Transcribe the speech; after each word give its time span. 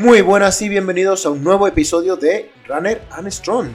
Muy 0.00 0.22
buenas 0.22 0.62
y 0.62 0.70
bienvenidos 0.70 1.26
a 1.26 1.30
un 1.30 1.44
nuevo 1.44 1.68
episodio 1.68 2.16
de 2.16 2.50
Runner 2.66 3.02
and 3.10 3.28
Strong. 3.28 3.68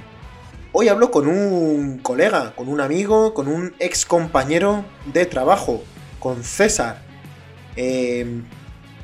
Hoy 0.71 0.87
hablo 0.87 1.11
con 1.11 1.27
un 1.27 1.99
colega, 1.99 2.55
con 2.55 2.67
un 2.67 2.81
amigo, 2.81 3.35
con 3.35 3.47
un 3.47 3.75
ex 3.77 4.07
compañero 4.07 4.83
de 5.13 5.27
trabajo, 5.27 5.83
con 6.17 6.43
César. 6.43 6.97
Eh, 7.75 8.41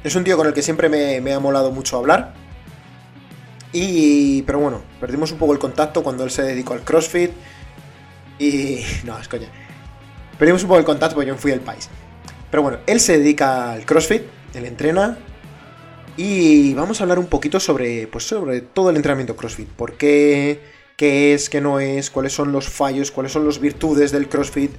es 0.03 0.15
un 0.15 0.23
tío 0.23 0.35
con 0.35 0.47
el 0.47 0.53
que 0.53 0.63
siempre 0.63 0.89
me, 0.89 1.31
ha 1.31 1.39
molado 1.39 1.71
mucho 1.71 1.95
hablar. 1.95 2.33
Y. 3.71 4.41
Pero 4.41 4.57
bueno, 4.57 4.81
perdimos 4.99 5.31
un 5.31 5.37
poco 5.37 5.53
el 5.53 5.59
contacto 5.59 6.01
cuando 6.01 6.23
él 6.23 6.31
se 6.31 6.41
dedicó 6.41 6.73
al 6.73 6.81
CrossFit. 6.81 7.33
Y. 8.39 8.79
No, 9.05 9.19
es 9.19 9.27
coña. 9.27 9.49
Perdimos 10.39 10.63
un 10.63 10.69
poco 10.69 10.79
el 10.79 10.85
contacto 10.85 11.13
porque 11.13 11.29
yo 11.29 11.37
fui 11.37 11.51
del 11.51 11.61
país. 11.61 11.87
Pero 12.49 12.63
bueno, 12.63 12.79
él 12.87 12.99
se 12.99 13.19
dedica 13.19 13.73
al 13.73 13.85
CrossFit, 13.85 14.23
él 14.55 14.65
entrena. 14.65 15.19
Y 16.17 16.73
vamos 16.73 16.99
a 16.99 17.03
hablar 17.03 17.19
un 17.19 17.27
poquito 17.27 17.59
sobre. 17.59 18.07
Pues 18.07 18.25
sobre 18.25 18.61
todo 18.61 18.89
el 18.89 18.95
entrenamiento 18.95 19.35
CrossFit. 19.35 19.69
¿Por 19.69 19.93
qué? 19.93 20.59
¿Qué 20.97 21.33
es? 21.33 21.49
¿Qué 21.49 21.61
no 21.61 21.79
es? 21.79 22.09
¿Cuáles 22.09 22.33
son 22.33 22.51
los 22.51 22.69
fallos? 22.69 23.11
¿Cuáles 23.11 23.31
son 23.31 23.45
las 23.45 23.59
virtudes 23.59 24.11
del 24.11 24.27
CrossFit? 24.27 24.71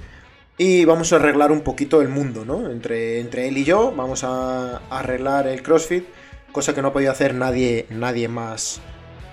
Y 0.57 0.85
vamos 0.85 1.11
a 1.11 1.15
arreglar 1.15 1.51
un 1.51 1.61
poquito 1.61 2.01
el 2.01 2.09
mundo, 2.09 2.45
¿no? 2.45 2.69
Entre, 2.69 3.19
entre 3.19 3.47
él 3.47 3.57
y 3.57 3.63
yo 3.63 3.91
vamos 3.95 4.23
a 4.23 4.77
arreglar 4.91 5.47
el 5.47 5.63
CrossFit, 5.63 6.05
cosa 6.51 6.75
que 6.75 6.81
no 6.83 6.89
ha 6.89 6.93
podido 6.93 7.11
hacer 7.11 7.33
nadie, 7.33 7.87
nadie 7.89 8.27
más 8.27 8.79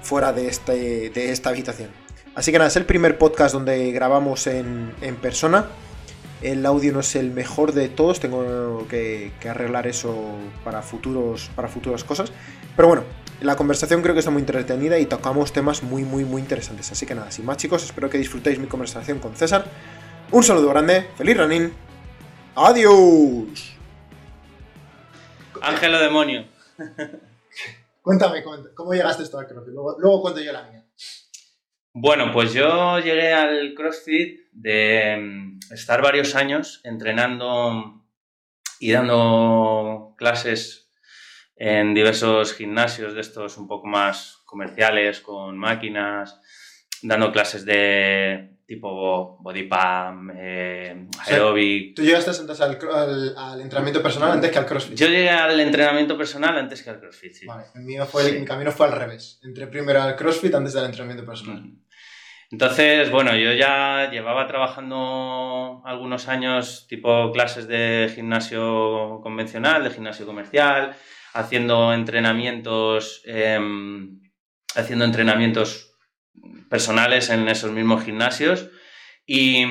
fuera 0.03 0.33
de, 0.33 0.49
este, 0.49 1.11
de 1.11 1.31
esta 1.31 1.51
habitación. 1.51 1.91
Así 2.35 2.53
que 2.53 2.59
nada, 2.59 2.69
es 2.69 2.77
el 2.77 2.87
primer 2.87 3.19
podcast 3.19 3.53
donde 3.53 3.93
grabamos 3.93 4.47
en, 4.47 4.95
en 5.03 5.17
persona. 5.17 5.67
El 6.43 6.65
audio 6.65 6.93
no 6.93 7.01
es 7.01 7.17
el 7.17 7.31
mejor 7.31 7.73
de 7.73 7.89
todos, 7.89 8.21
tengo 8.21 8.87
que, 8.89 9.33
que 9.41 9.49
arreglar 9.49 9.87
eso 9.87 10.15
para, 10.65 10.83
futuros, 10.83 11.51
para 11.55 11.69
futuras 11.69 12.05
cosas. 12.05 12.33
Pero 12.77 12.89
bueno, 12.89 13.05
la 13.41 13.57
conversación 13.57 14.03
creo 14.03 14.15
que 14.15 14.21
está 14.21 14.31
muy 14.31 14.41
entretenida 14.41 14.99
y 14.99 15.07
tocamos 15.07 15.53
temas 15.53 15.83
muy, 15.83 16.05
muy, 16.05 16.25
muy 16.25 16.43
interesantes. 16.43 16.93
Así 16.93 17.07
que 17.07 17.15
nada, 17.15 17.31
sin 17.31 17.47
más 17.47 17.57
chicos, 17.57 17.83
espero 17.85 18.11
que 18.11 18.19
disfrutéis 18.19 18.59
mi 18.59 18.67
conversación 18.67 19.19
con 19.19 19.35
César. 19.35 19.65
Un 20.31 20.45
saludo 20.45 20.69
grande, 20.69 21.09
feliz 21.17 21.37
running. 21.37 21.73
Adiós. 22.55 23.77
Ángelo 25.63 25.99
demonio. 25.99 26.45
Cuéntame, 28.03 28.43
¿cómo 28.75 28.93
llegaste 28.93 29.23
esto 29.23 29.39
al? 29.39 29.47
Luego, 29.67 29.97
luego 29.99 30.23
cuento 30.23 30.41
yo 30.41 30.53
la 30.53 30.63
mía. 30.65 30.80
Bueno, 31.93 32.31
pues 32.33 32.53
yo 32.53 33.01
llegué 33.01 33.33
al 33.33 33.75
CrossFit 33.75 34.43
de 34.53 35.17
mm, 35.21 35.59
estar 35.73 36.01
varios 36.01 36.37
años 36.37 36.81
entrenando 36.85 38.05
y 38.79 38.93
dando 38.93 40.15
clases 40.17 40.93
en 41.57 41.93
diversos 41.93 42.55
gimnasios 42.55 43.15
de 43.15 43.21
estos 43.21 43.59
un 43.59 43.67
poco 43.67 43.89
más 43.89 44.41
comerciales, 44.47 45.21
con 45.21 45.59
máquinas, 45.59 46.41
dando 47.03 47.33
clases 47.33 47.65
de 47.65 48.50
tipo 48.71 49.37
body 49.41 49.65
pump, 49.65 50.31
eh, 50.37 51.09
aerobic. 51.27 51.97
¿Tú 51.97 52.03
llegaste 52.03 52.31
entonces 52.31 52.61
al, 52.65 52.79
al, 52.95 53.35
al, 53.37 53.61
entrenamiento 53.61 54.01
personal 54.01 54.31
antes 54.31 54.49
que 54.53 54.59
al 54.61 54.67
CrossFit? 54.67 54.97
Yo 54.97 55.09
llegué 55.09 55.29
al 55.29 55.59
entrenamiento 55.59 56.17
personal 56.17 56.57
antes 56.57 56.81
que 56.81 56.91
al 56.91 57.01
CrossFit, 57.01 57.33
sí. 57.33 57.47
Vale, 57.47 57.65
el 57.75 57.83
mío 57.83 58.07
fue, 58.07 58.23
sí. 58.23 58.39
mi 58.39 58.45
camino 58.45 58.71
fue 58.71 58.87
al 58.87 58.93
revés. 58.93 59.41
Entré 59.43 59.67
primero 59.67 60.01
al 60.01 60.15
CrossFit 60.15 60.55
antes 60.55 60.73
del 60.73 60.85
entrenamiento 60.85 61.27
personal. 61.27 61.65
Entonces, 62.53 63.11
bueno, 63.11 63.37
yo 63.37 63.53
ya 63.55 64.09
llevaba 64.09 64.47
trabajando 64.47 65.83
algunos 65.85 66.29
años 66.29 66.87
tipo 66.89 67.33
clases 67.33 67.67
de 67.67 68.09
gimnasio 68.15 69.19
convencional, 69.21 69.83
de 69.83 69.91
gimnasio 69.91 70.27
comercial, 70.27 70.95
haciendo 71.33 71.93
entrenamientos, 71.93 73.21
eh, 73.25 73.59
haciendo 74.77 75.05
entrenamientos 75.05 75.90
personales 76.69 77.31
en 77.31 77.49
esos 77.49 77.73
mismos 77.73 78.05
gimnasios 78.05 78.71
y, 79.27 79.65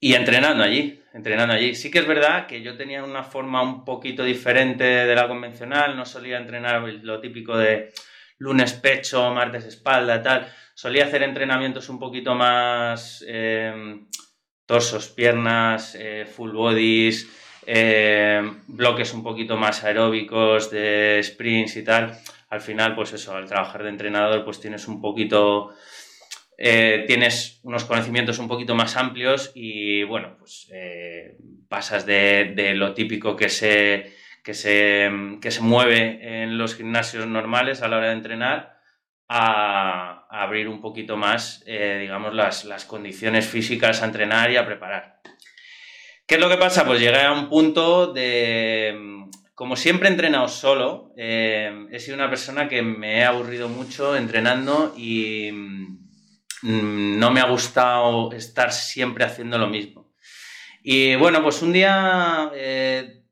y, 0.00 0.14
entrenando 0.14 0.64
allí, 0.64 1.00
entrenando 1.14 1.54
allí. 1.54 1.74
Sí 1.74 1.90
que 1.90 2.00
es 2.00 2.06
verdad 2.06 2.46
que 2.46 2.62
yo 2.62 2.76
tenía 2.76 3.04
una 3.04 3.22
forma 3.22 3.62
un 3.62 3.84
poquito 3.84 4.24
diferente 4.24 4.84
de 4.84 5.14
la 5.14 5.28
convencional, 5.28 5.96
no 5.96 6.04
solía 6.04 6.38
entrenar 6.38 6.82
lo 6.82 7.20
típico 7.20 7.56
de 7.56 7.92
lunes 8.38 8.72
pecho, 8.72 9.32
martes 9.32 9.64
espalda, 9.64 10.22
tal. 10.22 10.50
Solía 10.74 11.04
hacer 11.04 11.22
entrenamientos 11.22 11.88
un 11.88 11.98
poquito 11.98 12.34
más 12.34 13.24
eh, 13.28 14.00
torsos, 14.66 15.08
piernas, 15.08 15.94
eh, 15.98 16.26
full 16.26 16.50
bodies, 16.50 17.28
eh, 17.66 18.42
bloques 18.66 19.12
un 19.12 19.22
poquito 19.22 19.56
más 19.56 19.84
aeróbicos 19.84 20.70
de 20.70 21.20
sprints 21.22 21.76
y 21.76 21.84
tal 21.84 22.18
al 22.52 22.60
final, 22.60 22.94
pues 22.94 23.14
eso, 23.14 23.34
al 23.34 23.48
trabajar 23.48 23.82
de 23.82 23.88
entrenador, 23.88 24.44
pues 24.44 24.60
tienes 24.60 24.86
un 24.86 25.00
poquito, 25.00 25.74
eh, 26.58 27.04
tienes 27.06 27.60
unos 27.62 27.86
conocimientos 27.86 28.38
un 28.38 28.46
poquito 28.46 28.74
más 28.74 28.98
amplios 28.98 29.52
y 29.54 30.02
bueno, 30.02 30.36
pues 30.38 30.68
eh, 30.70 31.38
pasas 31.70 32.04
de, 32.04 32.74
lo 32.76 32.92
típico 32.92 33.36
que 33.36 33.48
se, 33.48 34.12
que, 34.44 34.52
se, 34.52 35.10
que 35.40 35.50
se 35.50 35.62
mueve 35.62 36.42
en 36.42 36.58
los 36.58 36.74
gimnasios 36.74 37.26
normales 37.26 37.80
a 37.80 37.88
la 37.88 37.96
hora 37.96 38.08
de 38.08 38.16
entrenar 38.16 38.76
a, 39.28 40.26
a 40.28 40.42
abrir 40.42 40.68
un 40.68 40.82
poquito 40.82 41.16
más, 41.16 41.64
eh, 41.66 42.00
digamos, 42.02 42.34
las, 42.34 42.66
las 42.66 42.84
condiciones 42.84 43.46
físicas 43.48 44.02
a 44.02 44.04
entrenar 44.04 44.50
y 44.50 44.58
a 44.58 44.66
preparar. 44.66 45.22
¿Qué 46.26 46.34
es 46.34 46.40
lo 46.40 46.50
que 46.50 46.58
pasa? 46.58 46.84
Pues 46.84 47.00
llegué 47.00 47.22
a 47.22 47.32
un 47.32 47.48
punto 47.48 48.12
de 48.12 49.22
como 49.62 49.76
siempre 49.76 50.08
he 50.08 50.10
entrenado 50.10 50.48
solo, 50.48 51.12
eh, 51.16 51.86
he 51.92 52.00
sido 52.00 52.16
una 52.16 52.28
persona 52.28 52.68
que 52.68 52.82
me 52.82 53.18
he 53.18 53.24
aburrido 53.24 53.68
mucho 53.68 54.16
entrenando 54.16 54.92
y 54.96 55.52
mm, 55.52 57.18
no 57.20 57.30
me 57.30 57.38
ha 57.38 57.46
gustado 57.46 58.32
estar 58.32 58.72
siempre 58.72 59.22
haciendo 59.22 59.58
lo 59.58 59.68
mismo. 59.68 60.12
Y 60.82 61.14
bueno, 61.14 61.44
pues 61.44 61.62
un 61.62 61.72
día 61.72 62.50
eh, 62.56 63.22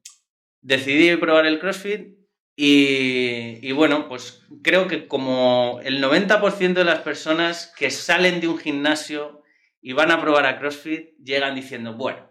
decidí 0.60 1.16
probar 1.16 1.46
el 1.46 1.58
CrossFit 1.58 2.16
y, 2.54 3.58
y, 3.60 3.72
bueno, 3.72 4.08
pues 4.08 4.46
creo 4.62 4.86
que 4.86 5.08
como 5.08 5.80
el 5.82 6.00
90% 6.00 6.74
de 6.74 6.84
las 6.84 7.00
personas 7.00 7.74
que 7.76 7.90
salen 7.90 8.40
de 8.40 8.46
un 8.46 8.58
gimnasio 8.58 9.42
y 9.82 9.94
van 9.94 10.12
a 10.12 10.20
probar 10.20 10.46
a 10.46 10.60
CrossFit 10.60 11.08
llegan 11.24 11.56
diciendo, 11.56 11.94
bueno, 11.94 12.29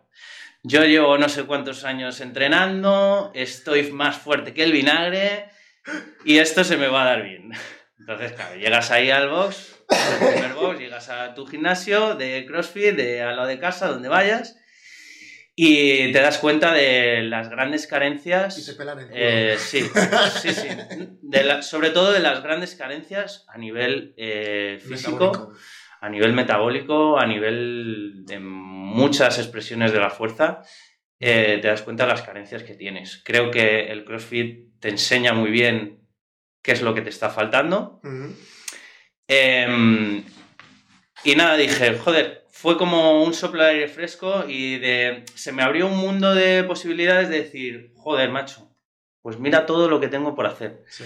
yo 0.63 0.83
llevo 0.83 1.17
no 1.17 1.29
sé 1.29 1.43
cuántos 1.43 1.83
años 1.83 2.19
entrenando, 2.19 3.31
estoy 3.33 3.91
más 3.91 4.17
fuerte 4.17 4.53
que 4.53 4.63
el 4.63 4.71
vinagre 4.71 5.49
y 6.25 6.37
esto 6.39 6.63
se 6.63 6.77
me 6.77 6.87
va 6.87 7.03
a 7.03 7.05
dar 7.05 7.23
bien. 7.23 7.51
Entonces, 7.99 8.33
claro, 8.33 8.55
llegas 8.55 8.91
ahí 8.91 9.09
al 9.09 9.29
box, 9.29 9.75
al 9.89 10.31
primer 10.31 10.53
box, 10.53 10.79
llegas 10.79 11.09
a 11.09 11.33
tu 11.33 11.45
gimnasio 11.45 12.15
de 12.15 12.45
CrossFit, 12.45 12.95
de 12.95 13.21
al 13.21 13.35
lado 13.35 13.47
de 13.47 13.59
casa, 13.59 13.87
donde 13.87 14.09
vayas, 14.09 14.57
y 15.55 16.11
te 16.11 16.19
das 16.19 16.37
cuenta 16.37 16.73
de 16.73 17.23
las 17.23 17.49
grandes 17.49 17.85
carencias. 17.85 18.57
Y 18.57 18.61
se 18.61 18.73
pelan 18.73 18.99
el 18.99 19.09
eh, 19.13 19.57
Sí, 19.57 19.83
sí, 20.41 20.53
sí. 20.53 20.67
De 21.21 21.43
la, 21.43 21.61
sobre 21.61 21.89
todo 21.89 22.11
de 22.11 22.21
las 22.21 22.41
grandes 22.41 22.75
carencias 22.75 23.45
a 23.47 23.57
nivel 23.57 24.13
eh, 24.17 24.79
físico. 24.87 25.27
Metabólico 25.27 25.53
a 26.01 26.09
nivel 26.09 26.33
metabólico, 26.33 27.19
a 27.19 27.25
nivel 27.25 28.25
de 28.25 28.39
muchas 28.39 29.37
expresiones 29.37 29.91
de 29.91 29.99
la 29.99 30.09
fuerza, 30.09 30.61
eh, 31.19 31.59
te 31.61 31.67
das 31.67 31.81
cuenta 31.81 32.05
de 32.05 32.11
las 32.11 32.21
carencias 32.21 32.63
que 32.63 32.75
tienes. 32.75 33.21
Creo 33.23 33.51
que 33.51 33.91
el 33.91 34.05
CrossFit 34.05 34.79
te 34.79 34.89
enseña 34.89 35.33
muy 35.33 35.51
bien 35.51 35.99
qué 36.61 36.71
es 36.71 36.81
lo 36.81 36.93
que 36.93 37.01
te 37.01 37.09
está 37.09 37.29
faltando. 37.29 37.99
Uh 38.03 38.07
-huh. 38.07 38.35
eh, 39.27 40.23
y 41.23 41.35
nada, 41.35 41.57
dije, 41.57 41.97
joder, 41.97 42.45
fue 42.49 42.77
como 42.77 43.23
un 43.23 43.33
soplo 43.33 43.63
de 43.63 43.69
aire 43.71 43.87
fresco 43.87 44.45
y 44.47 44.77
de, 44.79 45.25
se 45.35 45.51
me 45.51 45.63
abrió 45.63 45.87
un 45.87 45.97
mundo 45.97 46.33
de 46.33 46.63
posibilidades 46.63 47.29
de 47.29 47.41
decir, 47.41 47.91
joder, 47.95 48.29
macho, 48.29 48.68
pues 49.21 49.37
mira 49.39 49.65
todo 49.65 49.89
lo 49.89 49.99
que 49.99 50.07
tengo 50.07 50.35
por 50.35 50.45
hacer. 50.45 50.83
Sí. 50.89 51.03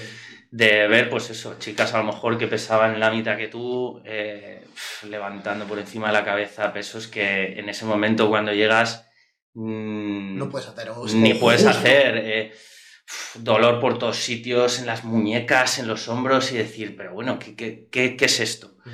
De 0.52 0.88
ver, 0.88 1.10
pues 1.10 1.30
eso, 1.30 1.58
chicas 1.60 1.94
a 1.94 1.98
lo 1.98 2.04
mejor 2.04 2.38
que 2.38 2.48
pesaban 2.48 3.00
la 3.00 3.10
mitad 3.10 3.38
que 3.38 3.48
tú, 3.48 4.02
eh, 4.06 4.64
levantando 5.10 5.66
por 5.66 5.80
encima 5.80 6.08
de 6.08 6.14
la 6.14 6.24
cabeza 6.24 6.74
pesos 6.74 7.08
que 7.08 7.60
en 7.60 7.70
ese 7.70 7.86
momento 7.86 8.30
cuando 8.30 8.54
llegas... 8.54 9.10
Mmm, 9.56 10.38
no 10.38 10.50
puedes 10.50 10.68
hacer. 10.68 10.90
Ni 11.16 11.34
puedes 11.34 11.66
hacer. 11.66 12.18
Eh, 12.18 12.54
dolor 13.36 13.80
por 13.80 13.98
todos 13.98 14.18
sitios, 14.18 14.80
en 14.80 14.86
las 14.86 15.04
muñecas, 15.04 15.80
en 15.80 15.88
los 15.88 16.08
hombros 16.08 16.52
y 16.52 16.58
decir, 16.58 16.96
pero 16.96 17.14
bueno, 17.14 17.38
¿qué, 17.40 17.56
qué, 17.56 17.88
qué, 17.92 18.16
qué 18.16 18.26
es 18.26 18.40
esto? 18.40 18.78
Mm. 18.86 18.90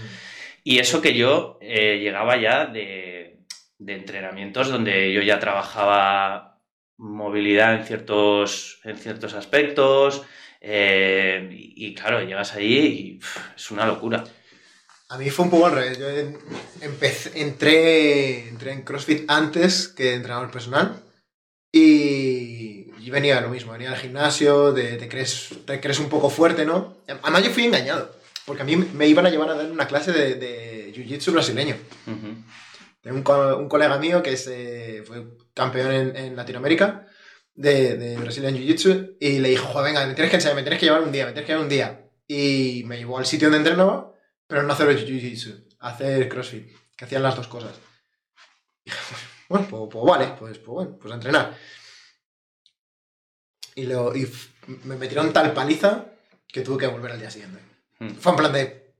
Y 0.63 0.79
eso 0.79 1.01
que 1.01 1.13
yo 1.13 1.57
eh, 1.61 1.99
llegaba 1.99 2.37
ya 2.37 2.65
de, 2.65 3.39
de 3.77 3.93
entrenamientos 3.93 4.69
donde 4.69 5.13
yo 5.13 5.21
ya 5.21 5.39
trabajaba 5.39 6.48
movilidad 6.99 7.73
en 7.75 7.85
ciertos, 7.85 8.79
en 8.83 8.97
ciertos 8.97 9.33
aspectos. 9.33 10.21
Eh, 10.61 11.49
y, 11.51 11.87
y, 11.87 11.95
claro, 11.95 12.21
llegas 12.21 12.53
allí 12.53 12.77
y 12.79 13.17
pff, 13.19 13.37
es 13.55 13.71
una 13.71 13.85
locura. 13.87 14.23
A 15.09 15.17
mí 15.17 15.29
fue 15.31 15.45
un 15.45 15.51
poco 15.51 15.65
al 15.65 15.73
revés. 15.73 15.97
Yo 15.97 16.05
empecé, 16.81 17.41
entré, 17.41 18.47
entré 18.49 18.73
en 18.73 18.83
CrossFit 18.83 19.29
antes 19.29 19.87
que 19.87 20.13
entrenador 20.13 20.51
personal. 20.51 21.01
Y 21.71 23.09
venía 23.09 23.35
de 23.37 23.41
lo 23.41 23.49
mismo, 23.49 23.71
venía 23.71 23.89
del 23.89 23.99
gimnasio, 23.99 24.71
de, 24.71 24.97
te, 24.97 25.09
crees, 25.09 25.49
te 25.65 25.79
crees 25.79 25.97
un 25.99 26.09
poco 26.09 26.29
fuerte, 26.29 26.63
¿no? 26.63 26.97
Además 27.23 27.43
yo 27.43 27.49
fui 27.49 27.63
engañado, 27.65 28.15
porque 28.45 28.61
a 28.61 28.65
mí 28.65 28.75
me 28.75 29.07
iban 29.07 29.25
a 29.25 29.31
llevar 29.31 29.49
a 29.49 29.55
dar 29.55 29.71
una 29.71 29.87
clase 29.87 30.11
de, 30.11 30.35
de 30.35 30.93
jiu-jitsu 30.93 31.31
brasileño. 31.31 31.75
Ujú. 32.05 32.35
Tengo 33.01 33.17
un, 33.17 33.23
co- 33.23 33.57
un 33.57 33.67
colega 33.67 33.97
mío 33.97 34.21
que 34.21 34.33
es, 34.33 34.47
eh, 34.47 35.01
fue 35.07 35.25
campeón 35.59 35.91
en, 35.91 36.15
en 36.15 36.35
Latinoamérica 36.35 37.05
de, 37.53 37.97
de 37.97 38.17
Brazilian 38.17 38.55
Jiu-Jitsu 38.55 39.17
y 39.19 39.39
le 39.39 39.49
dijo, 39.49 39.67
joder, 39.67 39.93
venga, 39.93 40.07
me 40.07 40.13
tienes 40.13 40.31
que 40.31 40.37
enseñar, 40.37 40.55
me 40.55 40.63
tienes 40.63 40.79
que 40.79 40.85
llevar 40.85 41.01
un 41.01 41.11
día, 41.11 41.25
me 41.25 41.33
tienes 41.33 41.45
que 41.45 41.51
llevar 41.51 41.63
un 41.63 41.69
día. 41.69 42.09
Y 42.27 42.83
me 42.85 42.97
llevó 42.97 43.17
al 43.17 43.25
sitio 43.25 43.49
donde 43.49 43.57
entrenaba, 43.57 44.13
pero 44.47 44.63
no 44.63 44.73
hacer 44.73 44.87
Jiu-Jitsu, 44.97 45.75
hacer 45.79 46.29
CrossFit, 46.29 46.75
que 46.95 47.05
hacían 47.05 47.23
las 47.23 47.35
dos 47.35 47.47
cosas. 47.47 47.75
Y 48.85 48.91
dije, 48.91 49.15
bueno, 49.49 49.67
pues, 49.69 49.83
pues 49.91 50.05
vale, 50.05 50.35
pues, 50.39 50.57
pues 50.59 50.67
bueno, 50.67 50.97
pues 50.97 51.11
a 51.11 51.15
entrenar. 51.15 51.57
Y, 53.75 53.83
lo, 53.83 54.15
y 54.15 54.31
me 54.85 54.95
metieron 54.95 55.33
tal 55.33 55.53
paliza 55.53 56.05
que 56.47 56.61
tuve 56.61 56.77
que 56.77 56.87
volver 56.87 57.11
al 57.11 57.19
día 57.19 57.31
siguiente. 57.31 57.59
Mm. 57.99 58.11
Fue 58.11 58.31
en 58.31 58.37
plan 58.37 58.53
de. 58.53 58.93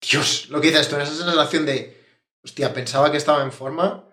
Dios, 0.00 0.48
lo 0.50 0.60
que 0.60 0.68
dices 0.68 0.88
tú, 0.88 0.96
esa 0.96 1.12
sensación 1.12 1.66
de. 1.66 1.96
Hostia, 2.42 2.72
pensaba 2.72 3.10
que 3.10 3.16
estaba 3.16 3.42
en 3.42 3.52
forma. 3.52 4.07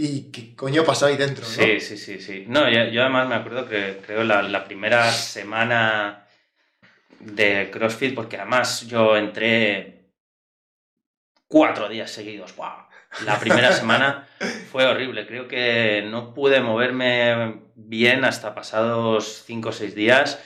¿Y 0.00 0.30
qué 0.30 0.54
coño 0.54 0.84
pasó 0.84 1.06
ahí 1.06 1.16
dentro? 1.16 1.44
¿no? 1.44 1.50
Sí, 1.50 1.80
sí, 1.80 1.98
sí, 1.98 2.20
sí. 2.20 2.44
No, 2.46 2.70
yo, 2.70 2.84
yo 2.84 3.02
además 3.02 3.28
me 3.28 3.34
acuerdo 3.34 3.68
que 3.68 3.98
creo 4.06 4.22
la, 4.22 4.42
la 4.42 4.64
primera 4.64 5.10
semana 5.10 6.24
de 7.18 7.68
CrossFit, 7.72 8.14
porque 8.14 8.36
además 8.36 8.86
yo 8.86 9.16
entré 9.16 10.12
cuatro 11.48 11.88
días 11.88 12.12
seguidos. 12.12 12.54
¡Guau! 12.54 12.86
La 13.24 13.40
primera 13.40 13.72
semana 13.72 14.28
fue 14.70 14.86
horrible. 14.86 15.26
Creo 15.26 15.48
que 15.48 16.06
no 16.08 16.32
pude 16.32 16.60
moverme 16.60 17.62
bien 17.74 18.24
hasta 18.24 18.54
pasados 18.54 19.42
cinco 19.44 19.70
o 19.70 19.72
seis 19.72 19.96
días, 19.96 20.40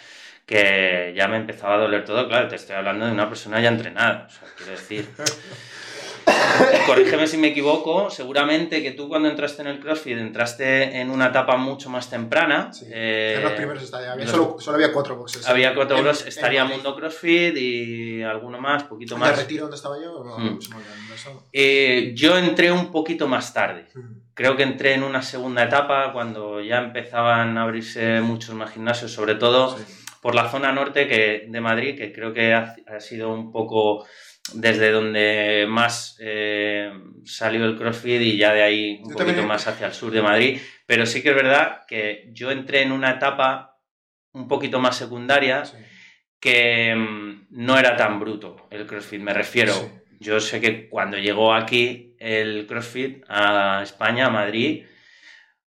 que 0.47 1.13
ya 1.15 1.29
me 1.29 1.37
empezaba 1.37 1.75
a 1.75 1.79
doler 1.79 2.07
todo. 2.07 2.27
Claro, 2.27 2.49
te 2.49 2.57
estoy 2.57 2.77
hablando 2.77 3.05
de 3.05 3.13
una 3.13 3.29
persona 3.29 3.61
ya 3.61 3.69
entrenada. 3.69 4.29
O 4.29 4.31
sea, 4.31 4.49
quiero 4.57 4.73
decir. 4.73 5.07
Corrígeme 6.87 7.27
si 7.27 7.37
me 7.39 7.49
equivoco, 7.49 8.11
seguramente 8.11 8.83
que 8.83 8.93
tú 8.93 9.09
cuando 9.09 9.29
entraste 9.29 9.63
en 9.63 9.69
el 9.69 9.81
CrossFit 9.81 10.19
entraste 10.19 11.01
en 11.01 11.11
una 11.11 11.29
etapa 11.29 11.57
mucho 11.57 11.89
más 11.91 12.11
temprana. 12.11 12.73
Sí, 12.73 12.87
eh, 12.91 13.35
En 13.39 13.43
los 13.45 13.53
primeros 13.53 13.83
estadios. 13.83 14.11
Había, 14.13 14.27
solo, 14.27 14.57
solo 14.59 14.77
había 14.77 14.93
cuatro 14.93 15.17
boxes. 15.17 15.47
había 15.49 15.75
cuatro 15.75 15.99
En- 15.99 16.07
en 16.07 16.11
estaría. 16.13 16.65
Mundo 16.65 16.95
CrossFit 16.95 17.57
y 17.57 18.23
alguno 18.23 18.61
más, 18.61 18.85
poquito 18.85 19.15
¿En 19.15 19.21
más. 19.21 19.31
el 19.31 19.37
retiro 19.39 19.63
donde 19.63 19.77
estaba 19.77 19.97
yo? 20.01 20.23
No, 20.25 20.39
Mm. 20.39 20.59
eso. 21.15 21.49
Eh, 21.53 22.13
yo 22.15 22.37
entré 22.39 22.71
un 22.73 22.91
poquito 22.93 23.27
más 23.29 23.53
tarde. 23.53 23.87
Mm. 23.95 24.01
Creo 24.35 24.57
que 24.57 24.63
entré 24.63 24.95
en 24.95 25.03
una 25.03 25.23
segunda 25.23 25.63
etapa 25.65 26.13
cuando 26.13 26.61
ya 26.61 26.79
empezaban 26.79 27.59
a 27.59 27.63
abrirse 27.63 28.21
muchos 28.21 28.55
más 28.55 28.71
gimnasios, 28.73 29.13
sobre 29.13 29.35
todo 29.35 29.77
Sí. 29.77 29.85
por 30.21 30.35
la 30.35 30.51
zona 30.51 30.73
norte 30.73 31.07
que, 31.09 31.47
de 31.49 31.61
Madrid, 31.61 31.97
que 31.97 32.13
creo 32.13 32.33
que 32.33 32.55
ha, 32.55 32.77
ha 32.87 33.01
sido 33.01 33.33
un 33.35 33.51
poco 33.53 34.07
desde 34.55 34.91
donde 34.91 35.67
más 35.69 36.17
eh, 36.21 36.93
salió 37.25 37.65
el 37.65 37.77
CrossFit 37.77 38.21
y 38.21 38.37
ya 38.37 38.53
de 38.53 38.63
ahí 38.63 38.91
un 39.03 39.11
Yo 39.11 39.15
poquito 39.15 39.27
también- 39.27 39.47
más 39.49 39.67
hacia 39.67 39.87
el 39.87 39.93
sur 39.93 40.13
de 40.13 40.23
Madrid. 40.23 40.61
Pero 40.87 41.07
sí 41.07 41.23
que 41.23 41.31
es 41.31 41.35
verdad 41.35 41.83
que 41.87 42.29
yo 42.33 42.51
entré 42.51 42.83
en 42.83 42.93
una 42.93 43.13
etapa 43.13 43.79
un 44.33 44.49
poquito 44.49 44.81
más 44.81 44.97
secundaria 44.97 45.65
Sí. 45.65 45.77
que 46.41 46.95
mm, 46.95 47.47
no 47.51 47.79
era 47.79 47.97
tan 47.97 48.19
bruto 48.19 48.67
el 48.71 48.87
CrossFit, 48.87 49.21
me 49.21 49.33
refiero. 49.35 49.73
Sí. 49.73 49.87
Yo 50.21 50.41
sé 50.41 50.61
que 50.61 50.89
cuando 50.89 51.19
llegó 51.19 51.55
aquí 51.55 52.15
el 52.19 52.67
CrossFit 52.67 53.25
a 53.29 53.81
España, 53.83 54.27
a 54.27 54.31
Madrid, 54.31 54.85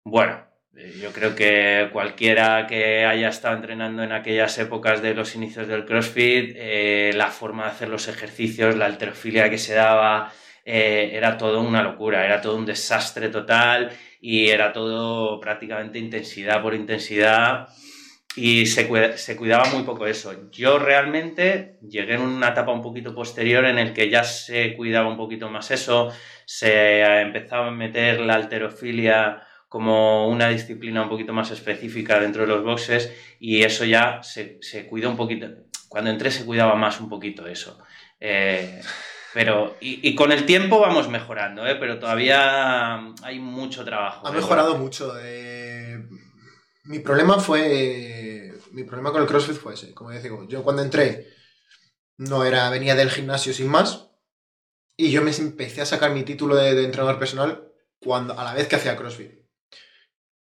bueno, 0.03 0.44
yo 0.75 1.13
creo 1.13 1.35
que 1.35 1.89
cualquiera 1.93 2.67
que 2.67 3.05
haya 3.05 3.29
estado 3.29 3.55
entrenando 3.55 4.03
en 4.03 4.11
aquellas 4.11 4.57
épocas 4.57 5.01
de 5.01 5.13
los 5.13 5.35
inicios 5.35 5.67
del 5.67 5.85
CrossFit, 5.85 6.53
eh, 6.55 7.11
la 7.15 7.27
forma 7.27 7.63
de 7.63 7.69
hacer 7.69 7.89
los 7.89 8.07
ejercicios, 8.07 8.75
la 8.75 8.85
alterofilia 8.85 9.49
que 9.49 9.57
se 9.57 9.73
daba, 9.73 10.33
eh, 10.65 11.11
era 11.13 11.37
todo 11.37 11.61
una 11.61 11.81
locura, 11.81 12.25
era 12.25 12.41
todo 12.41 12.57
un 12.57 12.65
desastre 12.65 13.29
total 13.29 13.91
y 14.19 14.49
era 14.49 14.73
todo 14.73 15.39
prácticamente 15.39 15.99
intensidad 15.99 16.61
por 16.61 16.73
intensidad 16.73 17.69
y 18.35 18.65
se, 18.65 19.17
se 19.17 19.35
cuidaba 19.37 19.65
muy 19.69 19.83
poco 19.83 20.07
eso. 20.07 20.49
Yo 20.51 20.77
realmente 20.77 21.77
llegué 21.87 22.15
en 22.15 22.21
una 22.21 22.49
etapa 22.49 22.73
un 22.73 22.81
poquito 22.81 23.15
posterior 23.15 23.63
en 23.65 23.79
el 23.79 23.93
que 23.93 24.09
ya 24.09 24.25
se 24.25 24.75
cuidaba 24.75 25.07
un 25.07 25.17
poquito 25.17 25.49
más 25.49 25.71
eso, 25.71 26.11
se 26.45 27.01
empezaba 27.21 27.67
a 27.67 27.71
meter 27.71 28.19
la 28.19 28.33
alterofilia 28.33 29.41
como 29.75 30.29
una 30.29 30.47
disciplina 30.47 31.01
un 31.03 31.09
poquito 31.09 31.33
más 31.33 31.51
específica 31.51 32.17
dentro 32.17 32.43
de 32.43 32.47
los 32.47 32.63
boxes 32.63 33.11
y 33.41 33.61
eso 33.63 33.83
ya 33.83 34.23
se, 34.23 34.57
se 34.61 34.87
cuida 34.87 35.09
un 35.09 35.17
poquito. 35.17 35.47
Cuando 35.89 36.11
entré 36.11 36.31
se 36.31 36.45
cuidaba 36.45 36.75
más 36.75 37.01
un 37.01 37.09
poquito 37.09 37.45
eso. 37.45 37.77
Eh, 38.17 38.79
pero, 39.33 39.75
y, 39.81 40.15
con 40.15 40.31
el 40.31 40.45
tiempo 40.45 40.79
vamos 40.79 41.09
mejorando, 41.09 41.67
¿eh? 41.67 41.75
pero 41.75 41.99
todavía 41.99 42.95
hay 43.21 43.39
mucho 43.39 43.83
trabajo. 43.83 44.25
Ha 44.25 44.31
mejorado 44.31 44.77
mucho. 44.77 45.13
eh, 45.21 46.07
Mi 46.85 46.99
problema 46.99 47.37
fue. 47.39 48.53
Mi 48.71 48.85
problema 48.85 49.11
con 49.11 49.23
el 49.23 49.27
CrossFit 49.27 49.57
fue 49.57 49.73
ese. 49.73 49.93
Como 49.93 50.11
digo, 50.11 50.47
yo 50.47 50.63
cuando 50.63 50.83
entré 50.83 51.27
no 52.17 52.45
era. 52.45 52.69
venía 52.69 52.95
del 52.95 53.11
gimnasio 53.11 53.53
sin 53.53 53.67
más. 53.67 54.09
Y 54.95 55.11
yo 55.11 55.21
me 55.21 55.31
empecé 55.31 55.81
a 55.81 55.85
sacar 55.85 56.11
mi 56.11 56.23
título 56.23 56.55
de, 56.55 56.75
de 56.75 56.85
entrenador 56.85 57.19
personal 57.19 57.67
cuando, 57.99 58.39
a 58.39 58.45
la 58.45 58.53
vez 58.53 58.69
que 58.69 58.77
hacía 58.77 58.95
CrossFit. 58.95 59.44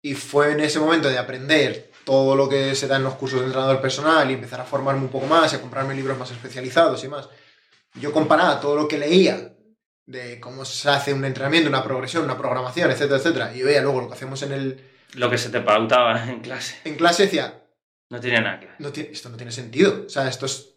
Y 0.03 0.15
fue 0.15 0.53
en 0.53 0.61
ese 0.61 0.81
momento 0.81 1.09
de 1.09 1.19
aprender 1.19 1.93
todo 2.05 2.35
lo 2.35 2.49
que 2.49 2.75
se 2.75 2.89
da 2.89 2.97
en 2.97 3.05
los 3.05 3.15
cursos 3.15 3.41
de 3.41 3.47
entrenador 3.47 3.81
personal 3.81 4.29
y 4.31 4.35
empezar 4.35 4.61
a 4.61 4.65
formarme 4.65 5.03
un 5.03 5.09
poco 5.09 5.27
más, 5.27 5.55
a 5.55 5.61
comprarme 5.61 5.95
libros 5.95 6.19
más 6.19 6.31
especializados 6.31 7.03
y 7.05 7.09
más. 7.09 7.29
Yo 7.95 8.13
comparaba 8.13 8.61
todo 8.61 8.75
lo 8.75 8.89
que 8.89 8.99
leía 8.99 9.55
de 10.07 10.41
cómo 10.41 10.65
se 10.65 10.91
hace 10.91 11.13
un 11.13 11.25
entrenamiento, 11.25 11.69
una 11.69 11.85
progresión, 11.85 12.25
una 12.25 12.37
programación, 12.37 12.91
etcétera, 12.91 13.19
etcétera, 13.19 13.55
y 13.55 13.63
veía 13.63 13.83
luego 13.83 14.01
lo 14.01 14.09
que 14.09 14.15
hacemos 14.15 14.43
en, 14.43 14.53
el, 14.53 14.91
Lo 15.15 15.31
que 15.31 15.39
se 15.39 15.51
te 15.51 15.61
pautaba 15.61 16.25
en 16.31 16.41
clase. 16.41 16.77
en 16.85 16.97
clase, 16.97 17.25
decía, 17.25 17.63
No 18.11 18.21
tiene 18.21 18.41
nada 18.41 18.61
que 18.61 18.67
ver. 18.67 18.77
no 18.79 18.93
tiene, 18.93 19.11
esto 19.11 19.29
no 19.29 19.37
tiene 19.37 19.53
sentido. 19.53 20.05
O 20.07 20.09
sea, 20.09 20.29
esto 20.29 20.47
es, 20.47 20.75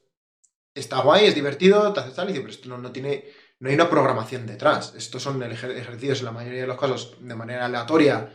está 0.73 1.01
guay, 1.01 1.25
es 1.25 1.35
divertido, 1.35 1.91
te 1.93 2.01
hace 2.01 2.11
tal, 2.11 2.29
y 2.29 2.33
pero 2.33 2.49
esto 2.49 2.69
no, 2.69 2.77
no 2.77 2.91
tiene, 2.91 3.25
no 3.59 3.69
hay 3.69 3.75
una 3.75 3.89
programación 3.89 4.45
detrás. 4.45 4.93
Estos 4.95 5.23
son 5.23 5.41
ejercicios 5.41 6.19
en 6.19 6.25
la 6.25 6.31
mayoría 6.31 6.61
de 6.61 6.67
los 6.67 6.79
casos 6.79 7.17
de 7.19 7.35
manera 7.35 7.65
aleatoria, 7.65 8.29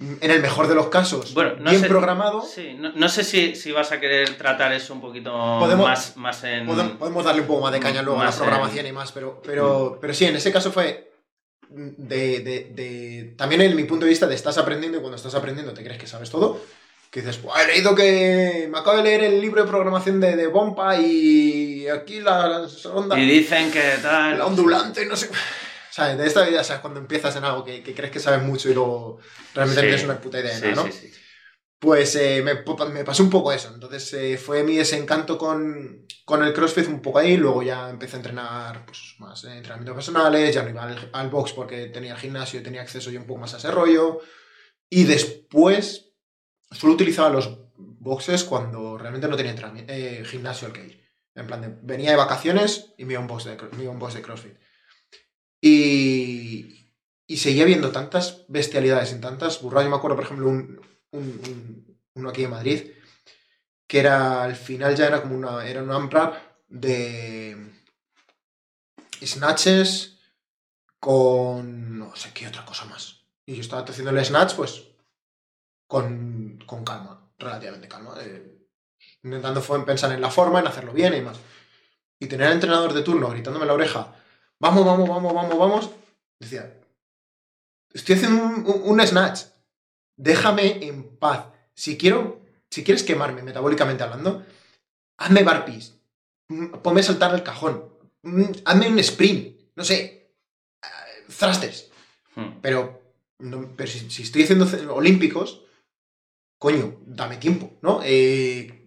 en 0.00 0.30
el 0.30 0.40
mejor 0.40 0.66
de 0.66 0.74
los 0.74 0.88
casos, 0.88 1.34
Bueno, 1.34 1.56
no 1.58 1.70
bien 1.70 1.82
sé- 1.82 1.88
programado. 1.88 2.42
Sí, 2.42 2.74
no, 2.78 2.90
no 2.94 3.08
sé 3.10 3.22
si, 3.22 3.54
si 3.54 3.70
vas 3.70 3.92
a 3.92 4.00
querer 4.00 4.34
tratar 4.38 4.72
eso 4.72 4.94
un 4.94 5.00
poquito 5.02 5.30
Podemos- 5.60 5.86
más, 5.86 6.16
más 6.16 6.42
en... 6.44 6.66
Podemos, 6.66 7.22
darle 7.24 7.42
un 7.42 7.46
poco 7.46 7.60
más 7.62 7.72
de 7.72 7.80
caña 7.80 8.00
luego 8.02 8.20
a 8.20 8.24
la 8.24 8.30
en- 8.30 8.36
programación 8.38 8.86
y 8.86 8.92
más, 8.92 9.12
pero, 9.12 9.42
pero, 9.44 9.98
pero 10.00 10.14
sí, 10.14 10.24
en 10.24 10.36
ese 10.36 10.50
caso 10.50 10.72
fue 10.72 11.12
de, 11.68 12.40
de- 12.40 12.70
de- 12.74 13.34
También 13.36 13.60
en 13.60 13.76
mi 13.76 13.84
punto 13.84 14.04
de 14.06 14.10
vista 14.10 14.26
de 14.26 14.34
estás 14.34 14.56
aprendiendo 14.58 14.96
y 14.98 15.00
cuando 15.02 15.16
estás 15.16 15.34
aprendiendo 15.34 15.72
te 15.74 15.84
crees 15.84 16.00
que 16.00 16.06
sabes 16.06 16.30
todo. 16.30 16.60
Que 17.10 17.20
dices, 17.22 17.42
"Buah, 17.42 17.62
he 17.64 17.66
leído 17.66 17.94
que... 17.94 18.68
Me 18.70 18.78
acabo 18.78 18.96
de 18.98 19.02
leer 19.02 19.24
el 19.24 19.40
libro 19.40 19.62
de 19.64 19.68
programación 19.68 20.20
de, 20.20 20.36
de 20.36 20.46
Bompa 20.46 20.96
y 20.96 21.88
aquí 21.88 22.20
la, 22.20 22.46
la 22.48 22.68
onda... 22.94 23.18
Y 23.18 23.26
dicen 23.28 23.70
que 23.72 23.82
tal... 24.00 24.38
La 24.38 24.46
ondulante, 24.46 25.04
no 25.06 25.16
sé... 25.16 25.28
¿Sabes? 25.90 26.18
De 26.18 26.26
esta 26.26 26.46
vida, 26.46 26.62
¿sabes? 26.64 26.80
Cuando 26.80 27.00
empiezas 27.00 27.34
en 27.36 27.44
algo 27.44 27.64
que, 27.64 27.82
que 27.82 27.94
crees 27.94 28.12
que 28.12 28.20
sabes 28.20 28.42
mucho 28.42 28.70
y 28.70 28.74
luego 28.74 29.18
realmente 29.54 29.80
Sí, 29.80 29.86
tienes 29.86 30.04
una 30.04 30.20
puta 30.20 30.40
idea 30.40 30.58
de 30.58 30.68
Sí, 30.68 30.74
¿no? 30.74 30.84
sí, 30.86 30.92
sí. 30.92 31.12
Pues 31.78 32.14
eh, 32.16 32.42
me, 32.42 32.62
me 32.92 33.04
pasó 33.04 33.22
un 33.22 33.30
poco 33.30 33.52
eso. 33.52 33.72
Entonces 33.72 34.12
eh, 34.12 34.36
fue 34.36 34.62
mi 34.62 34.76
desencanto 34.76 35.38
con, 35.38 36.06
con 36.26 36.44
el 36.44 36.52
CrossFit 36.52 36.88
un 36.88 37.00
poco 37.00 37.18
ahí. 37.18 37.38
Luego 37.38 37.62
ya 37.62 37.88
empecé 37.88 38.16
a 38.16 38.18
entrenar 38.18 38.84
pues, 38.84 39.14
más 39.18 39.42
eh, 39.44 39.56
entrenamientos 39.56 39.94
personales. 39.94 40.54
Ya 40.54 40.62
no 40.62 40.68
iba 40.68 40.84
al, 40.84 41.10
al 41.12 41.30
box 41.30 41.52
porque 41.54 41.86
tenía 41.86 42.12
el 42.12 42.18
gimnasio 42.18 42.60
y 42.60 42.62
tenía 42.62 42.82
acceso 42.82 43.10
yo 43.10 43.18
un 43.18 43.26
poco 43.26 43.40
más 43.40 43.54
a 43.54 43.56
ese 43.56 43.70
rollo. 43.70 44.20
Y 44.90 45.04
después 45.04 46.12
solo 46.70 46.92
utilizaba 46.92 47.30
los 47.30 47.58
boxes 47.76 48.44
cuando 48.44 48.98
realmente 48.98 49.28
no 49.28 49.36
tenía 49.36 49.54
eh, 49.88 50.22
gimnasio 50.26 50.66
al 50.68 50.74
que 50.74 50.84
ir. 50.84 51.10
En 51.34 51.46
plan, 51.46 51.60
de, 51.62 51.68
venía 51.82 52.10
de 52.10 52.16
vacaciones 52.16 52.92
y 52.98 53.04
me 53.04 53.14
iba 53.14 53.20
a 53.20 53.22
un 53.22 53.28
box 53.28 53.44
de, 53.44 53.56
me 53.76 53.84
iba 53.84 53.92
a 53.92 53.94
un 53.94 54.00
box 54.00 54.14
de 54.14 54.22
CrossFit. 54.22 54.56
Y, 55.60 56.86
y 57.26 57.36
seguía 57.36 57.64
viendo 57.64 57.92
tantas 57.92 58.44
bestialidades 58.48 59.12
en 59.12 59.20
tantas 59.20 59.60
burradas. 59.62 59.84
Yo 59.86 59.90
me 59.90 59.96
acuerdo, 59.96 60.16
por 60.16 60.24
ejemplo, 60.24 60.48
un, 60.48 60.80
un- 61.12 61.40
un- 61.46 62.00
uno 62.14 62.28
aquí 62.30 62.44
en 62.44 62.50
Madrid, 62.50 62.92
que 63.86 63.98
era 64.00 64.42
al 64.42 64.56
final 64.56 64.94
ya 64.96 65.06
era 65.06 65.22
como 65.22 65.36
una, 65.36 65.66
era 65.66 65.82
un 65.82 65.90
AMRAP 65.90 66.34
de 66.68 67.72
snatches 69.22 70.18
con 70.98 71.98
no 71.98 72.14
sé 72.16 72.32
qué 72.32 72.48
otra 72.48 72.64
cosa 72.64 72.84
más. 72.86 73.24
Y 73.46 73.54
yo 73.56 73.60
estaba 73.62 73.82
haciendo 73.82 74.10
el 74.10 74.24
snatch, 74.24 74.54
pues, 74.54 74.86
con, 75.86 76.58
con 76.66 76.84
calma, 76.84 77.32
relativamente 77.38 77.88
calma. 77.88 78.14
eh, 78.20 78.56
intentando 79.22 79.60
pensar 79.84 80.12
en 80.12 80.20
la 80.20 80.30
forma, 80.30 80.60
en 80.60 80.66
hacerlo 80.66 80.92
bien 80.92 81.14
y 81.14 81.20
más. 81.20 81.38
Y 82.18 82.26
tener 82.26 82.48
al 82.48 82.54
entrenador 82.54 82.92
de 82.92 83.02
turno 83.02 83.28
gritándome 83.30 83.66
la 83.66 83.74
oreja, 83.74 84.14
vamos, 84.60 84.84
vamos, 84.84 85.08
vamos, 85.08 85.32
vamos, 85.34 85.58
vamos, 85.58 85.90
decía, 86.38 86.76
estoy 87.92 88.16
haciendo 88.16 88.44
un, 88.44 88.54
un- 88.66 88.82
un 89.00 89.06
snatch, 89.06 89.42
déjame 90.16 90.84
en 90.86 91.16
paz. 91.18 91.46
si 91.74 91.96
quiero, 91.96 92.40
si 92.70 92.84
quieres 92.84 93.02
quemarme 93.02 93.42
metabólicamente 93.42 94.02
hablando, 94.02 94.44
hazme 95.18 95.42
barpees, 95.44 95.94
mm, 96.48 96.66
ponme 96.82 97.00
a 97.00 97.04
saltar 97.04 97.34
el 97.34 97.42
cajón, 97.42 97.88
mm, 98.22 98.44
hazme 98.66 98.88
un 98.88 98.98
sprint, 98.98 99.58
no 99.76 99.84
sé, 99.84 100.34
thrusters. 101.38 101.88
Hmm. 102.36 102.60
Pero, 102.60 103.00
no- 103.38 103.72
pero 103.76 103.90
si, 103.90 104.10
si 104.10 104.22
estoy 104.22 104.42
haciendo 104.44 104.66
olímpicos, 104.94 105.62
coño, 106.58 106.98
dame 107.06 107.38
tiempo, 107.38 107.78
¿no? 107.80 108.00
Eh, 108.04 108.79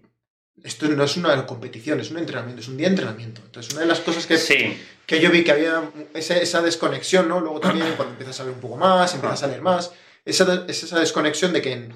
esto 0.63 0.88
no 0.88 1.03
es 1.03 1.17
una 1.17 1.46
competición, 1.46 2.00
es 2.00 2.10
un 2.10 2.17
entrenamiento, 2.17 2.62
es 2.62 2.67
un 2.70 2.77
día 2.77 2.88
de 2.88 2.93
entrenamiento. 2.93 3.41
Entonces, 3.46 3.74
una 3.74 3.82
de 3.82 3.88
las 3.88 4.00
cosas 4.00 4.25
que, 4.25 4.38
Sí, 4.38 4.82
que 5.05 5.20
yo 5.20 5.29
vi 5.29 5.43
que 5.43 5.51
había 5.51 5.91
esa, 6.13 6.38
esa 6.38 6.62
desconexión, 6.62 7.27
¿no? 7.27 7.41
Luego 7.41 7.60
también 7.60 7.88
cuando 7.98 8.13
empiezas 8.13 8.39
a 8.39 8.46
ver 8.46 8.53
un 8.53 8.62
poco 8.62 8.77
más, 8.77 9.13
empiezas 9.13 9.43
a 9.43 9.48
leer 9.48 9.62
más, 9.62 9.91
esa, 10.25 10.65
es 10.67 10.84
esa 10.84 11.00
desconexión 11.00 11.51
de 11.51 11.62
que 11.62 11.74
en, 11.74 11.93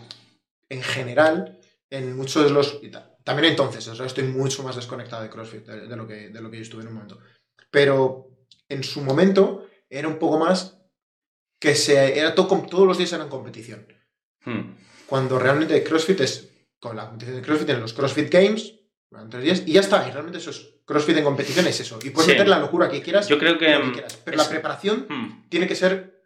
en 0.70 0.84
general, 0.84 1.60
en 1.90 2.16
muchos 2.16 2.44
de 2.44 2.50
los... 2.50 2.80
También 3.24 3.52
entonces, 3.52 3.88
o 3.88 3.96
sea, 3.96 4.06
estoy 4.06 4.26
mucho 4.26 4.64
más 4.64 4.76
desconectado 4.76 5.24
de 5.24 5.30
CrossFit 5.30 5.66
de, 5.66 5.88
de 5.88 5.96
lo 5.96 6.08
que, 6.08 6.30
de 6.30 6.42
lo 6.42 6.52
que 6.52 6.58
yo 6.58 6.64
estuve 6.64 6.82
en 6.82 6.90
un 6.90 6.94
momento. 6.96 7.20
Pero 7.72 8.30
en 8.70 8.84
su 8.84 9.02
momento 9.02 9.68
era 9.90 10.08
un 10.08 10.20
poco 10.20 10.40
más 10.40 10.78
que 11.60 11.76
se, 11.76 12.20
era 12.20 12.36
todo, 12.36 12.66
todos 12.70 12.88
los 12.88 12.98
días 12.98 13.14
eran 13.14 13.30
competición. 13.30 13.88
Hmm. 14.46 14.76
Cuando 15.08 15.40
realmente 15.40 15.82
CrossFit 15.84 16.20
es 16.22 16.50
con 16.80 16.96
la 16.96 17.06
competición 17.08 17.38
de 17.42 17.46
CrossFit 17.46 17.70
en 17.70 17.80
los 17.82 17.94
CrossFit 17.94 18.32
Games, 18.32 18.74
durante 19.10 19.38
tres 19.38 19.44
días, 19.44 19.64
y 19.68 19.74
ya 19.74 19.80
está. 19.82 20.08
Y 20.08 20.12
realmente 20.12 20.38
eso 20.40 20.50
es 20.52 20.76
CrossFit 20.86 21.18
en 21.18 21.24
competición, 21.24 21.68
es 21.68 21.80
eso. 21.80 22.00
Y 22.04 22.10
puedes 22.12 22.26
Sí. 22.28 22.32
meter 22.34 22.48
la 22.48 22.60
locura 22.60 22.90
que 22.90 23.02
quieras, 23.02 23.28
Yo 23.28 23.38
creo 23.40 23.58
que. 23.58 23.70
lo 23.74 23.86
que 23.86 23.92
quieras. 23.94 24.20
Pero 24.24 24.38
es- 24.38 24.44
la 24.44 24.50
preparación 24.50 25.06
Hmm. 25.10 25.50
tiene 25.50 25.68
que 25.68 25.76
ser 25.76 26.22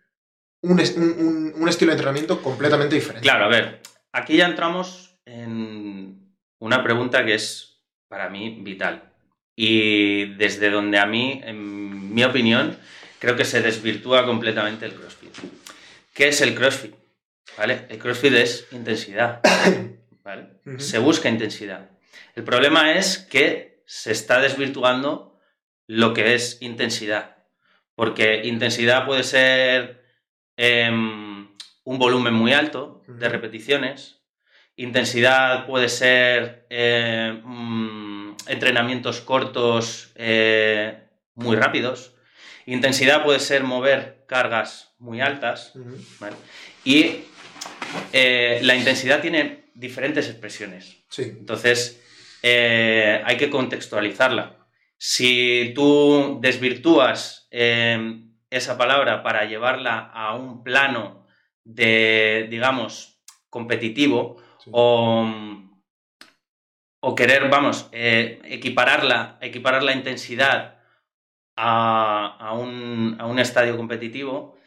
un- 0.63 0.79
un- 0.79 1.53
un 1.55 1.69
estilo 1.69 1.89
de 1.91 1.95
entrenamiento 1.95 2.41
completamente 2.41 2.95
diferente. 2.95 3.21
Claro, 3.23 3.45
a 3.45 3.47
ver, 3.47 3.81
aquí 4.11 4.37
ya 4.37 4.45
entramos 4.47 5.15
en 5.25 6.35
una 6.59 6.83
pregunta 6.83 7.25
que 7.25 7.35
es 7.35 7.79
para 8.07 8.29
mí 8.29 8.59
vital. 8.61 9.11
Y 9.55 10.33
desde 10.35 10.69
donde 10.69 10.97
a 10.99 11.05
mí, 11.05 11.41
en 11.43 12.13
mi 12.13 12.23
opinión, 12.23 12.77
creo 13.19 13.35
que 13.35 13.45
se 13.45 13.61
desvirtúa 13.61 14.25
completamente 14.25 14.85
el 14.85 14.93
CrossFit. 14.93 15.35
¿Qué 16.13 16.27
es 16.29 16.41
el 16.41 16.55
CrossFit? 16.55 16.93
¿Vale? 17.57 17.85
El 17.89 17.97
CrossFit 17.99 18.33
es 18.33 18.67
intensidad. 18.71 19.41
Se 20.77 20.99
busca 20.99 21.29
intensidad. 21.29 21.89
El 22.35 22.43
problema 22.43 22.93
es 22.93 23.17
que 23.17 23.81
se 23.85 24.11
está 24.11 24.39
desvirtuando 24.39 25.39
lo 25.87 26.13
que 26.13 26.33
es 26.33 26.61
intensidad. 26.61 27.37
Porque 27.95 28.43
intensidad 28.45 29.05
puede 29.05 29.23
ser 29.23 30.03
em, 30.55 31.49
un 31.83 31.99
volumen 31.99 32.33
muy 32.33 32.53
alto 32.53 33.03
de 33.07 33.29
repeticiones. 33.29 34.21
Intensidad 34.75 35.65
puede 35.67 35.89
ser 35.89 36.65
eh, 36.69 37.39
mm, 37.43 38.35
entrenamientos 38.47 39.21
cortos 39.21 40.11
eh, 40.15 41.03
muy 41.35 41.55
rápidos. 41.55 42.13
Intensidad 42.65 43.23
puede 43.23 43.39
ser 43.39 43.63
mover 43.63 44.23
cargas 44.27 44.93
muy 44.97 45.19
altas. 45.19 45.73
Y 46.85 47.25
eh, 48.13 48.59
la 48.63 48.75
intensidad 48.75 49.21
tiene 49.21 49.60
diferentes 49.73 50.29
expresiones. 50.29 51.03
Sí. 51.09 51.23
Entonces, 51.23 52.01
eh, 52.43 53.21
hay 53.25 53.37
que 53.37 53.49
contextualizarla. 53.49 54.57
Si 54.97 55.71
tú 55.75 56.39
desvirtúas 56.41 57.47
eh, 57.51 58.23
esa 58.49 58.77
palabra 58.77 59.23
para 59.23 59.45
llevarla 59.45 60.11
a 60.13 60.35
un 60.35 60.63
plano 60.63 61.25
de, 61.63 62.47
digamos, 62.49 63.21
competitivo 63.49 64.37
sí. 64.63 64.69
o, 64.73 65.27
o 67.01 67.15
querer, 67.15 67.49
vamos, 67.49 67.89
eh, 67.91 68.39
equipararla, 68.45 69.37
equiparar 69.41 69.83
la 69.83 69.93
intensidad 69.93 70.79
a, 71.55 72.37
a 72.39 72.53
un, 72.53 73.17
a 73.19 73.25
un 73.25 73.39
estadio 73.39 73.77
competitivo, 73.77 74.57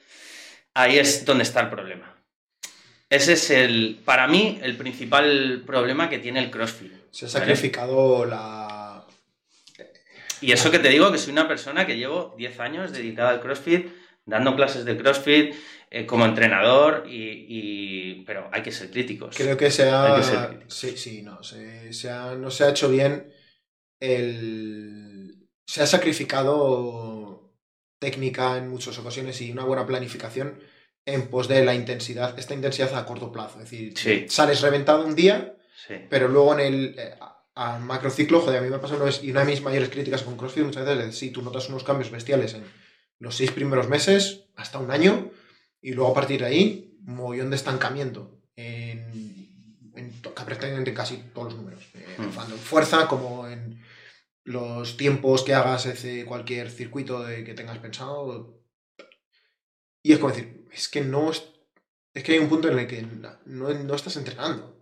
ahí 0.74 0.98
es 0.98 1.24
donde 1.24 1.44
está 1.44 1.60
el 1.60 1.70
problema. 1.70 2.13
Ese 3.14 3.32
es 3.34 3.50
el, 3.50 4.00
para 4.04 4.26
mí, 4.26 4.58
el 4.62 4.76
principal 4.76 5.62
problema 5.66 6.08
que 6.10 6.18
tiene 6.18 6.40
el 6.40 6.50
CrossFit. 6.50 6.92
Se 7.10 7.26
ha 7.26 7.28
¿vale? 7.28 7.40
sacrificado 7.40 8.24
la. 8.24 9.04
Y 10.40 10.52
eso 10.52 10.70
que 10.70 10.78
te 10.78 10.88
digo, 10.88 11.10
que 11.12 11.18
soy 11.18 11.32
una 11.32 11.48
persona 11.48 11.86
que 11.86 11.96
llevo 11.96 12.34
10 12.36 12.60
años 12.60 12.92
dedicada 12.92 13.30
al 13.30 13.40
CrossFit, 13.40 13.86
dando 14.26 14.54
clases 14.56 14.84
de 14.84 14.96
CrossFit 14.96 15.54
eh, 15.90 16.06
como 16.06 16.24
entrenador, 16.26 17.04
y, 17.08 17.46
y- 17.48 18.24
pero 18.26 18.48
hay 18.52 18.62
que 18.62 18.72
ser 18.72 18.90
críticos. 18.90 19.34
Creo 19.36 19.56
que 19.56 19.70
se 19.70 19.88
ha. 19.90 20.50
que. 20.50 20.64
Sí, 20.68 20.96
sí, 20.96 21.22
no. 21.22 21.42
Se, 21.42 21.92
se 21.92 22.10
ha- 22.10 22.34
no 22.34 22.50
se 22.50 22.64
ha 22.64 22.70
hecho 22.70 22.88
bien 22.90 23.32
el. 24.00 25.46
Se 25.66 25.82
ha 25.82 25.86
sacrificado 25.86 27.52
técnica 27.98 28.58
en 28.58 28.68
muchas 28.68 28.98
ocasiones 28.98 29.40
y 29.40 29.50
una 29.50 29.64
buena 29.64 29.86
planificación 29.86 30.60
en 31.06 31.28
pos 31.28 31.48
de 31.48 31.64
la 31.64 31.74
intensidad, 31.74 32.38
esta 32.38 32.54
intensidad 32.54 32.94
a 32.96 33.04
corto 33.06 33.30
plazo. 33.30 33.60
Es 33.60 33.70
decir, 33.70 33.96
Sí. 33.98 34.26
sales 34.28 34.60
reventado 34.62 35.04
un 35.04 35.14
día, 35.14 35.56
Sí. 35.86 35.94
pero 36.08 36.28
luego 36.28 36.54
en 36.54 36.60
el 36.60 36.94
eh, 36.98 37.14
a- 37.20 37.30
a 37.56 37.78
macrociclo, 37.78 38.40
joder, 38.40 38.58
a 38.58 38.62
mí 38.62 38.70
me 38.70 38.78
pasa 38.78 38.96
una 38.96 39.04
vez, 39.04 39.22
y 39.22 39.30
una 39.30 39.40
de 39.40 39.46
mis 39.52 39.62
mayores 39.62 39.90
críticas 39.90 40.22
con 40.22 40.36
CrossFit 40.36 40.64
muchas 40.64 40.84
veces 40.86 41.08
es, 41.10 41.18
sí, 41.18 41.30
tú 41.30 41.42
notas 41.42 41.68
unos 41.68 41.84
cambios 41.84 42.10
bestiales 42.10 42.54
en 42.54 42.64
los 43.20 43.36
seis 43.36 43.50
primeros 43.52 43.88
meses, 43.88 44.46
hasta 44.56 44.78
un 44.78 44.90
año, 44.90 45.30
y 45.80 45.92
luego 45.92 46.10
a 46.10 46.14
partir 46.14 46.40
de 46.40 46.46
ahí, 46.46 46.98
un 47.06 47.14
mogollón 47.16 47.50
de 47.50 47.56
estancamiento 47.56 48.40
en, 48.56 49.92
en 49.94 50.10
prácticamente 50.22 50.92
casi 50.94 51.18
todos 51.34 51.48
los 51.52 51.56
números, 51.62 51.84
eh, 51.94 52.04
Mm. 52.18 52.30
tanto 52.34 52.54
en 52.54 52.60
fuerza 52.60 53.06
como 53.06 53.46
en 53.46 53.80
los 54.44 54.96
tiempos 54.96 55.42
que 55.44 55.54
hagas 55.54 55.86
ese 55.86 56.24
cualquier 56.24 56.70
circuito 56.70 57.22
de 57.22 57.44
que 57.44 57.54
tengas 57.54 57.78
pensado. 57.78 58.60
Y 60.02 60.12
es 60.12 60.18
como 60.18 60.32
decir, 60.34 60.63
es 60.74 60.88
que 60.88 61.00
no 61.00 61.30
es, 61.30 61.44
es 62.14 62.22
que 62.22 62.32
hay 62.32 62.38
un 62.38 62.48
punto 62.48 62.68
en 62.68 62.78
el 62.78 62.86
que 62.86 63.02
no, 63.46 63.70
no 63.72 63.94
estás 63.94 64.16
entrenando. 64.16 64.76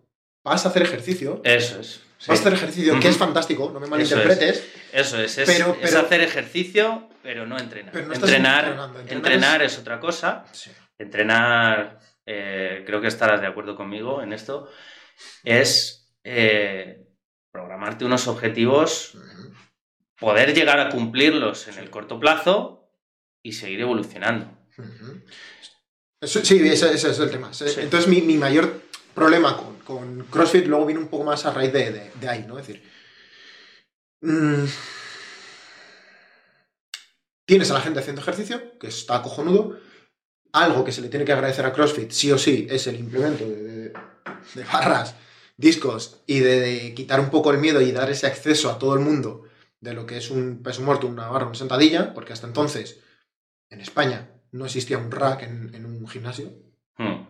Vas 0.44 0.64
a 0.66 0.70
hacer 0.70 0.82
ejercicio, 0.82 1.40
Eso 1.44 1.78
es. 1.80 2.00
sí. 2.18 2.26
Vas 2.28 2.38
a 2.38 2.40
hacer 2.42 2.52
ejercicio, 2.54 2.98
que 2.98 3.08
es 3.08 3.16
fantástico, 3.16 3.70
no 3.72 3.78
me 3.78 3.86
Eso 3.86 3.90
malinterpretes. 3.90 4.64
Eso 4.92 5.20
es, 5.20 5.38
es, 5.38 5.46
Pero- 5.48 5.76
es 5.80 5.90
pero- 5.90 6.00
hacer 6.00 6.20
ejercicio, 6.20 7.08
pero 7.22 7.46
no 7.46 7.58
entrenar. 7.58 7.92
Pero 7.92 8.06
no 8.06 8.12
estás 8.14 8.28
entrenar, 8.30 8.64
entrenando, 8.64 8.98
entrenar 9.00 9.16
entrenar 9.32 9.62
es... 9.62 9.78
otra 9.78 10.00
cosa. 10.00 10.44
Sí. 10.52 10.70
Entrenar, 10.98 11.98
eh, 12.26 12.82
creo 12.86 13.00
que 13.00 13.06
estarás 13.08 13.40
de 13.40 13.46
acuerdo 13.46 13.76
conmigo 13.76 14.22
en 14.22 14.32
esto, 14.32 14.68
es 15.44 16.12
eh, 16.24 17.06
programarte 17.52 18.04
unos 18.04 18.26
objetivos, 18.28 19.16
poder 20.18 20.54
llegar 20.54 20.80
a 20.80 20.88
cumplirlos 20.90 21.68
en 21.68 21.78
el 21.78 21.90
corto 21.90 22.18
plazo 22.18 22.90
y 23.44 23.52
seguir 23.52 23.80
evolucionando. 23.80 24.58
Eso- 26.22 26.44
sí, 26.44 26.58
ese, 26.66 26.94
ese 26.94 27.10
es 27.10 27.18
el 27.18 27.30
tema. 27.30 27.52
Sí. 27.52 27.64
Entonces, 27.78 28.08
mi, 28.08 28.22
mi 28.22 28.36
mayor 28.38 28.80
problema 29.14 29.56
con, 29.56 29.76
con 29.80 30.24
CrossFit 30.30 30.66
luego 30.66 30.86
viene 30.86 31.00
un 31.02 31.08
poco 31.08 31.24
más 31.24 31.44
a 31.44 31.52
raíz 31.52 31.72
de, 31.72 31.90
de- 31.92 32.10
de 32.20 32.28
ahí, 32.28 32.44
¿no? 32.46 32.58
Es 32.58 32.66
decir, 32.66 32.82
mm, 34.22 34.64
tienes 37.46 37.70
a 37.70 37.74
la 37.74 37.80
gente 37.80 38.00
haciendo 38.00 38.22
ejercicio, 38.22 38.78
que 38.78 38.86
está 38.88 39.22
cojonudo. 39.22 39.78
Algo 40.52 40.84
que 40.84 40.92
se 40.92 41.00
le 41.00 41.08
tiene 41.08 41.24
que 41.24 41.32
agradecer 41.32 41.64
a 41.64 41.72
CrossFit, 41.72 42.10
sí 42.10 42.30
o 42.30 42.38
sí, 42.38 42.66
es 42.70 42.86
el 42.86 42.96
implemento 42.96 43.44
de, 43.44 43.92
barras, 44.70 45.14
discos 45.56 46.20
y 46.26 46.40
de, 46.40 46.60
de 46.60 46.94
quitar 46.94 47.20
un 47.20 47.30
poco 47.30 47.50
el 47.52 47.58
miedo 47.58 47.80
y 47.80 47.90
dar 47.90 48.10
ese 48.10 48.26
acceso 48.26 48.70
a 48.70 48.78
todo 48.78 48.94
el 48.94 49.00
mundo 49.00 49.44
de 49.80 49.94
lo 49.94 50.04
que 50.06 50.18
es 50.18 50.30
un 50.30 50.62
peso 50.62 50.82
muerto, 50.82 51.06
una 51.06 51.28
barra, 51.28 51.46
una 51.46 51.54
sentadilla, 51.54 52.12
porque 52.12 52.32
hasta 52.34 52.46
entonces 52.46 53.00
en 53.70 53.80
España 53.80 54.28
no 54.52 54.66
existía 54.66 54.98
un 54.98 55.10
rack 55.10 55.42
en, 55.44 55.74
en 55.74 55.86
un 55.86 55.91
gimnasio. 56.08 56.50
Hmm. 56.98 57.26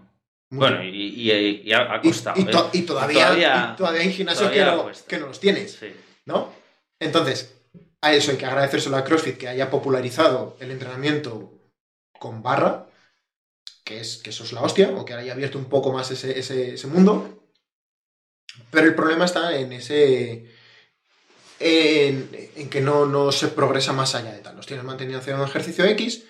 Bueno, 0.51 0.83
y, 0.85 0.89
y- 0.89 1.63
y 1.65 1.73
ha, 1.73 2.01
Y- 2.03 2.09
costado. 2.09 2.39
y, 2.41 2.43
¿eh? 2.45 2.51
to- 2.51 2.71
y 2.73 2.83
todavía, 2.83 3.27
todavía- 3.27 3.75
todavía 3.77 4.01
hay 4.03 4.13
gimnasios 4.13 4.51
que, 4.51 4.65
no, 4.65 4.91
que 5.09 5.19
no 5.19 5.27
los 5.29 5.41
tienes, 5.41 5.73
Sí. 5.81 5.93
¿no? 6.27 6.53
Entonces, 7.01 7.55
a 8.03 8.13
eso 8.13 8.31
hay 8.33 8.37
que 8.37 8.47
agradecérselo 8.47 8.97
a 8.97 9.05
CrossFit 9.05 9.39
que 9.39 9.49
haya 9.49 9.71
popularizado 9.71 10.57
el 10.61 10.71
entrenamiento 10.71 11.53
con 12.19 12.43
barra, 12.43 12.87
que, 13.85 14.01
es, 14.01 14.19
que 14.19 14.31
eso 14.31 14.45
es 14.45 14.53
la 14.53 14.61
hostia, 14.63 14.91
o 14.91 15.05
que 15.05 15.15
haya 15.15 15.33
abierto 15.33 15.59
un 15.59 15.65
poco 15.67 15.93
más 15.93 16.11
ese, 16.11 16.39
ese- 16.39 16.75
ese 16.75 16.87
mundo. 16.87 17.39
Pero 18.71 18.87
el 18.87 18.95
problema 18.95 19.25
está 19.25 19.57
en 19.57 19.73
ese. 19.73 20.51
En, 21.59 22.29
en 22.57 22.69
que 22.69 22.81
no, 22.81 23.07
no 23.07 23.31
se 23.33 23.49
progresa 23.49 23.93
más 23.93 24.15
allá 24.15 24.33
de 24.33 24.41
tal. 24.41 24.57
Los 24.57 24.67
tienes 24.67 24.85
mantenido 24.85 25.21
haciendo 25.21 25.43
un 25.43 25.49
ejercicio 25.49 25.85
X, 25.85 26.25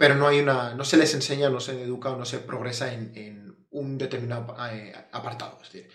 pero 0.00 0.14
no 0.14 0.26
hay 0.26 0.40
una. 0.40 0.72
no 0.72 0.82
se 0.82 0.96
les 0.96 1.12
enseña, 1.12 1.50
no 1.50 1.60
se 1.60 1.82
educa 1.82 2.08
o 2.08 2.16
no 2.16 2.24
se 2.24 2.38
progresa 2.38 2.90
en, 2.90 3.54
un 3.68 3.98
determinado 3.98 4.56
eh, 4.72 4.94
apartado. 5.12 5.58
Es 5.62 5.70
decir, 5.70 5.90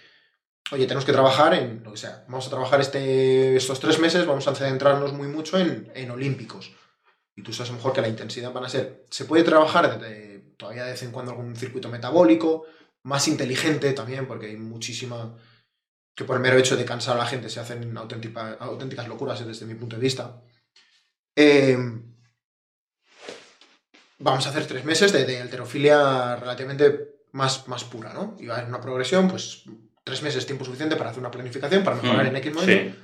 oye, 0.72 0.86
tenemos 0.86 1.06
que 1.06 1.12
trabajar 1.12 1.56
en 1.56 1.84
lo 1.84 1.92
que 1.92 1.98
sea. 1.98 2.24
Vamos 2.28 2.46
a 2.46 2.52
trabajar 2.52 2.80
este, 2.82 3.56
estos 3.56 3.80
tres 3.80 3.98
meses, 3.98 4.28
vamos 4.28 4.48
a 4.48 4.54
centrarnos 4.54 5.12
muy 5.12 5.28
mucho 5.28 5.58
en, 5.58 5.92
en 5.96 6.12
olímpicos. 6.12 6.72
Y 7.36 7.42
tú 7.42 7.52
sabes 7.52 7.72
mejor 7.72 7.94
que 7.94 8.02
la 8.02 8.08
intensidad 8.08 8.54
van 8.54 8.66
a 8.66 8.70
ser. 8.70 9.08
Se 9.10 9.26
puede 9.26 9.44
trabajar 9.44 10.00
todavía 10.56 10.86
de 10.86 10.92
vez 10.92 11.02
en 11.02 11.12
cuando 11.12 11.32
algún 11.32 11.56
circuito 11.56 11.90
metabólico, 11.90 12.68
más 13.02 13.28
inteligente 13.28 13.92
también, 13.94 14.28
porque 14.28 14.46
hay 14.46 14.58
muchísima 14.58 15.36
que 16.16 16.26
por 16.26 16.36
el 16.36 16.44
mero 16.44 16.60
hecho 16.60 16.78
de 16.78 16.86
cansar 16.86 17.16
a 17.16 17.22
la 17.22 17.26
gente 17.26 17.50
se 17.50 17.60
hacen 17.60 17.98
auténticas 17.98 19.08
locuras 19.08 19.44
desde 19.44 19.66
mi 19.66 19.74
punto 19.74 19.96
de 19.96 20.02
vista. 20.04 20.44
Eh, 21.36 21.76
vamos 24.18 24.46
a 24.46 24.50
hacer 24.50 24.66
tres 24.66 24.86
meses 24.86 25.12
de, 25.12 25.42
alterofilia 25.42 26.36
relativamente 26.36 27.26
más, 27.32 27.68
más 27.68 27.84
pura, 27.84 28.14
¿no? 28.14 28.36
Y 28.40 28.48
va 28.48 28.56
a 28.56 28.58
haber 28.58 28.70
una 28.70 28.82
progresión, 28.82 29.28
pues 29.28 29.64
tres 30.04 30.22
meses 30.22 30.46
tiempo 30.46 30.64
suficiente 30.64 30.96
para 30.96 31.10
hacer 31.10 31.20
una 31.20 31.32
planificación, 31.32 31.84
para 31.84 31.98
mejorar 31.98 32.26
mm, 32.26 32.28
en 32.30 32.36
X 32.38 32.54
momento. 32.54 32.98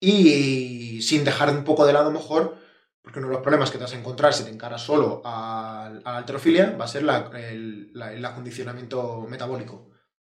Y 0.00 1.02
sin 1.02 1.24
dejar 1.24 1.50
un 1.50 1.64
poco 1.64 1.86
de 1.86 1.92
lado 1.92 2.10
mejor, 2.10 2.58
porque 3.04 3.18
uno 3.18 3.28
de 3.28 3.34
los 3.34 3.42
problemas 3.42 3.70
que 3.70 3.76
te 3.76 3.84
vas 3.84 3.92
a 3.92 3.98
encontrar 3.98 4.32
si 4.32 4.44
te 4.44 4.50
encaras 4.50 4.80
solo 4.80 5.20
a, 5.24 5.92
la 6.04 6.16
alterofilia 6.16 6.74
va 6.76 6.86
a 6.86 6.88
ser 6.88 7.02
el, 7.02 8.24
acondicionamiento 8.24 9.26
metabólico. 9.28 9.90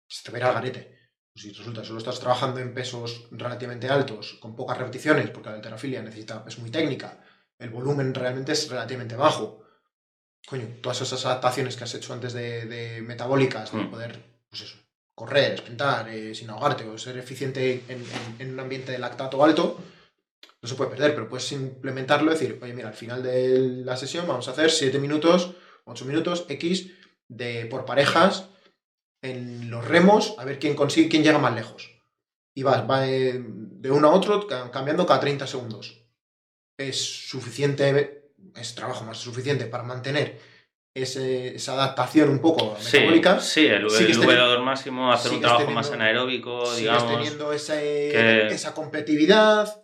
Se 0.07 0.23
te 0.23 0.31
verá 0.31 0.49
al 0.49 0.53
garete. 0.53 0.97
Pues 1.33 1.43
si 1.43 1.51
resulta 1.51 1.81
que 1.81 1.87
solo 1.87 1.99
estás 1.99 2.19
trabajando 2.19 2.59
en 2.59 2.73
pesos 2.73 3.27
relativamente 3.31 3.89
altos, 3.89 4.37
con 4.39 4.55
pocas 4.55 4.77
repeticiones, 4.77 5.31
porque 5.31 5.49
la 5.49 5.55
alterofilia 5.55 6.01
necesita, 6.03 6.43
es 6.47 6.59
muy 6.59 6.69
técnica, 6.69 7.19
el 7.57 7.69
volumen 7.71 8.13
realmente 8.13 8.51
es 8.51 8.69
relativamente 8.69 9.15
bajo. 9.15 9.63
Coño, 10.47 10.67
todas 10.81 11.01
esas 11.01 11.25
adaptaciones 11.25 11.75
que 11.75 11.83
has 11.83 11.93
hecho 11.93 12.13
antes 12.13 12.33
de, 12.33 13.03
metabólicas, 13.05 13.71
de 13.71 13.79
mm. 13.79 13.91
poder, 13.91 14.19
pues 14.49 14.63
eso, 14.63 14.77
correr, 15.13 15.57
sprintar, 15.57 16.09
eh, 16.09 16.33
sin 16.33 16.49
ahogarte 16.49 16.85
o 16.85 16.97
ser 16.97 17.17
eficiente 17.17 17.83
en, 18.39 18.51
un 18.51 18.59
ambiente 18.59 18.91
de 18.91 18.99
lactato 18.99 19.43
alto, 19.43 19.77
no 20.61 20.67
se 20.69 20.75
puede 20.75 20.91
perder, 20.91 21.13
pero 21.13 21.29
puedes 21.29 21.51
implementarlo 21.51 22.31
y 22.31 22.35
decir, 22.35 22.59
oye, 22.61 22.73
mira, 22.73 22.87
al 22.87 22.93
final 22.93 23.21
de 23.21 23.83
la 23.83 23.97
sesión 23.97 24.27
vamos 24.27 24.47
a 24.47 24.51
hacer 24.51 24.71
7 24.71 24.97
minutos, 24.99 25.55
8 25.85 26.05
minutos, 26.05 26.45
X, 26.47 26.91
de, 27.27 27.65
por 27.65 27.85
parejas, 27.85 28.49
en 29.21 29.69
los 29.69 29.85
remos 29.85 30.35
a 30.37 30.45
ver 30.45 30.59
quién 30.59 30.75
consigue, 30.75 31.09
quién 31.09 31.23
llega 31.23 31.37
más 31.37 31.55
lejos. 31.55 31.89
Y 32.55 32.63
vas, 32.63 32.89
va 32.89 33.01
de, 33.01 33.43
uno 33.91 34.07
a 34.07 34.13
otro 34.13 34.47
cambiando 34.71 35.05
cada 35.05 35.19
30 35.19 35.47
segundos. 35.47 36.05
Es 36.77 37.29
suficiente, 37.29 38.18
es 38.55 38.75
trabajo 38.75 39.05
más 39.05 39.17
suficiente 39.17 39.65
para 39.65 39.83
mantener 39.83 40.39
esa 40.93 41.73
adaptación 41.73 42.29
un 42.29 42.39
poco 42.39 42.77
metabólica. 42.83 43.39
Sí, 43.39 43.65
el, 43.65 43.87
el 43.87 44.61
máximo, 44.61 45.11
hacer 45.11 45.31
un 45.31 45.41
trabajo 45.41 45.71
más 45.71 45.91
anaeróbico, 45.91 46.65
sigues 46.65 47.07
teniendo 47.07 47.53
esa 47.53 48.73
competitividad, 48.73 49.83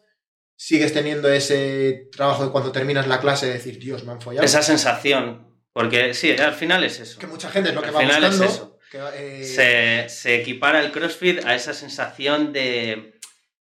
sigues 0.57 0.93
teniendo 0.93 1.29
ese 1.29 2.09
trabajo 2.11 2.45
de 2.45 2.51
cuando 2.51 2.71
terminas 2.71 3.07
la 3.07 3.19
clase 3.19 3.47
decir, 3.47 3.79
Dios, 3.79 4.03
me 4.03 4.13
han 4.13 4.21
follado. 4.21 4.45
Esa 4.45 4.61
sensación, 4.61 5.55
porque 5.73 6.13
sí, 6.13 6.31
al 6.31 6.53
final 6.53 6.83
es 6.83 6.99
eso. 6.99 7.19
Que 7.19 7.27
mucha 7.27 7.49
gente 7.49 7.69
es 7.69 7.75
lo 7.75 7.81
que 7.81 7.89
al 7.89 7.95
va 7.95 7.99
final 7.99 8.23
Es 8.23 8.41
eso. 8.41 8.75
Eh, 9.13 10.05
se, 10.07 10.35
equipara 10.35 10.81
el 10.81 10.91
CrossFit 10.91 11.45
a 11.45 11.55
esa 11.55 11.73
sensación 11.73 12.53
de 12.53 13.14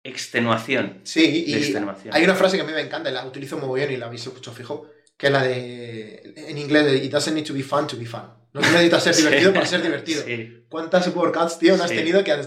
extenuación. 0.04 1.00
Sí, 1.02 1.44
y 1.46 1.54
hay 2.11 2.25
una 2.25 2.34
frase 2.34 2.56
que 2.56 2.62
a 2.62 2.66
mí 2.66 2.73
me 2.73 2.82
encanta, 2.82 3.11
la 3.11 3.25
utilizo 3.25 3.56
muy 3.58 3.80
bien 3.80 3.90
y 3.92 3.96
la 3.96 4.06
habéis 4.06 4.26
escuchado 4.26 4.54
fijo, 4.54 4.90
que 5.16 5.26
es 5.26 5.32
la 5.32 5.42
de, 5.42 6.34
en 6.37 6.58
inglés, 6.58 7.02
it 7.02 7.11
doesn't 7.11 7.34
need 7.34 7.46
to 7.46 7.54
be 7.54 7.62
fun 7.62 7.87
to 7.87 7.96
be 7.96 8.04
fun. 8.04 8.23
No 8.52 8.61
necesitas 8.61 9.02
ser 9.02 9.16
divertido 9.16 9.52
para 9.52 9.66
ser 9.66 9.82
divertido. 9.82 10.23
¿Cuántas 10.68 11.14
workouts, 11.14 11.58
tío, 11.58 11.76
no 11.76 11.84
has 11.84 11.90
tenido 11.90 12.23
que 12.23 12.32
has, 12.32 12.46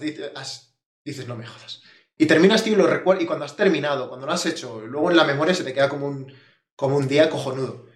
dices, 1.04 1.28
no 1.28 1.36
me 1.36 1.46
jodas? 1.46 1.82
Y 2.18 2.26
terminas, 2.26 2.64
tío, 2.64 2.74
y 2.74 2.78
lo 2.78 2.88
recuerdas, 2.88 3.24
y 3.24 3.28
cuando 3.28 3.46
has 3.46 3.56
terminado, 3.56 4.08
cuando 4.08 4.26
lo 4.26 4.32
has 4.32 4.46
hecho, 4.46 4.82
luego 4.82 5.12
en 5.12 5.18
la 5.18 5.24
memoria 5.24 5.54
se 5.54 5.64
te 5.64 5.74
queda 5.74 5.90
como 5.90 6.08
un, 6.08 6.34
como 6.76 6.98
un 6.98 7.08
día 7.08 7.30
cojonudo. 7.30 7.88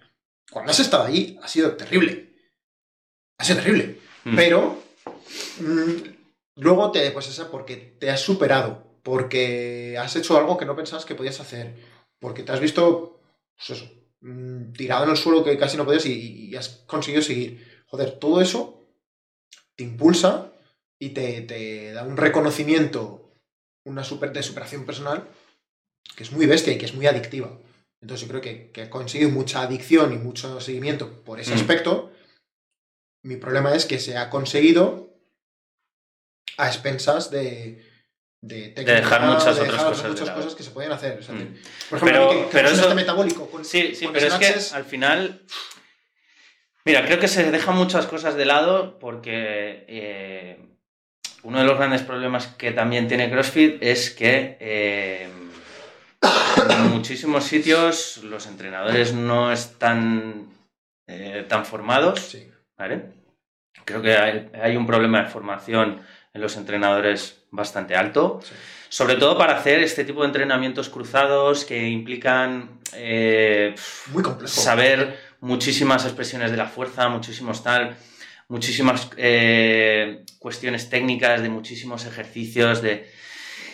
Cuando 0.52 0.72
has 0.72 0.80
estado 0.80 1.04
allí, 1.04 1.40
ha 1.42 1.48
sido 1.48 1.76
terrible. 1.76 2.36
Ha 3.38 3.46
sido 3.46 3.60
terrible. 3.60 4.00
Mm. 4.26 4.36
Pero 4.36 4.84
mm, 5.60 5.92
luego 6.58 6.92
te, 6.92 7.10
pues 7.12 7.30
esa, 7.30 7.50
porque 7.50 7.78
te 7.78 8.12
has 8.12 8.22
superado, 8.22 8.91
porque 9.04 9.98
has 9.98 10.16
hecho 10.16 10.38
algo 10.38 10.58
que 10.58 10.66
no 10.66 10.76
pensabas 10.76 11.06
que 11.06 11.16
podías 11.16 11.40
hacer, 11.40 11.76
porque 12.20 12.44
te 12.44 12.52
has 12.52 12.60
visto, 12.60 13.22
pues 13.56 13.82
eso, 13.82 13.92
mm, 14.22 14.74
tirado 14.74 15.06
en 15.06 15.12
el 15.12 15.18
suelo 15.18 15.44
que 15.44 15.58
casi 15.58 15.78
no 15.78 15.86
podías 15.86 16.06
y, 16.06 16.56
has 16.56 16.70
conseguido 16.88 17.22
seguir. 17.22 17.84
Joder, 17.88 18.20
todo 18.20 18.42
eso 18.42 18.88
te 19.76 19.84
impulsa 19.84 20.54
y 21.00 21.10
te, 21.10 21.94
da 21.94 22.04
un 22.04 22.18
reconocimiento, 22.18 23.34
una 23.86 24.04
super, 24.04 24.32
de 24.32 24.44
superación 24.44 24.86
personal 24.86 25.28
que 26.16 26.24
es 26.24 26.32
muy 26.32 26.46
bestia 26.46 26.74
y 26.74 26.78
que 26.78 26.86
es 26.86 26.94
muy 26.94 27.08
adictiva. 27.08 27.58
Entonces 28.02 28.28
yo 28.28 28.32
creo 28.32 28.42
que, 28.42 28.72
que 28.72 28.84
ha 28.84 28.90
conseguido 28.90 29.30
mucha 29.30 29.62
adicción 29.62 30.14
y 30.14 30.18
mucho 30.18 30.60
seguimiento 30.60 31.24
por 31.24 31.40
ese 31.40 31.54
aspecto 31.54 32.12
mi 33.24 33.38
problema 33.38 33.76
es 33.76 33.86
que 33.86 34.00
se 34.00 34.18
ha 34.18 34.30
conseguido 34.30 35.16
a 36.58 36.68
expensas 36.68 37.30
de, 37.30 37.86
de, 38.42 38.70
dejar 38.72 39.22
muchas 39.22 39.60
otras 39.60 39.84
cosas, 39.84 40.10
muchas 40.10 40.30
cosas 40.32 40.56
que 40.56 40.64
se 40.64 40.72
podían 40.72 40.92
hacer. 40.92 41.20
Mm. 41.20 41.56
Por 41.90 41.98
ejemplo, 41.98 42.50
pero, 42.52 42.70
eso, 42.70 42.82
este 42.82 42.96
metabólico 42.96 43.50
sí, 43.64 43.94
sí, 43.96 44.10
pero 44.12 44.28
es 44.28 44.34
que 44.34 44.76
al 44.76 44.86
final. 44.86 45.42
Mira, 46.84 47.06
creo 47.06 47.20
que 47.20 47.28
se 47.28 47.52
dejan 47.52 47.76
muchas 47.76 48.08
cosas 48.08 48.36
de 48.36 48.46
lado 48.46 48.98
porque 48.98 49.86
eh, 49.88 50.58
uno 51.44 51.60
de 51.60 51.66
los 51.66 51.78
grandes 51.78 52.02
problemas 52.02 52.48
que 52.48 52.72
también 52.72 53.08
tiene 53.08 53.30
CrossFit 53.30 53.78
es 53.84 54.10
que 54.10 54.58
eh, 54.60 55.30
en 56.70 56.88
muchísimos 56.90 57.44
sitios 57.44 58.18
los 58.24 58.48
entrenadores 58.48 59.14
no 59.14 59.52
están 59.52 60.50
eh, 61.06 61.46
tan 61.48 61.66
formados. 61.66 62.20
Sí 62.22 62.52
Creo 63.86 64.02
que 64.02 64.18
hay, 64.18 64.76
un 64.76 64.88
problema 64.88 65.24
de 65.24 65.30
formación 65.30 66.02
en 66.34 66.42
los 66.42 66.56
entrenadores 66.58 67.44
bastante 67.52 67.96
alto, 67.96 68.40
sobre 68.90 69.16
todo 69.16 69.38
para 69.38 69.58
hacer 69.58 69.82
este 69.82 70.06
tipo 70.06 70.22
de 70.22 70.28
entrenamientos 70.28 70.90
cruzados 70.90 71.66
que 71.66 71.90
implican 71.90 72.80
eh, 72.94 73.76
Muy 74.14 74.24
complejo. 74.24 74.54
saber 74.54 75.20
muchísimas 75.42 76.06
expresiones 76.06 76.52
de 76.52 76.58
la 76.58 76.68
fuerza, 76.68 77.10
muchísimos 77.10 77.64
tal, 77.64 77.96
muchísimas 78.48 79.10
eh, 79.18 80.24
cuestiones 80.40 80.90
técnicas 80.90 81.42
de 81.42 81.50
muchísimos 81.50 82.06
ejercicios 82.06 82.82
de 82.82 83.10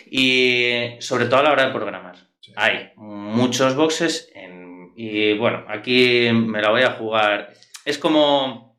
y 0.09 0.95
sobre 0.99 1.25
todo 1.25 1.41
a 1.41 1.43
la 1.43 1.51
hora 1.51 1.67
de 1.67 1.73
programar. 1.73 2.15
Hay 2.55 2.91
muchos 2.95 3.75
boxes 3.75 4.29
y 4.95 5.37
bueno, 5.37 5.65
aquí 5.67 6.29
me 6.31 6.61
la 6.61 6.71
voy 6.71 6.83
a 6.83 6.91
jugar. 6.91 7.53
Es 7.85 7.97
como 7.97 8.76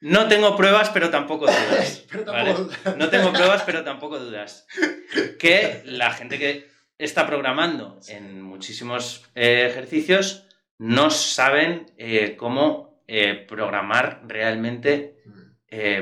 no 0.00 0.28
tengo 0.28 0.56
pruebas, 0.56 0.90
pero 0.90 1.10
tampoco 1.10 1.46
dudas. 1.46 2.06
No 2.96 3.08
tengo 3.10 3.32
pruebas, 3.32 3.62
pero 3.64 3.84
tampoco 3.84 4.18
dudas. 4.18 4.66
Que 5.38 5.82
la 5.84 6.10
gente 6.12 6.38
que 6.38 6.68
está 6.98 7.26
programando 7.26 7.98
en 8.08 8.42
muchísimos 8.42 9.24
eh, 9.34 9.66
ejercicios 9.70 10.46
no 10.78 11.10
saben 11.10 11.86
eh, 11.98 12.36
cómo 12.36 13.02
eh, 13.06 13.44
programar 13.48 14.22
realmente 14.26 15.16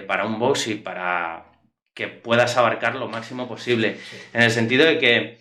para 0.07 0.25
un 0.25 0.39
box 0.39 0.69
y 0.69 0.77
para 0.77 1.53
que 1.93 2.09
puedas 2.09 2.57
abarcar 2.57 2.95
lo 2.95 3.07
máximo 3.07 3.47
posible. 3.47 3.99
En 4.33 4.41
el 4.41 4.51
sentido 4.51 4.87
de 4.87 4.99
que 4.99 5.39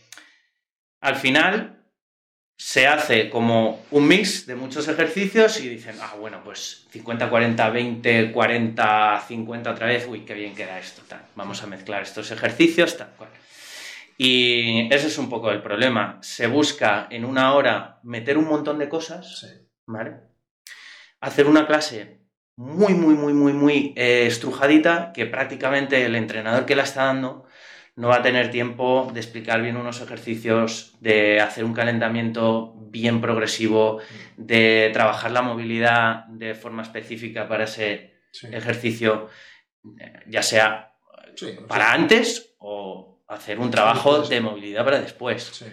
al 1.00 1.16
final 1.16 1.77
se 2.58 2.88
hace 2.88 3.30
como 3.30 3.86
un 3.92 4.08
mix 4.08 4.48
de 4.48 4.56
muchos 4.56 4.88
ejercicios 4.88 5.60
y 5.62 5.70
dicen, 5.70 5.96
ah, 6.02 6.16
bueno, 6.20 6.42
pues 6.44 6.88
50, 6.90 7.30
40, 7.30 7.70
20, 7.70 8.32
40, 8.32 9.24
50 9.28 9.72
otra 9.72 9.86
vez, 9.86 10.08
uy, 10.10 10.22
qué 10.22 10.34
bien 10.34 10.56
queda 10.56 10.80
esto, 10.80 11.04
tal. 11.08 11.22
Vamos 11.36 11.62
a 11.62 11.68
mezclar 11.68 12.02
estos 12.02 12.32
ejercicios, 12.32 12.98
tal 12.98 13.12
cual. 13.16 13.30
Y 14.18 14.92
ese 14.92 15.08
es 15.08 15.18
un 15.20 15.30
poco 15.30 15.52
el 15.52 15.62
problema. 15.62 16.18
Se 16.22 16.48
busca 16.48 17.08
en 17.12 17.26
una 17.26 17.54
hora 17.54 18.00
meter 18.02 18.40
un 18.40 18.48
montón 18.48 18.80
de 18.80 18.90
cosas, 18.90 19.46
¿vale? 19.86 20.16
Hacer 21.22 21.46
una 21.46 21.68
clase 21.68 22.22
muy, 22.56 22.96
muy, 22.96 23.14
muy, 23.14 23.34
muy, 23.34 23.54
muy 23.54 23.94
eh, 23.96 24.26
estrujadita 24.26 25.12
que 25.14 25.28
prácticamente 25.28 26.04
el 26.04 26.16
entrenador 26.16 26.66
que 26.66 26.76
la 26.76 26.84
está 26.84 27.06
dando 27.06 27.47
no 27.98 28.10
va 28.10 28.18
a 28.18 28.22
tener 28.22 28.52
tiempo 28.52 29.10
de 29.12 29.20
explicar 29.20 29.62
bien 29.62 29.76
unos 29.76 30.02
ejercicios, 30.02 30.94
de 31.00 31.42
hacer 31.42 31.66
un 31.66 31.74
calentamiento 31.74 32.76
bien 32.92 33.20
progresivo, 33.22 34.00
de 34.38 34.92
trabajar 34.94 35.32
la 35.32 35.42
movilidad 35.42 36.26
de 36.28 36.54
forma 36.54 36.84
específica 36.84 37.48
para 37.48 37.64
ese 37.64 38.22
ejercicio, 38.52 39.30
eh, 40.00 40.14
ya 40.28 40.44
sea 40.44 40.94
para 41.68 41.92
antes 41.92 42.56
o 42.60 43.24
hacer 43.28 43.58
un 43.58 43.72
trabajo 43.72 44.20
de 44.22 44.42
movilidad 44.42 44.86
para 44.86 45.02
después. 45.02 45.66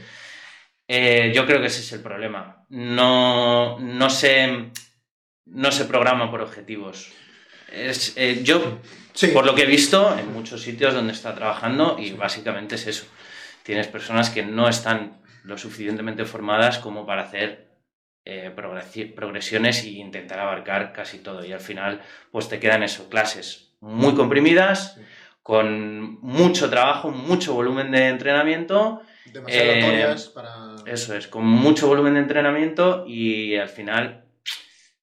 Eh, 0.89 1.31
yo 1.35 1.45
creo 1.45 1.61
que 1.61 1.67
ese 1.67 1.81
es 1.81 1.93
el 1.93 2.01
problema. 2.01 2.65
No, 2.71 3.79
no, 3.79 4.09
se, 4.09 4.71
no 5.45 5.71
se 5.71 5.85
programa 5.85 6.31
por 6.31 6.41
objetivos. 6.41 7.13
Es, 7.73 8.13
eh, 8.17 8.41
yo 8.43 8.81
por 9.33 9.47
lo 9.47 9.55
que 9.55 9.63
he 9.63 9.67
visto 9.67 10.17
en 10.19 10.33
muchos 10.33 10.63
sitios 10.63 10.95
donde 10.95 11.13
está 11.13 11.35
trabajando 11.35 11.97
y 11.99 12.13
básicamente 12.13 12.75
es 12.75 12.87
eso. 12.87 13.07
Tienes 13.63 13.87
personas 13.87 14.31
que 14.31 14.43
no 14.43 14.69
están 14.69 15.21
lo 15.45 15.57
suficientemente 15.57 16.25
formadas 16.25 16.79
como 16.79 17.07
para 17.07 17.23
hacer 17.23 17.69
eh, 18.25 18.53
progresiones 18.55 19.85
e 19.85 19.91
intentar 19.91 20.41
abarcar 20.41 20.93
casi 20.93 21.19
todo. 21.19 21.45
Y 21.45 21.53
al 21.53 21.61
final, 21.61 22.01
pues 22.33 22.49
te 22.49 22.59
quedan 22.59 22.83
eso, 22.83 23.09
clases 23.09 23.75
muy 23.81 24.15
comprimidas, 24.15 24.99
con 25.43 26.19
mucho 26.21 26.71
trabajo, 26.71 27.11
mucho 27.11 27.55
volumen 27.55 27.91
de 27.91 28.09
entrenamiento. 28.09 29.03
Demasiado 29.27 29.73
eh, 29.73 30.17
para... 30.35 30.77
Eso 30.87 31.15
es, 31.15 31.29
con 31.29 31.47
mucho 31.47 31.87
volumen 31.87 32.15
de 32.15 32.21
entrenamiento 32.21 33.05
y 33.07 33.57
al 33.57 33.69
final 33.69 34.25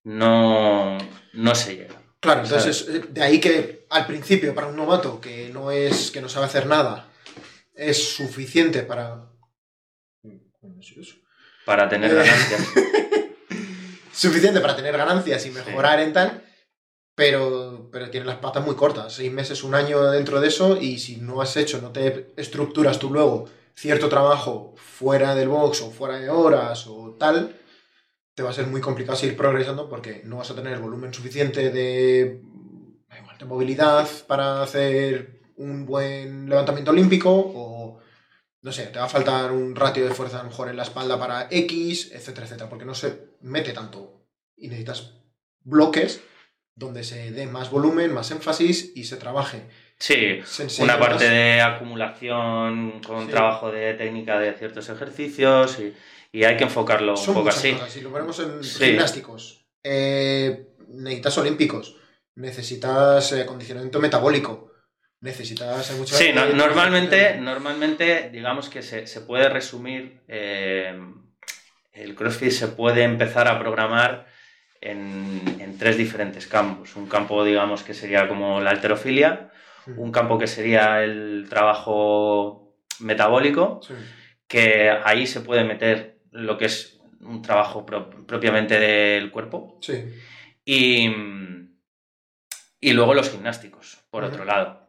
no, 0.04 0.98
no 1.32 1.54
se 1.54 1.76
llega. 1.76 2.01
Claro, 2.22 2.44
entonces 2.44 2.86
eh, 2.88 3.02
de 3.08 3.20
ahí 3.20 3.40
que 3.40 3.84
al 3.90 4.06
principio 4.06 4.54
para 4.54 4.68
un 4.68 4.76
novato 4.76 5.20
que 5.20 5.48
no 5.48 5.72
es 5.72 6.12
que 6.12 6.20
no 6.20 6.28
sabe 6.28 6.46
hacer 6.46 6.66
nada 6.66 7.08
es 7.74 8.14
suficiente 8.14 8.84
para 8.84 9.28
para 11.64 11.88
tener 11.88 12.12
eh, 12.12 12.14
ganancias. 12.14 12.68
suficiente 14.12 14.60
para 14.60 14.76
tener 14.76 14.96
ganancias 14.96 15.44
y 15.46 15.50
mejorar 15.50 15.98
en 15.98 16.12
tal, 16.12 16.44
pero, 17.16 17.88
pero 17.90 18.08
tiene 18.08 18.26
las 18.26 18.36
patas 18.36 18.64
muy 18.64 18.76
cortas. 18.76 19.12
Seis 19.12 19.32
meses, 19.32 19.64
un 19.64 19.74
año 19.74 20.02
dentro 20.10 20.40
de 20.40 20.46
eso, 20.48 20.76
y 20.80 21.00
si 21.00 21.16
no 21.16 21.40
has 21.42 21.56
hecho, 21.56 21.80
no 21.82 21.90
te 21.90 22.32
estructuras 22.36 23.00
tú 23.00 23.10
luego 23.10 23.48
cierto 23.74 24.08
trabajo 24.08 24.74
fuera 24.76 25.34
del 25.34 25.48
box 25.48 25.80
o 25.82 25.90
fuera 25.90 26.18
de 26.18 26.30
horas 26.30 26.86
o 26.86 27.16
tal, 27.18 27.56
te 28.34 28.42
va 28.42 28.50
a 28.50 28.54
ser 28.54 28.66
muy 28.66 28.80
complicado 28.80 29.16
seguir 29.16 29.36
progresando 29.36 29.88
porque 29.88 30.22
no 30.24 30.38
vas 30.38 30.50
a 30.50 30.54
tener 30.54 30.78
volumen 30.78 31.12
suficiente 31.12 31.70
de, 31.70 32.40
de 33.38 33.44
movilidad 33.44 34.08
para 34.26 34.62
hacer 34.62 35.40
un 35.56 35.84
buen 35.84 36.48
levantamiento 36.48 36.90
olímpico 36.90 37.30
o 37.32 38.00
no 38.62 38.70
sé, 38.70 38.86
te 38.86 38.98
va 38.98 39.06
a 39.06 39.08
faltar 39.08 39.50
un 39.50 39.74
ratio 39.74 40.06
de 40.06 40.14
fuerza 40.14 40.38
a 40.38 40.44
lo 40.44 40.50
mejor 40.50 40.68
en 40.68 40.76
la 40.76 40.84
espalda 40.84 41.18
para 41.18 41.48
X, 41.50 42.12
etcétera, 42.12 42.46
etcétera, 42.46 42.70
porque 42.70 42.84
no 42.84 42.94
se 42.94 43.32
mete 43.40 43.72
tanto 43.72 44.24
y 44.56 44.68
necesitas 44.68 45.14
bloques 45.64 46.22
donde 46.74 47.02
se 47.02 47.32
dé 47.32 47.46
más 47.46 47.70
volumen, 47.70 48.14
más 48.14 48.30
énfasis 48.30 48.92
y 48.94 49.04
se 49.04 49.16
trabaje. 49.16 49.68
Sí, 49.98 50.40
una 50.80 50.98
parte 50.98 51.28
de 51.28 51.60
acumulación 51.60 53.00
con 53.06 53.28
trabajo 53.28 53.70
de 53.70 53.94
técnica 53.94 54.38
de 54.38 54.52
ciertos 54.54 54.88
ejercicios 54.88 55.78
y, 55.78 55.94
hay 56.32 56.56
que 56.56 56.64
enfocarlo 56.64 57.14
un 57.14 57.34
poco 57.34 57.50
así. 57.50 57.76
Si 57.88 58.00
lo 58.00 58.10
ponemos 58.10 58.38
en 58.40 58.62
gimnásticos, 58.62 59.66
eh, 59.84 60.68
necesitas 60.88 61.38
olímpicos, 61.38 61.96
necesitas 62.36 63.32
eh, 63.32 63.42
acondicionamiento 63.42 64.00
metabólico, 64.00 64.72
necesitas 65.20 65.92
mucho... 65.92 66.16
Sí, 66.16 66.32
normalmente, 66.32 67.36
normalmente 67.38 68.30
digamos 68.30 68.68
que 68.68 68.82
se, 68.82 69.20
puede 69.20 69.48
resumir, 69.48 70.22
eh, 70.28 70.98
el 71.92 72.14
CrossFit 72.14 72.50
se 72.50 72.68
puede 72.68 73.02
empezar 73.02 73.46
a 73.48 73.58
programar 73.58 74.26
en, 74.80 75.76
tres 75.78 75.96
diferentes 75.96 76.46
campos. 76.46 76.96
Un 76.96 77.08
campo, 77.08 77.44
digamos, 77.44 77.82
que 77.82 77.94
sería 77.94 78.28
como 78.28 78.60
la 78.60 78.70
alterofilia, 78.70 79.50
un 79.96 80.12
campo 80.12 80.38
que 80.38 80.46
sería 80.46 81.02
el 81.02 81.46
trabajo 81.48 82.76
metabólico, 83.00 83.80
que 84.46 84.90
ahí 84.90 85.26
se 85.26 85.40
puede 85.40 85.64
meter 85.64 86.11
lo 86.32 86.58
que 86.58 86.64
es 86.66 87.00
un 87.20 87.40
trabajo 87.40 87.86
propiamente 87.86 88.78
del 88.80 89.30
cuerpo. 89.30 89.78
Y, 90.64 91.08
y 92.80 92.92
luego 92.92 93.14
los 93.14 93.30
gimnásticos, 93.30 93.98
por 94.10 94.24
otro 94.24 94.44
lado 94.44 94.82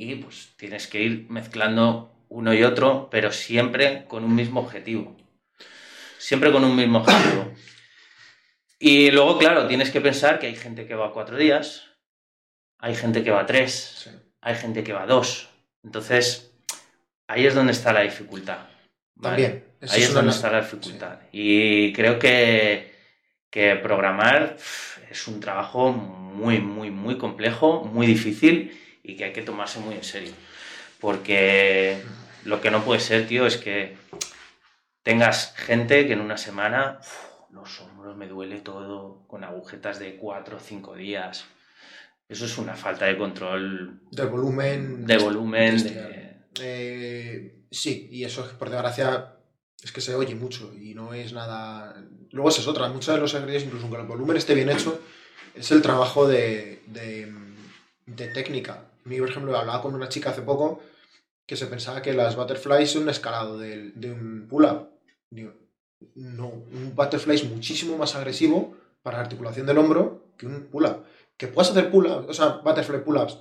y 0.00 0.14
pues 0.14 0.54
tienes 0.56 0.86
que 0.86 1.02
ir 1.02 1.26
mezclando 1.28 2.24
uno 2.30 2.54
y 2.54 2.62
otro, 2.62 3.10
pero 3.10 3.32
siempre 3.32 4.06
con 4.08 4.24
un 4.24 4.34
mismo 4.34 4.60
objetivo. 4.60 5.14
Siempre 6.16 6.50
con 6.50 6.64
un 6.64 6.74
mismo 6.74 7.00
objetivo. 7.00 7.52
Y 8.82 9.10
luego, 9.10 9.36
claro, 9.36 9.66
tienes 9.66 9.90
que 9.90 10.00
pensar 10.00 10.38
que 10.38 10.46
hay 10.46 10.56
gente 10.56 10.86
que 10.86 10.94
va 10.94 11.12
cuatro 11.12 11.36
días, 11.36 11.84
hay 12.78 12.94
gente 12.94 13.22
que 13.22 13.30
va 13.30 13.44
tres, 13.44 14.08
hay 14.40 14.54
gente 14.54 14.82
que 14.82 14.94
va 14.94 15.04
dos. 15.04 15.50
Entonces, 15.84 16.54
ahí 17.26 17.44
es 17.44 17.54
donde 17.54 17.72
está 17.72 17.92
la 17.92 18.00
dificultad. 18.00 18.60
También. 19.20 19.64
Ahí 19.82 20.02
es, 20.02 20.12
donde 20.12 20.30
está 20.30 20.50
la 20.50 20.60
dificultad. 20.60 21.20
Y 21.32 21.92
creo 21.92 22.18
que, 22.18 22.92
que 23.50 23.76
programar 23.76 24.56
es 25.10 25.26
un 25.26 25.40
trabajo 25.40 25.92
muy, 25.92 26.60
muy, 26.60 26.90
muy 26.90 27.16
complejo, 27.16 27.84
muy 27.84 28.06
difícil 28.06 28.78
y 29.02 29.16
que 29.16 29.24
hay 29.24 29.32
que 29.32 29.42
tomarse 29.42 29.80
muy 29.80 29.94
en 29.94 30.04
serio. 30.04 30.32
Porque 31.00 32.02
lo 32.44 32.60
que 32.60 32.70
no 32.70 32.84
puede 32.84 33.00
ser, 33.00 33.26
tío, 33.26 33.46
es 33.46 33.56
que 33.56 33.96
tengas 35.02 35.54
gente 35.56 36.06
que 36.06 36.12
en 36.12 36.20
una 36.20 36.36
semana 36.36 37.00
los 37.50 37.80
hombros 37.80 38.16
me 38.16 38.28
duele 38.28 38.60
todo 38.60 39.24
con 39.26 39.44
agujetas 39.44 39.98
de 39.98 40.16
4 40.16 40.56
o 40.56 40.60
5 40.60 40.94
días. 40.94 41.46
Eso 42.28 42.44
es 42.44 42.58
una 42.58 42.76
falta 42.76 43.06
de 43.06 43.18
control. 43.18 44.02
De 44.10 44.24
volumen. 44.24 45.04
De 45.06 45.18
volumen. 45.18 45.76
Eh, 46.60 47.59
sí, 47.70 48.08
y 48.10 48.24
eso 48.24 48.44
es 48.44 48.52
por 48.52 48.70
desgracia 48.70 49.36
es 49.82 49.92
que 49.92 50.00
se 50.00 50.14
oye 50.14 50.34
mucho 50.34 50.72
y 50.74 50.94
no 50.94 51.14
es 51.14 51.32
nada. 51.32 52.04
Luego 52.32 52.50
esa 52.50 52.60
es 52.60 52.68
otra. 52.68 52.88
Muchos 52.88 53.14
de 53.14 53.20
los 53.20 53.32
ejercicios, 53.32 53.64
incluso 53.64 53.86
aunque 53.86 54.00
el 54.00 54.06
volumen 54.06 54.36
esté 54.36 54.54
bien 54.54 54.68
hecho, 54.68 55.00
es 55.54 55.70
el 55.70 55.80
trabajo 55.80 56.28
de, 56.28 56.82
de, 56.86 57.32
de 58.06 58.28
técnica 58.28 58.90
mí, 59.04 59.18
por 59.18 59.30
ejemplo, 59.30 59.56
hablaba 59.56 59.82
con 59.82 59.94
una 59.94 60.08
chica 60.08 60.30
hace 60.30 60.42
poco 60.42 60.80
que 61.46 61.56
se 61.56 61.66
pensaba 61.66 62.02
que 62.02 62.12
las 62.12 62.36
butterflies 62.36 62.90
son 62.90 63.02
un 63.02 63.08
escalado 63.08 63.58
de, 63.58 63.92
un 64.04 64.46
pull-up. 64.48 64.88
No, 66.14 66.46
un 66.46 66.92
butterfly 66.94 67.34
es 67.34 67.44
muchísimo 67.44 67.98
más 67.98 68.14
agresivo 68.14 68.76
para 69.02 69.18
la 69.18 69.24
articulación 69.24 69.66
del 69.66 69.78
hombro 69.78 70.32
que 70.36 70.46
un 70.46 70.68
pull-up. 70.68 71.04
Que 71.36 71.48
puedas 71.48 71.70
hacer 71.70 71.90
pull-ups, 71.90 72.28
o 72.28 72.34
sea, 72.34 72.60
butterfly 72.62 73.02
pull-ups 73.02 73.38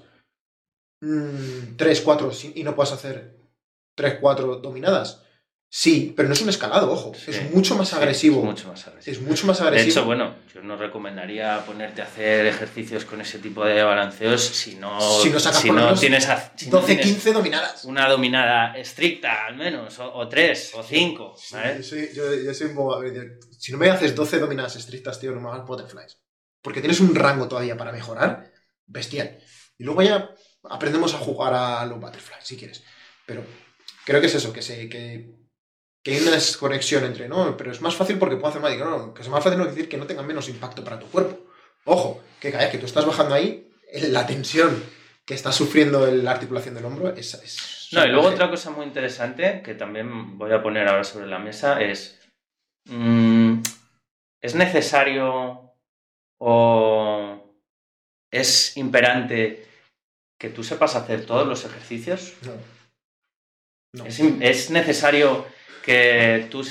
3, 1.00 2.02
mm, 2.02 2.04
4 2.04 2.32
y 2.56 2.64
no 2.64 2.76
puedas 2.76 2.94
hacer 2.94 3.39
3, 4.00 4.18
4 4.22 4.56
dominadas. 4.58 5.24
Sí, 5.72 6.14
pero 6.16 6.30
no 6.30 6.34
es 6.34 6.42
un 6.42 6.50
escalado, 6.50 6.90
ojo. 6.90 7.12
es 7.28 7.52
mucho 7.52 7.76
más 7.76 7.94
agresivo. 7.94 8.40
es 8.40 8.46
mucho 8.46 8.68
más 8.70 8.88
agresivo. 8.88 9.18
Es 9.18 9.22
mucho 9.22 9.46
más 9.46 9.60
agresivo. 9.60 9.84
De 9.84 9.92
hecho, 9.92 10.06
bueno, 10.06 10.36
yo 10.54 10.62
no 10.64 10.78
recomendaría 10.78 11.64
ponerte 11.66 12.02
a 12.02 12.06
hacer 12.06 12.48
ejercicios 12.48 13.04
con 13.04 13.20
ese 13.20 13.40
tipo 13.40 13.66
de 13.66 13.84
balanceos 13.84 14.42
si 14.42 14.78
no, 14.78 15.00
si 15.22 15.30
no, 15.30 15.40
sacas 15.40 15.64
por 15.64 16.00
tienes 16.00 16.28
12, 16.66 17.00
15 17.02 17.34
dominadas. 17.34 17.84
Una 17.84 18.08
dominada 18.08 18.76
estricta, 18.78 19.46
al 19.46 19.58
menos, 19.58 20.00
o, 20.00 20.28
3, 20.28 20.72
o 20.76 20.82
5. 20.82 21.36
Sí, 21.38 22.10
yo, 22.16 22.34
yo, 22.34 22.54
soy 22.54 22.68
un 22.68 22.76
poco. 22.76 23.04
Si 23.52 23.74
no 23.74 23.78
me 23.78 23.90
haces 23.90 24.16
12 24.16 24.40
dominadas 24.40 24.78
estrictas, 24.78 25.20
tío, 25.20 25.34
no 25.34 25.42
me 25.42 25.50
hagas 25.50 25.68
butterflies. 25.68 26.18
Porque 26.62 26.80
tienes 26.80 27.02
un 27.02 27.14
rango 27.14 27.50
todavía 27.50 27.76
para 27.76 27.92
mejorar 27.92 28.50
bestial. 28.88 29.38
Y 29.78 29.84
luego 29.84 30.02
ya 30.02 30.32
aprendemos 30.64 31.14
a 31.14 31.18
jugar 31.18 31.54
a 31.54 31.86
los 31.86 32.00
butterflies, 32.00 32.44
si 32.44 32.58
quieres. 32.58 32.84
Pero 33.26 33.44
creo 34.06 34.22
que 34.22 34.28
es 34.28 34.36
eso, 34.36 34.54
que, 34.54 34.62
se, 34.62 34.90
que 34.90 35.40
que 36.04 36.14
hay 36.14 36.22
una 36.22 36.32
desconexión 36.32 37.04
entre, 37.04 37.28
no, 37.28 37.58
pero 37.58 37.72
es 37.72 37.82
más 37.82 37.96
fácil 37.96 38.18
porque 38.18 38.36
puedo 38.36 38.50
hacer 38.50 38.62
más. 38.62 38.72
Digo, 38.72 38.86
no, 38.86 39.14
que 39.14 39.22
es 39.22 39.30
más 39.30 39.44
fácil 39.44 39.60
no 39.60 39.66
decir 39.66 39.90
que 39.90 39.98
no 39.98 40.08
tenga 40.08 40.24
menos 40.24 40.48
impacto 40.50 40.84
para 40.84 41.00
tu 41.00 41.08
cuerpo. 41.08 41.38
Ojo, 41.86 42.24
que 42.40 42.52
cada 42.52 42.64
vez 42.64 42.72
que 42.72 42.78
tú 42.78 42.86
estás 42.86 43.06
bajando 43.06 43.36
ahí, 43.36 43.70
la 43.94 44.26
tensión 44.26 44.84
que 45.26 45.34
está 45.34 45.52
sufriendo 45.52 46.06
la 46.08 46.32
articulación 46.32 46.76
del 46.76 46.86
hombro 46.86 47.10
es... 47.16 47.34
es 47.36 47.90
no, 47.92 48.06
y 48.06 48.10
luego 48.10 48.28
otra 48.28 48.50
cosa 48.50 48.70
muy 48.70 48.86
interesante 48.86 49.62
que 49.64 49.74
también 49.74 50.38
voy 50.38 50.52
a 50.52 50.62
poner 50.62 50.88
ahora 50.88 51.04
sobre 51.04 51.28
la 51.28 51.40
mesa 51.40 51.82
es... 51.82 52.20
Mm, 52.86 53.62
¿Es 54.42 54.56
necesario 54.56 55.74
o 56.40 57.56
es 58.32 58.78
imperante 58.78 59.68
que 60.40 60.50
tú 60.50 60.64
sepas 60.64 60.96
hacer 60.96 61.26
todos 61.26 61.46
los 61.46 61.66
ejercicios? 61.66 62.36
No. 62.44 62.79
Es, 63.94 64.20
es 64.20 64.70
necesario 64.70 65.46
que 65.84 66.48
tú, 66.52 66.64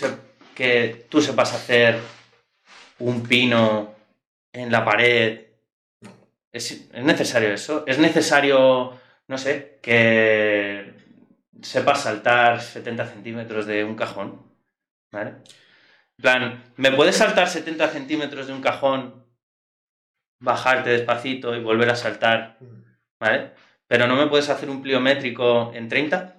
que 0.55 1.07
tú 1.09 1.21
sepas 1.21 1.55
hacer 1.55 1.99
un 2.99 3.23
pino 3.25 3.95
en 4.53 4.71
la 4.71 4.85
pared. 4.85 5.47
¿Es, 6.53 6.91
necesario 6.95 7.53
eso? 7.53 7.85
¿Es 7.87 7.99
necesario, 7.99 8.99
no 9.27 9.39
sé, 9.39 9.79
que 9.83 10.95
sepas 11.61 12.03
saltar 12.03 12.61
70 12.61 13.07
centímetros 13.07 13.67
de 13.67 13.85
un 13.85 13.97
cajón? 13.97 14.43
¿Vale? 15.13 15.31
En 16.19 16.23
plan, 16.23 16.65
¿me 16.77 16.93
puedes 16.93 17.17
saltar 17.17 17.49
70 17.49 17.89
centímetros 17.89 18.47
de 18.47 18.53
un 18.53 18.61
cajón, 18.61 19.25
bajarte 20.41 20.91
despacito 20.91 21.55
y 21.55 21.61
volver 21.61 21.91
a 21.91 21.97
saltar? 21.97 22.59
¿Vale? 23.21 23.53
Pero 23.87 24.07
no 24.07 24.17
me 24.17 24.27
puedes 24.27 24.49
hacer 24.49 24.71
un 24.71 24.83
pliométrico 24.83 25.73
en 25.75 25.89
30? 25.89 26.38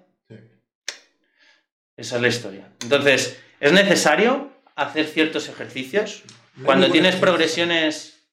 Esa 1.99 2.15
es 2.15 2.21
la 2.21 2.27
historia. 2.29 2.69
Entonces, 2.81 3.41
¿es 3.59 3.73
necesario 3.73 4.49
hacer 4.75 5.05
ciertos 5.05 5.49
ejercicios? 5.49 6.23
Cuando 6.63 6.89
tienes 6.89 7.17
progresiones 7.17 8.25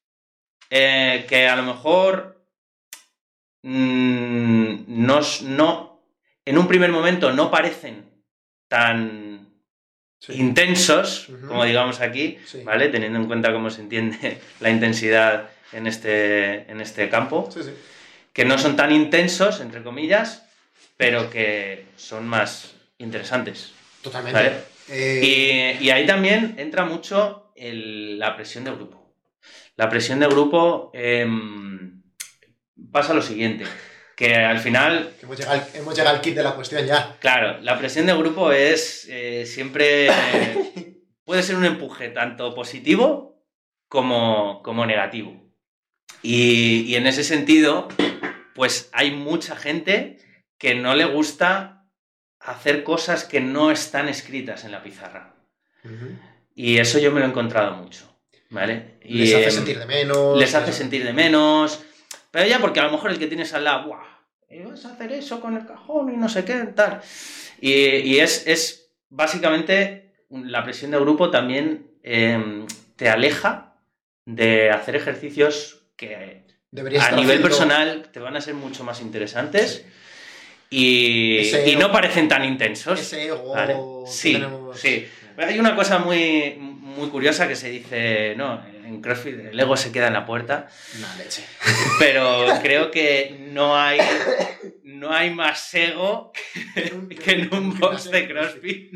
eh, 0.70 1.26
que 1.29 1.48
a 1.48 1.57
lo 1.57 1.64
mejor 1.64 2.40
mm, 3.62 4.85
no, 4.87 6.00
en 6.44 6.59
un 6.59 6.68
primer 6.68 6.92
momento 6.92 7.33
no 7.33 7.50
parecen 7.50 8.05
tan 8.68 9.48
intensos, 10.29 11.29
como 11.48 11.64
digamos 11.64 12.00
aquí, 12.00 12.38
¿vale? 12.62 12.88
Teniendo 12.88 13.18
en 13.18 13.26
cuenta 13.26 13.52
cómo 13.52 13.70
se 13.70 13.81
entiende 13.81 14.40
la 14.61 14.70
intensidad 14.70 15.50
en 15.72 15.88
este, 15.88 16.70
en 16.70 16.81
este 16.81 17.09
campo. 17.09 17.48
que 18.33 18.44
no 18.44 18.59
son 18.59 18.76
tan 18.76 18.92
intensos, 18.92 19.61
entre 19.61 19.83
comillas, 19.83 20.46
pero 20.96 21.31
que 21.31 21.87
son 21.96 22.29
más 22.29 22.76
interesantes. 22.99 23.73
Totalmente. 24.03 24.39
¿vale? 24.41 24.57
Eh, 24.89 25.79
Y, 25.81 25.85
y 25.87 25.91
ahí 25.91 26.07
también 26.07 26.55
entra 26.59 26.85
mucho 26.85 27.53
el- 27.57 28.19
la 28.19 28.37
presión 28.37 28.65
de 28.65 28.71
grupo. 28.73 29.15
La 29.77 29.89
presión 29.89 30.21
de 30.21 30.27
grupo 30.27 30.91
em, 30.95 32.03
pasa 32.93 33.13
lo 33.15 33.21
siguiente, 33.23 33.65
que 34.17 34.35
al 34.35 34.59
final 34.61 35.13
que 35.19 35.27
hemos, 35.27 35.39
llegado, 35.39 35.61
al- 35.61 35.69
hemos 35.75 35.95
llegado 35.97 36.17
al 36.17 36.23
kit 36.23 36.35
de 36.35 36.43
la 36.43 36.55
cuestión 36.55 36.87
ya. 36.87 37.17
Claro, 37.21 37.61
la 37.61 37.79
presión 37.79 38.07
de 38.07 38.15
grupo 38.17 38.53
es 38.53 39.07
eh, 39.11 39.45
siempre. 39.47 40.09
puede 41.25 41.43
ser 41.43 41.57
un 41.57 41.65
empuje 41.65 42.09
tanto 42.11 42.55
positivo 42.55 43.43
como, 43.89 44.63
como 44.63 44.87
negativo. 44.87 45.43
Y, 46.23 46.83
y 46.87 46.95
en 46.95 47.07
ese 47.09 47.25
sentido, 47.25 47.89
pues 48.55 48.89
hay 48.93 49.11
mucha 49.11 49.57
gente 49.57 50.19
que 50.57 50.75
no 50.77 50.95
le 50.95 51.05
gusta 51.05 51.76
hacer 52.47 52.83
cosas 52.85 53.25
que 53.25 53.41
no 53.41 53.71
están 53.71 54.09
escritas 54.09 54.65
en 54.65 54.73
la 54.73 54.83
pizarra. 54.83 55.35
Y 56.55 56.79
eso 56.79 56.99
yo 56.99 57.13
me 57.13 57.21
lo 57.21 57.27
he 57.27 57.29
encontrado 57.29 57.77
mucho. 57.77 58.13
¿Vale? 58.51 58.99
Y, 59.03 59.19
Les 59.19 59.35
hace 59.35 59.45
em, 59.45 59.51
sentir 59.51 59.79
de 59.79 59.87
menos. 59.87 60.39
les 60.39 60.55
hace 60.55 60.73
sentir 60.73 61.05
de 61.05 61.13
menos. 61.13 61.85
Pero 62.31 62.47
ya 62.47 62.61
porque 62.61 62.81
a 62.81 62.85
lo 62.85 62.93
mejor 62.93 63.11
el 63.11 63.19
que 63.19 63.27
tienes 63.27 63.53
al 63.55 63.65
lado, 63.65 63.89
¡buah! 63.89 64.05
eh, 64.49 64.65
Vas 64.69 64.85
a 64.85 64.93
hacer 64.93 65.11
eso 65.13 65.41
con 65.41 65.57
el 65.57 65.67
cajón 65.67 66.13
y 66.15 66.17
no 66.17 66.29
sé 66.29 66.45
qué, 66.45 66.55
tal. 66.75 67.01
Y, 67.61 67.73
y 67.73 68.21
es, 68.21 68.47
es 68.47 68.93
básicamente 69.09 70.13
la 70.31 70.63
presión 70.63 70.93
de 70.93 70.99
grupo 71.01 71.31
también 71.31 71.91
eh, 72.03 72.65
te 72.95 73.09
aleja 73.09 73.75
de 74.25 74.71
hacer 74.71 74.95
ejercicios 74.97 75.83
que 75.97 76.45
Deberías 76.71 77.05
a 77.07 77.11
nivel 77.13 77.39
haciendo- 77.39 77.49
personal 77.49 78.09
te 78.13 78.21
van 78.21 78.37
a 78.37 78.41
ser 78.41 78.55
mucho 78.55 78.85
más 78.85 79.01
interesantes 79.01 79.85
y, 80.70 81.38
Ese 81.38 81.68
y 81.68 81.76
no 81.76 81.90
parecen 81.92 82.29
tan 82.29 82.44
intensos. 82.44 83.00
Ese 83.00 83.26
ego. 83.26 83.52
Vale. 83.55 83.76
Sí, 84.07 84.33
tenemos- 84.35 84.79
sí. 84.79 85.07
Hay 85.38 85.59
una 85.59 85.76
cosa 85.76 85.98
muy, 85.98 86.57
muy 86.59 87.09
curiosa 87.11 87.46
que 87.46 87.57
se 87.57 87.68
dice, 87.70 88.35
no, 88.37 88.64
en 88.85 89.02
CrossFit 89.02 89.35
el 89.50 89.61
ego 89.61 89.76
se 89.76 89.92
queda 89.92 90.07
en 90.07 90.14
la 90.14 90.24
puerta, 90.24 90.68
Una 90.96 91.14
leche. 91.16 91.44
pero 91.98 92.46
creo 92.62 92.90
que 92.90 93.37
no 93.50 93.76
hay, 93.76 93.98
no 94.85 95.12
hay 95.12 95.31
más 95.31 95.74
ego 95.74 96.33
que 96.74 97.33
en 97.33 97.52
un 97.55 97.79
box 97.79 98.11
de 98.11 98.26
CrossFit. 98.29 98.92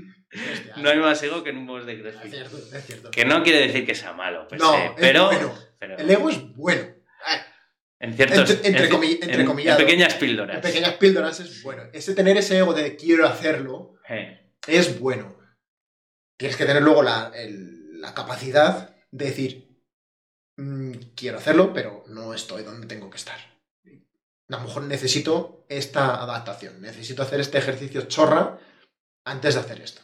No 0.76 0.88
hay 0.88 0.98
más 0.98 1.20
ego 1.24 1.42
que 1.42 1.50
en 1.50 1.58
un 1.58 1.66
box 1.66 1.84
de 1.86 1.92
Es 1.94 2.00
CrossFit. 2.00 2.30
cierto, 2.32 2.56
es 2.74 2.86
cierto. 2.86 3.10
Que 3.10 3.24
no 3.26 3.42
quiere 3.42 3.66
decir 3.66 3.84
que 3.84 3.94
sea 3.94 4.12
malo, 4.14 4.46
No, 4.58 4.72
se, 4.72 4.84
es 4.86 4.90
pero, 4.96 5.26
bueno. 5.26 5.54
pero 5.78 5.98
El 5.98 6.08
ego 6.10 6.30
es 6.30 6.38
bueno. 6.54 6.82
En 8.00 8.14
ciertos 8.14 8.38
entre- 8.50 8.66
entre 8.68 8.84
en- 8.86 8.90
comi- 8.92 9.18
en- 9.22 9.30
entrecomillado. 9.30 9.78
en 9.80 9.86
pequeñas 9.86 10.14
En 10.14 10.20
píldoras. 10.20 10.60
pequeñas 10.60 10.94
píldoras 10.94 11.40
es 11.40 11.62
bueno. 11.62 11.84
Ese 11.92 12.14
tener 12.14 12.36
ese 12.38 12.58
ego 12.58 12.72
de 12.72 12.96
quiero 12.96 13.26
hacerlo 13.26 13.94
es 14.66 14.98
bueno. 14.98 15.36
Tienes 16.38 16.56
que 16.56 16.64
tener 16.64 16.82
luego 16.82 17.02
la, 17.02 17.30
el- 17.34 18.00
la 18.00 18.14
capacidad 18.14 18.96
de 19.10 19.24
decir, 19.26 19.68
"Mm, 20.56 20.92
quiero 21.14 21.36
hacerlo, 21.38 21.72
pero 21.74 22.02
no 22.08 22.32
estoy 22.32 22.62
donde 22.62 22.86
tengo 22.86 23.10
que 23.10 23.18
estar. 23.18 23.38
A 24.48 24.56
lo 24.56 24.60
mejor 24.62 24.82
necesito 24.84 25.64
esta 25.68 26.20
adaptación, 26.22 26.80
necesito 26.80 27.22
hacer 27.22 27.38
este 27.40 27.58
ejercicio 27.58 28.02
chorra 28.02 28.58
antes 29.24 29.54
de 29.54 29.60
hacer 29.60 29.80
esto. 29.82 30.00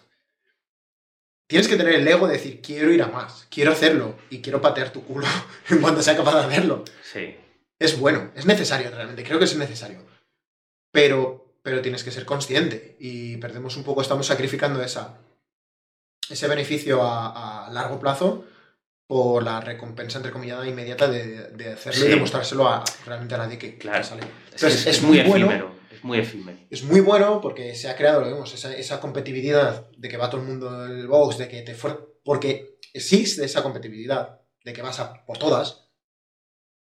Tienes 1.49 1.67
que 1.69 1.77
tener 1.77 1.95
el 1.95 2.07
ego 2.07 2.27
de 2.27 2.35
decir, 2.35 2.61
quiero 2.61 2.91
ir 2.93 3.03
a 3.03 3.07
más, 3.09 3.47
quiero 3.51 3.73
hacerlo 3.73 4.19
y 4.31 4.43
quiero 4.43 4.61
patear 4.61 4.93
tu 4.93 5.05
culo 5.05 5.27
en 5.71 5.81
cuanto 5.81 6.03
sea 6.03 6.17
capaz 6.17 6.35
de 6.35 6.47
hacerlo. 6.53 6.85
sí, 7.03 7.37
Es 7.79 7.99
bueno, 7.99 8.33
es 8.35 8.47
necesario 8.47 8.91
realmente, 8.91 9.23
creo 9.25 9.39
que 9.39 9.45
es 9.45 9.57
necesario. 9.57 10.05
Pero, 10.93 11.59
pero 11.63 11.83
tienes 11.83 12.03
que 12.05 12.11
ser 12.11 12.25
consciente 12.25 12.97
y 13.01 13.37
perdemos 13.37 13.77
un 13.77 13.85
poco, 13.85 14.01
estamos 14.01 14.27
sacrificando 14.27 14.83
esa, 14.83 15.19
ese 16.31 16.49
beneficio 16.49 17.03
a, 17.03 17.67
a 17.67 17.71
largo 17.71 17.99
plazo 18.01 18.45
por 19.07 19.43
la 19.43 19.61
recompensa 19.61 20.19
entrecomillada 20.19 20.67
inmediata 20.67 21.07
de, 21.09 21.49
de 21.51 21.73
hacerlo 21.75 22.01
Sí. 22.01 22.07
y 22.07 22.11
demostrárselo 22.11 22.67
a 22.69 22.83
realmente 23.05 23.35
a 23.35 23.39
nadie 23.39 23.59
que, 23.59 23.73
que 23.73 23.79
Claro. 23.79 24.03
sale. 24.03 24.23
es, 24.23 24.55
Entonces, 24.55 24.87
es 24.87 24.97
es 24.97 25.03
muy 25.03 25.19
muy 25.19 25.29
bueno. 25.29 25.47
efímero. 25.47 25.77
Es 25.93 26.05
muy 26.05 26.19
efímero. 26.19 26.59
Es 26.71 26.83
muy 26.83 27.01
bueno 27.01 27.41
porque 27.41 27.75
se 27.75 27.89
ha 27.89 27.97
creado, 27.97 28.21
lo 28.21 28.27
vemos, 28.27 28.53
esa, 28.55 28.75
esa 28.75 29.01
competitividad 29.01 29.87
de 29.97 30.09
que 30.09 30.17
va 30.17 30.29
todo 30.31 30.41
el 30.41 30.47
mundo 30.49 30.87
el 30.87 31.07
box, 31.07 31.39
de 31.39 31.49
que 31.49 31.63
te 31.63 31.77
porque 32.25 32.79
existe 32.93 33.45
esa 33.45 33.63
competitividad 33.63 34.41
de 34.65 34.73
que 34.73 34.83
vas 34.83 34.99
a 34.99 35.25
por 35.25 35.39
todas. 35.39 35.86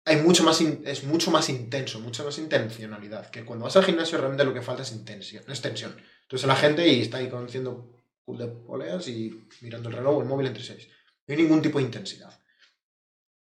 Hay 0.07 0.15
mucho 0.17 0.43
más 0.43 0.59
es 0.61 1.03
mucho 1.03 1.31
más 1.31 1.49
intenso, 1.49 1.99
mucha 1.99 2.23
más 2.23 2.37
intencionalidad. 2.37 3.29
Que 3.29 3.43
cuando 3.45 3.65
vas 3.65 3.75
al 3.75 3.83
gimnasio 3.83 4.17
realmente 4.17 4.45
lo 4.45 4.53
que 4.53 4.61
falta 4.61 4.83
es 4.83 4.91
intención, 4.93 5.43
es 5.47 5.61
tensión. 5.61 5.95
Entonces 6.23 6.47
la 6.47 6.55
gente 6.55 6.87
y 6.87 7.01
está 7.01 7.17
ahí 7.17 7.29
con- 7.29 7.45
haciendo 7.45 7.93
pull 8.25 8.37
de 8.37 8.47
poleas 8.47 9.07
y 9.07 9.47
mirando 9.61 9.89
el 9.89 9.95
reloj 9.95 10.17
o 10.17 10.21
el 10.21 10.27
móvil 10.27 10.47
entre 10.47 10.63
seis. 10.63 10.87
No 11.27 11.33
hay 11.35 11.41
ningún 11.41 11.61
tipo 11.61 11.77
de 11.79 11.85
intensidad. 11.85 12.39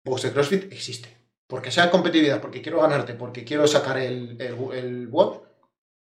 Box 0.04 0.22
de 0.22 0.32
CrossFit 0.32 0.72
existe. 0.72 1.16
Porque 1.46 1.70
sea 1.70 1.90
competitividad, 1.90 2.40
porque 2.40 2.60
quiero 2.62 2.80
ganarte, 2.82 3.14
porque 3.14 3.44
quiero 3.44 3.66
sacar 3.68 3.98
el, 3.98 4.36
el, 4.40 4.54
el 4.72 5.08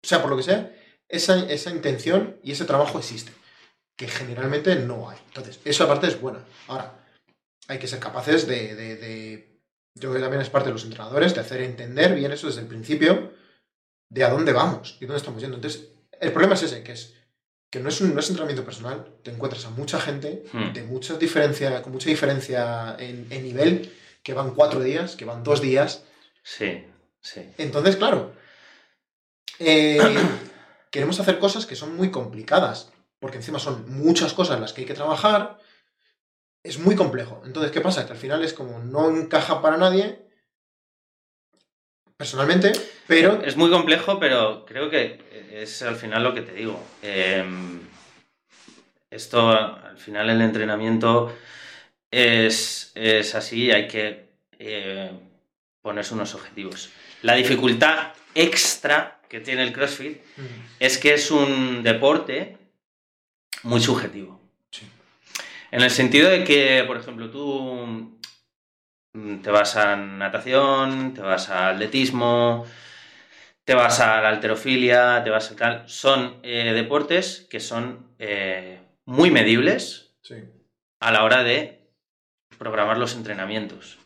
sea 0.02 0.20
por 0.20 0.30
lo 0.30 0.36
que 0.36 0.42
sea, 0.42 0.74
esa, 1.08 1.48
esa 1.48 1.70
intención 1.70 2.38
y 2.42 2.50
ese 2.52 2.64
trabajo 2.64 2.98
existe. 2.98 3.32
Que 3.96 4.08
generalmente 4.08 4.74
no 4.76 5.08
hay. 5.08 5.18
Entonces, 5.28 5.60
esa 5.64 5.86
parte 5.86 6.08
es 6.08 6.20
buena. 6.20 6.44
Ahora, 6.66 7.04
hay 7.68 7.78
que 7.78 7.86
ser 7.86 8.00
capaces 8.00 8.46
de- 8.46 8.74
Yo 10.00 10.08
creo 10.10 10.14
que 10.14 10.20
también 10.20 10.42
es 10.42 10.50
parte 10.50 10.68
de 10.68 10.72
los 10.74 10.84
entrenadores, 10.84 11.34
de 11.34 11.40
hacer 11.40 11.60
entender 11.62 12.14
bien 12.14 12.32
eso 12.32 12.46
desde 12.46 12.60
el 12.62 12.66
principio, 12.68 13.32
de 14.10 14.24
a 14.24 14.30
dónde 14.30 14.52
vamos 14.52 14.96
y 15.00 15.06
dónde 15.06 15.18
estamos 15.18 15.40
yendo. 15.40 15.56
Entonces, 15.56 15.90
el 16.20 16.32
problema 16.32 16.54
es 16.54 16.62
ese, 16.64 16.82
que 16.82 16.92
es 16.92 17.14
que 17.70 17.80
no 17.80 17.90
es 17.90 18.00
un 18.00 18.14
no 18.14 18.20
es 18.20 18.28
entrenamiento 18.30 18.64
personal, 18.64 19.12
te 19.22 19.30
encuentras 19.30 19.66
a 19.66 19.70
mucha 19.70 20.00
gente 20.00 20.44
Hmm. 20.52 20.72
de 20.72 20.82
mucha 20.84 21.14
diferencia, 21.18 21.82
con 21.82 21.92
mucha 21.92 22.08
diferencia 22.08 22.96
en, 22.98 23.26
en 23.30 23.42
nivel, 23.42 23.92
que 24.22 24.32
van 24.32 24.54
cuatro 24.54 24.80
días, 24.80 25.16
que 25.16 25.24
van 25.26 25.42
dos 25.44 25.60
días, 25.60 26.04
Sí, 26.42 26.84
sí. 27.20 27.42
entonces, 27.58 27.96
claro, 27.96 28.32
eh, 29.58 29.98
queremos 30.90 31.20
hacer 31.20 31.38
cosas 31.38 31.66
que 31.66 31.76
son 31.76 31.94
muy 31.96 32.10
complicadas, 32.10 32.90
porque 33.20 33.36
encima 33.36 33.58
son 33.58 33.84
muchas 33.98 34.32
cosas 34.32 34.60
las 34.60 34.72
que 34.72 34.82
hay 34.82 34.86
que 34.86 34.94
trabajar, 34.94 35.58
es 36.68 36.78
muy 36.78 36.94
complejo. 36.94 37.42
Entonces, 37.44 37.72
¿qué 37.72 37.80
pasa? 37.80 38.06
Que 38.06 38.12
al 38.12 38.18
final 38.18 38.44
es 38.44 38.52
como 38.52 38.78
no 38.78 39.08
encaja 39.10 39.62
para 39.62 39.76
nadie, 39.76 40.18
personalmente, 42.16 42.72
pero... 43.06 43.42
Es 43.42 43.56
muy 43.56 43.70
complejo, 43.70 44.18
pero 44.18 44.66
creo 44.66 44.90
que 44.90 45.20
es 45.52 45.82
al 45.82 45.96
final 45.96 46.22
lo 46.22 46.34
que 46.34 46.42
te 46.42 46.52
digo. 46.52 46.82
Eh, 47.02 47.44
esto, 49.10 49.48
al 49.50 49.96
final, 49.96 50.28
el 50.28 50.42
entrenamiento 50.42 51.34
es, 52.10 52.92
es 52.94 53.34
así, 53.34 53.70
hay 53.70 53.88
que 53.88 54.28
eh, 54.58 55.10
ponerse 55.80 56.14
unos 56.14 56.34
objetivos. 56.34 56.90
La 57.22 57.34
dificultad 57.34 58.12
extra 58.34 59.20
que 59.28 59.40
tiene 59.40 59.62
el 59.62 59.72
CrossFit 59.72 60.20
es 60.78 60.98
que 60.98 61.14
es 61.14 61.30
un 61.30 61.82
deporte 61.82 62.58
muy 63.62 63.80
subjetivo. 63.80 64.40
En 65.70 65.82
el 65.82 65.90
sentido 65.90 66.30
de 66.30 66.44
que, 66.44 66.82
por 66.86 66.96
ejemplo, 66.96 67.30
tú 67.30 68.08
mm, 69.14 69.38
te 69.42 69.50
vas 69.50 69.76
a 69.76 69.96
natación, 69.96 71.14
te 71.14 71.20
vas 71.20 71.50
a 71.50 71.68
atletismo, 71.68 72.66
te 73.64 73.74
vas 73.74 74.00
a 74.00 74.20
la 74.22 74.28
alterofilia, 74.30 75.22
te 75.24 75.30
vas 75.30 75.50
a 75.50 75.56
tal. 75.56 75.88
Son 75.88 76.38
eh, 76.42 76.72
deportes 76.72 77.46
que 77.50 77.60
son 77.60 78.14
eh, 78.18 78.80
muy 79.04 79.30
medibles 79.30 80.04
Sí. 80.22 80.34
a 81.00 81.12
la 81.12 81.24
hora 81.24 81.42
de 81.42 81.80
programar 82.58 82.98
los 82.98 83.14
entrenamientos. 83.14 83.98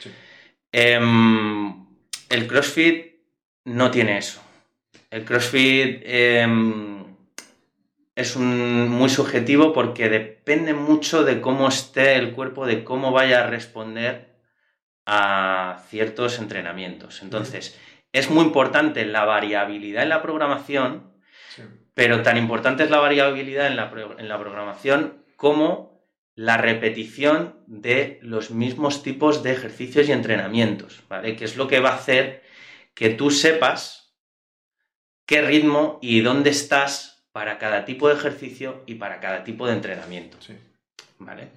Sí. 0.00 0.10
Em, 0.72 1.84
el 2.30 2.46
CrossFit 2.48 3.16
no 3.64 3.90
tiene 3.90 4.18
eso. 4.18 4.42
El 5.10 5.24
CrossFit 5.24 6.00
em, 6.04 7.01
es 8.14 8.36
un- 8.36 8.88
muy 8.88 9.08
subjetivo 9.08 9.72
porque 9.72 10.08
depende 10.08 10.74
mucho 10.74 11.24
de 11.24 11.40
cómo 11.40 11.68
esté 11.68 12.16
el 12.16 12.32
cuerpo, 12.32 12.66
de 12.66 12.84
cómo 12.84 13.10
vaya 13.12 13.44
a 13.44 13.46
responder 13.46 14.36
a 15.06 15.82
ciertos 15.88 16.38
entrenamientos. 16.38 17.22
Entonces, 17.22 17.78
es 18.12 18.30
muy 18.30 18.44
importante 18.44 19.04
la 19.06 19.24
variabilidad 19.24 20.02
en 20.02 20.10
la 20.10 20.22
programación, 20.22 21.12
sí. 21.54 21.62
pero 21.94 22.22
tan 22.22 22.36
importante 22.36 22.84
es 22.84 22.90
la 22.90 22.98
variabilidad 22.98 23.66
en 23.66 23.76
la, 23.76 23.90
en 24.18 24.28
la 24.28 24.38
programación 24.38 25.24
como 25.36 26.06
la 26.34 26.56
repetición 26.56 27.56
de 27.66 28.18
los 28.22 28.50
mismos 28.50 29.02
tipos 29.02 29.42
de 29.42 29.52
ejercicios 29.52 30.08
y 30.08 30.12
entrenamientos, 30.12 31.02
¿vale? 31.08 31.36
Que 31.36 31.44
es 31.44 31.56
lo 31.56 31.66
que 31.68 31.80
va 31.80 31.90
a 31.90 31.96
hacer 31.96 32.42
que 32.94 33.10
tú 33.10 33.30
sepas 33.30 34.14
qué 35.26 35.42
ritmo 35.42 35.98
y 36.00 36.20
dónde 36.20 36.50
estás 36.50 37.11
para 37.32 37.58
cada 37.58 37.84
tipo 37.84 38.08
de 38.08 38.14
ejercicio 38.14 38.82
y 38.86 38.94
para 38.96 39.18
cada 39.20 39.42
tipo 39.42 39.66
de 39.66 39.72
entrenamiento, 39.72 40.36
sí. 40.40 40.56
¿vale? 41.18 41.48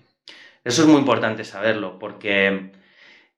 Eso 0.63 0.81
es 0.81 0.87
muy 0.87 0.99
importante 0.99 1.43
saberlo 1.43 1.99
porque 1.99 2.71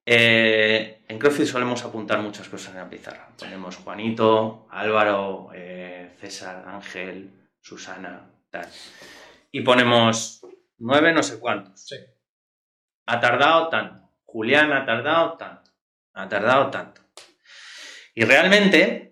Eh, 0.09 1.03
en 1.09 1.19
CrossFit 1.19 1.47
solemos 1.47 1.83
apuntar 1.83 2.19
muchas 2.21 2.47
cosas 2.47 2.71
en 2.71 2.79
la 2.79 2.89
pizarra. 2.89 3.27
Ponemos 3.37 3.75
Juanito, 3.75 4.65
Álvaro, 4.71 5.49
eh, 5.53 6.15
César, 6.21 6.63
Ángel, 6.65 7.29
Susana, 7.59 8.25
tal. 8.49 8.69
Y 9.51 9.59
ponemos 9.63 10.39
nueve 10.77 11.11
no 11.11 11.21
sé 11.21 11.41
cuántos. 11.41 11.85
Sí. 11.85 11.97
Ha 13.07 13.19
tardado 13.19 13.67
tanto. 13.67 14.09
Julián 14.23 14.71
ha 14.71 14.85
tardado 14.85 15.35
tanto. 15.35 15.71
Ha 16.13 16.29
tardado 16.29 16.69
tanto. 16.71 17.01
Y 18.15 18.23
realmente, 18.23 19.06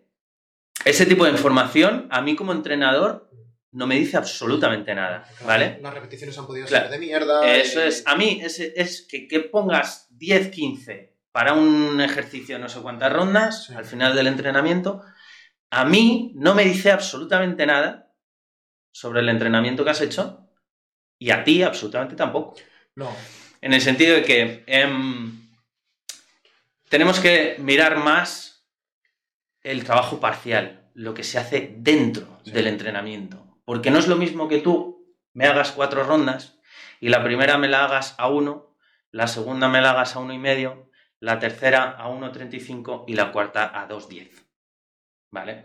ese 0.86 1.06
tipo 1.06 1.26
de 1.26 1.32
información, 1.32 2.08
a 2.12 2.21
mí 2.21 2.36
como 2.36 2.52
entrenador, 2.54 3.30
no 3.71 3.88
me 3.88 3.95
dice 3.95 4.15
absolutamente 4.15 4.95
nada, 4.95 5.28
¿vale? 5.45 5.80
Las 5.82 5.93
repeticiones 5.93 6.38
han 6.38 6.48
podido 6.48 6.65
Claro. 6.67 6.86
ser 6.86 6.91
de 6.93 7.06
mierda. 7.06 7.45
Eso 7.56 7.84
y- 7.84 7.88
es, 7.88 8.04
a 8.08 8.15
mí 8.15 8.39
es, 8.41 8.60
es 8.60 9.06
que, 9.10 9.28
que 9.28 9.41
pongas 9.41 10.08
10, 10.12 10.50
15 10.50 11.13
para 11.34 11.54
un 11.54 12.00
ejercicio 12.00 12.58
no 12.58 12.69
sé 12.69 12.80
cuántas 12.80 13.12
rondas 13.12 13.65
Sí. 13.65 13.74
al 13.74 13.84
final 13.84 14.15
del 14.15 14.28
entrenamiento, 14.28 15.04
a 15.71 15.84
mí 15.84 16.32
no 16.36 16.56
me 16.56 16.63
dice 16.63 16.91
absolutamente 16.91 17.65
nada 17.65 18.13
sobre 18.93 19.19
el 19.19 19.28
entrenamiento 19.28 19.84
que 19.84 19.89
has 19.89 20.00
hecho 20.00 20.48
y 21.19 21.32
a 21.32 21.43
ti 21.43 21.62
absolutamente 21.63 22.15
tampoco. 22.15 22.56
No. 22.95 23.13
En 23.60 23.74
el 23.74 23.82
sentido 23.82 24.15
de 24.15 24.24
que 24.24 24.63
em, 24.67 25.41
tenemos 26.88 27.19
que 27.19 27.56
mirar 27.60 27.98
más 27.98 28.54
el 29.65 29.84
trabajo 29.84 30.19
parcial, 30.19 30.89
lo 30.93 31.13
que 31.13 31.23
se 31.23 31.38
hace 31.38 31.75
dentro 31.78 32.39
Sí. 32.43 32.51
del 32.51 32.67
entrenamiento. 32.67 33.60
Porque 33.65 33.91
no 33.91 33.99
es 33.99 34.08
lo 34.08 34.15
mismo 34.15 34.47
que 34.47 34.60
tú 34.60 35.13
me 35.34 35.45
hagas 35.45 35.71
cuatro 35.71 36.04
rondas 36.04 36.60
y 37.01 37.10
la 37.10 37.23
primera 37.23 37.58
me 37.58 37.67
la 37.67 37.84
hagas 37.86 38.15
a 38.17 38.30
uno, 38.30 38.78
la 39.12 39.28
segunda 39.28 39.67
me 39.67 39.82
la 39.82 39.91
hagas 39.91 40.15
a 40.15 40.19
uno 40.19 40.34
y 40.34 40.38
medio, 40.38 40.89
la 41.19 41.39
tercera 41.39 41.91
a 41.97 42.08
1.35 42.10 43.06
y 43.08 43.13
la 43.15 43.32
cuarta 43.32 43.71
a 43.73 43.88
2.10. 43.88 44.30
¿Vale? 45.32 45.63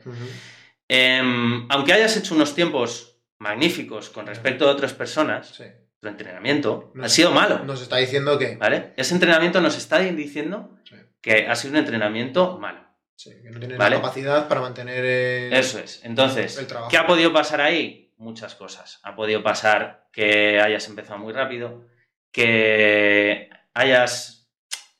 Em, 0.88 1.66
aunque 1.70 1.92
hayas 1.92 2.16
hecho 2.16 2.34
unos 2.34 2.54
tiempos 2.54 3.18
magníficos 3.38 4.10
con 4.10 4.26
respecto 4.26 4.68
a 4.68 4.72
otras 4.72 4.92
personas, 4.94 5.48
Sí. 5.54 5.64
tu 6.00 6.08
entrenamiento 6.08 6.92
ha 7.00 7.08
sido 7.08 7.30
malo. 7.32 7.60
Nos 7.64 7.82
está 7.82 7.96
diciendo 7.98 8.38
que, 8.38 8.56
¿Vale? 8.56 8.92
Ese 8.96 9.14
entrenamiento 9.14 9.60
nos 9.60 9.76
está 9.76 9.98
diciendo 10.00 10.78
Sí. 10.84 10.96
que 11.20 11.46
ha 11.46 11.54
sido 11.54 11.72
un 11.74 11.78
entrenamiento 11.78 12.58
malo. 12.58 12.89
Sí, 13.22 13.30
que 13.42 13.50
no 13.50 13.58
tiene 13.58 13.76
Vale. 13.76 13.96
la 13.96 14.02
capacidad 14.02 14.48
para 14.48 14.60
mantener. 14.62 15.04
eh, 15.04 15.50
Eso 15.58 15.78
es. 15.78 16.04
Entonces, 16.04 16.56
El 16.58 16.66
trabajo. 16.66 16.90
¿qué 16.90 16.96
ha 16.96 17.06
podido 17.06 17.32
pasar 17.32 17.60
ahí? 17.60 18.12
Muchas 18.16 18.54
cosas. 18.54 19.00
Ha 19.02 19.14
podido 19.14 19.42
pasar 19.42 20.08
que 20.12 20.60
hayas 20.60 20.86
empezado 20.88 21.18
muy 21.18 21.32
rápido, 21.32 21.86
que 22.32 23.50
hayas 23.74 24.50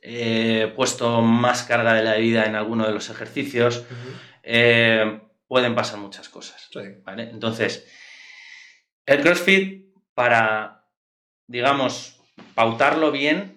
eh, 0.03 0.73
puesto 0.77 1.21
más 1.23 1.63
carga 1.65 1.95
de 1.95 2.03
la 2.03 2.15
vida 2.17 2.45
en 2.45 2.55
alguno 2.57 2.87
de 2.87 2.93
los 2.93 3.11
ejercicios. 3.11 3.85
Eh, 4.43 5.21
pueden 5.49 5.75
pasar 5.75 5.99
muchas 5.99 6.29
cosas. 6.29 6.69
Sí. 6.73 6.81
¿vale? 7.05 7.25
Entonces, 7.31 7.87
el 9.07 9.21
CrossFit, 9.23 9.93
para, 10.15 10.87
digamos, 11.47 12.21
pautarlo 12.55 13.11
bien, 13.11 13.57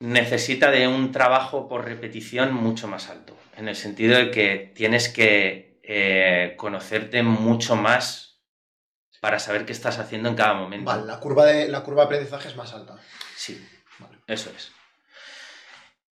necesita 0.00 0.70
de 0.70 0.88
un 0.88 1.10
trabajo 1.12 1.68
por 1.68 1.84
repetición 1.84 2.52
mucho 2.52 2.86
más 2.88 3.08
alto, 3.08 3.36
en 3.58 3.68
el 3.68 3.76
sentido 3.76 4.16
de 4.16 4.30
que 4.30 4.72
tienes 4.74 5.08
que 5.08 5.80
eh, 5.82 6.54
conocerte 6.56 7.22
mucho 7.22 7.76
más 7.76 8.40
para 9.20 9.38
saber 9.38 9.66
qué 9.66 9.72
estás 9.72 9.98
haciendo 9.98 10.28
en 10.28 10.36
cada 10.36 10.54
momento. 10.54 10.84
Vale, 10.90 11.04
la 11.04 11.18
curva, 11.18 11.44
de, 11.44 11.68
la 11.68 11.82
curva 11.82 12.02
de 12.02 12.06
aprendizaje 12.06 12.48
es 12.48 12.56
más 12.56 12.72
alta. 12.72 12.96
Sí, 13.36 13.60
Vale. 13.98 14.18
eso 14.28 14.50
es. 14.56 14.70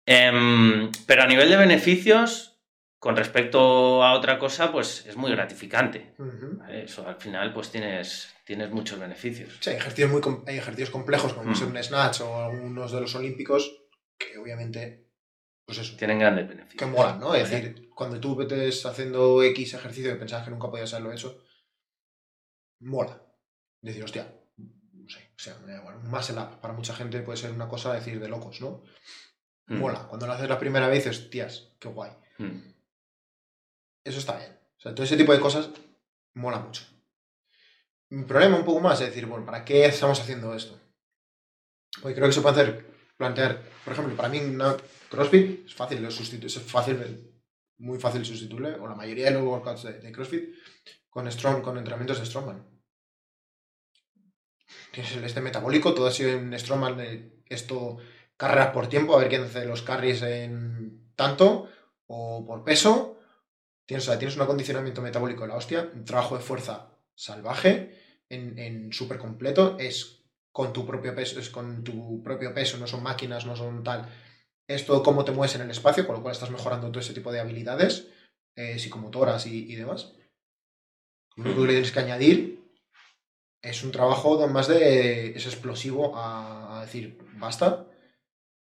Em, 0.06 0.92
pero 1.06 1.24
a 1.24 1.28
nivel 1.28 1.50
de 1.50 1.58
beneficios, 1.58 2.60
con 2.98 3.16
respecto 3.16 4.04
a 4.04 4.14
otra 4.14 4.40
cosa, 4.40 4.72
pues 4.72 5.06
es 5.06 5.16
muy 5.16 5.32
gratificante. 5.32 6.14
Eso 6.70 7.08
al 7.08 7.16
final, 7.16 7.54
pues 7.54 7.72
tienes, 7.72 8.34
tienes 8.44 8.72
muchos 8.72 9.00
beneficios. 9.00 9.58
Sí, 9.62 9.70
hay 9.70 9.78
ejercicios, 9.78 10.12
muy 10.12 10.22
hay 10.48 10.58
ejercicios 10.58 10.90
complejos, 10.90 11.34
como 11.34 11.52
Mm. 11.52 11.56
ser 11.56 11.68
un 11.68 11.82
snatch 11.84 12.22
o 12.22 12.44
algunos 12.44 12.92
de 12.92 13.02
los 13.02 13.16
olímpicos, 13.16 13.72
que 14.18 14.38
obviamente, 14.38 15.06
pues 15.70 15.82
eso, 15.82 15.96
Tienen 15.98 16.18
grandes 16.18 16.48
beneficios. 16.48 16.80
que 16.80 16.86
molan, 16.88 17.20
¿no? 17.20 17.36
Es 17.36 17.48
decir, 17.48 17.92
cuando 17.94 18.20
tú 18.20 18.42
estés 18.42 18.84
haciendo 18.88 19.44
X 19.44 19.76
ejercicio 19.76 20.12
que 20.12 20.18
pensabas 20.18 20.46
que 20.46 20.50
nunca 20.50 20.68
podías 20.68 20.92
haberlo 20.96 21.14
hecho, 21.14 21.44
mola. 22.80 23.22
Decir, 23.80 24.04
hostia, 24.04 24.34
no 24.58 25.08
sé, 25.08 25.30
o 25.36 25.40
sea, 25.40 25.56
igual, 25.78 25.98
un 25.98 26.10
muscle 26.10 26.40
up 26.40 26.60
para 26.60 26.74
mucha 26.74 26.96
gente 26.96 27.22
puede 27.22 27.38
ser 27.38 27.52
una 27.52 27.68
cosa 27.68 27.94
decir 27.94 28.20
de 28.20 28.28
locos, 28.28 28.62
¿no? 28.62 28.82
Mm. 29.68 29.78
Mola. 29.78 30.08
Cuando 30.08 30.26
lo 30.26 30.34
haces 30.34 30.50
la 30.50 30.58
primera 30.58 30.88
vez, 30.88 31.06
dices, 31.06 31.30
tías, 31.30 31.76
qué 31.78 31.88
guay. 31.88 32.14
Mm. 32.40 32.74
Eso 34.04 34.18
está 34.18 34.40
bien. 34.40 34.58
O 34.80 34.82
sea, 34.82 34.96
todo 34.96 35.04
ese 35.04 35.18
tipo 35.18 35.34
de 35.34 35.40
cosas 35.40 35.70
mola 36.34 36.58
mucho. 36.58 36.82
Mi 38.10 38.24
problema 38.24 38.58
un 38.58 38.66
poco 38.66 38.80
más 38.80 39.00
es 39.02 39.10
decir, 39.10 39.28
bueno, 39.28 39.46
¿para 39.46 39.64
qué 39.64 39.86
estamos 39.86 40.20
haciendo 40.20 40.56
esto? 40.56 40.80
Porque 42.02 42.16
creo 42.16 42.26
que 42.26 42.34
se 42.34 42.42
puede 42.42 42.60
hacer, 42.60 42.88
plantear, 43.18 43.62
por 43.86 43.94
ejemplo, 43.94 44.16
para 44.16 44.30
mí 44.30 44.40
una 44.40 44.76
CrossFit 45.10 45.66
es 45.66 45.74
fácil, 45.74 46.06
es 46.06 46.60
fácil, 46.62 47.34
muy 47.78 48.00
fácil 48.00 48.26
sustituirle, 48.26 48.76
o 48.76 48.88
la 48.88 48.96
mayoría 48.96 49.26
de 49.26 49.32
los 49.32 49.44
workouts 49.44 49.84
de, 49.84 50.12
CrossFit, 50.12 50.56
con, 51.10 51.30
strong, 51.32 51.62
con 51.62 51.78
entrenamientos 51.78 52.20
de 52.20 52.26
Strongman. 52.26 52.68
Tienes 54.92 55.16
el 55.16 55.24
este 55.24 55.42
metabólico, 55.42 55.94
todo 55.94 56.08
ha 56.08 56.12
sido 56.12 56.32
en 56.32 56.58
Strongman, 56.58 57.42
esto, 57.48 57.98
carreras 58.38 58.72
por 58.72 58.88
tiempo, 58.88 59.16
a 59.16 59.20
ver 59.20 59.30
quién 59.30 59.44
hace 59.44 59.66
los 59.66 59.82
carries 59.82 60.22
en 60.22 61.12
tanto, 61.16 61.70
o 62.08 62.46
por 62.46 62.64
peso, 62.64 63.20
Tienes, 63.90 64.08
o 64.08 64.12
sea, 64.12 64.20
tienes 64.20 64.36
un 64.36 64.44
acondicionamiento 64.44 65.02
metabólico 65.02 65.42
de 65.42 65.48
la 65.48 65.56
hostia, 65.56 65.90
un 65.96 66.06
trabajo 66.06 66.38
de 66.38 66.44
fuerza 66.44 66.92
salvaje, 67.16 67.98
en, 68.30 68.60
en 68.60 68.94
súper 68.94 69.18
completo, 69.18 69.78
es 69.80 70.26
con 70.52 70.74
tu 70.74 70.86
propio 70.86 71.16
peso, 71.16 71.40
es 71.40 71.50
con 71.50 71.84
tu 71.84 72.22
propio 72.22 72.54
peso, 72.54 72.78
no 72.78 72.86
son 72.86 73.02
máquinas, 73.02 73.48
no 73.48 73.56
son 73.56 73.84
tal. 73.84 74.08
Es 74.70 74.86
todo 74.86 75.02
cómo 75.02 75.26
te 75.26 75.32
mueves 75.32 75.56
en 75.56 75.62
el 75.62 75.72
espacio, 75.72 76.06
con 76.06 76.16
lo 76.16 76.22
cual 76.22 76.34
estás 76.34 76.52
mejorando 76.52 76.90
todo 76.90 77.00
ese 77.00 77.14
tipo 77.14 77.32
de 77.32 77.40
habilidades 77.40 78.08
eh, 78.56 78.78
psicomotoras 78.78 79.48
y, 79.48 79.72
y 79.72 79.76
demás. 79.76 80.14
Lo 81.36 81.46
único 81.46 81.62
que 81.62 81.68
le 81.68 81.74
tienes 81.74 81.92
que 81.92 82.00
añadir 82.00 82.60
es 83.62 83.84
un 83.84 83.92
trabajo 83.92 84.48
más 84.48 84.68
de. 84.68 85.32
es 85.32 85.46
explosivo 85.46 86.14
a, 86.16 86.82
decir 86.82 87.18
basta. 87.34 87.88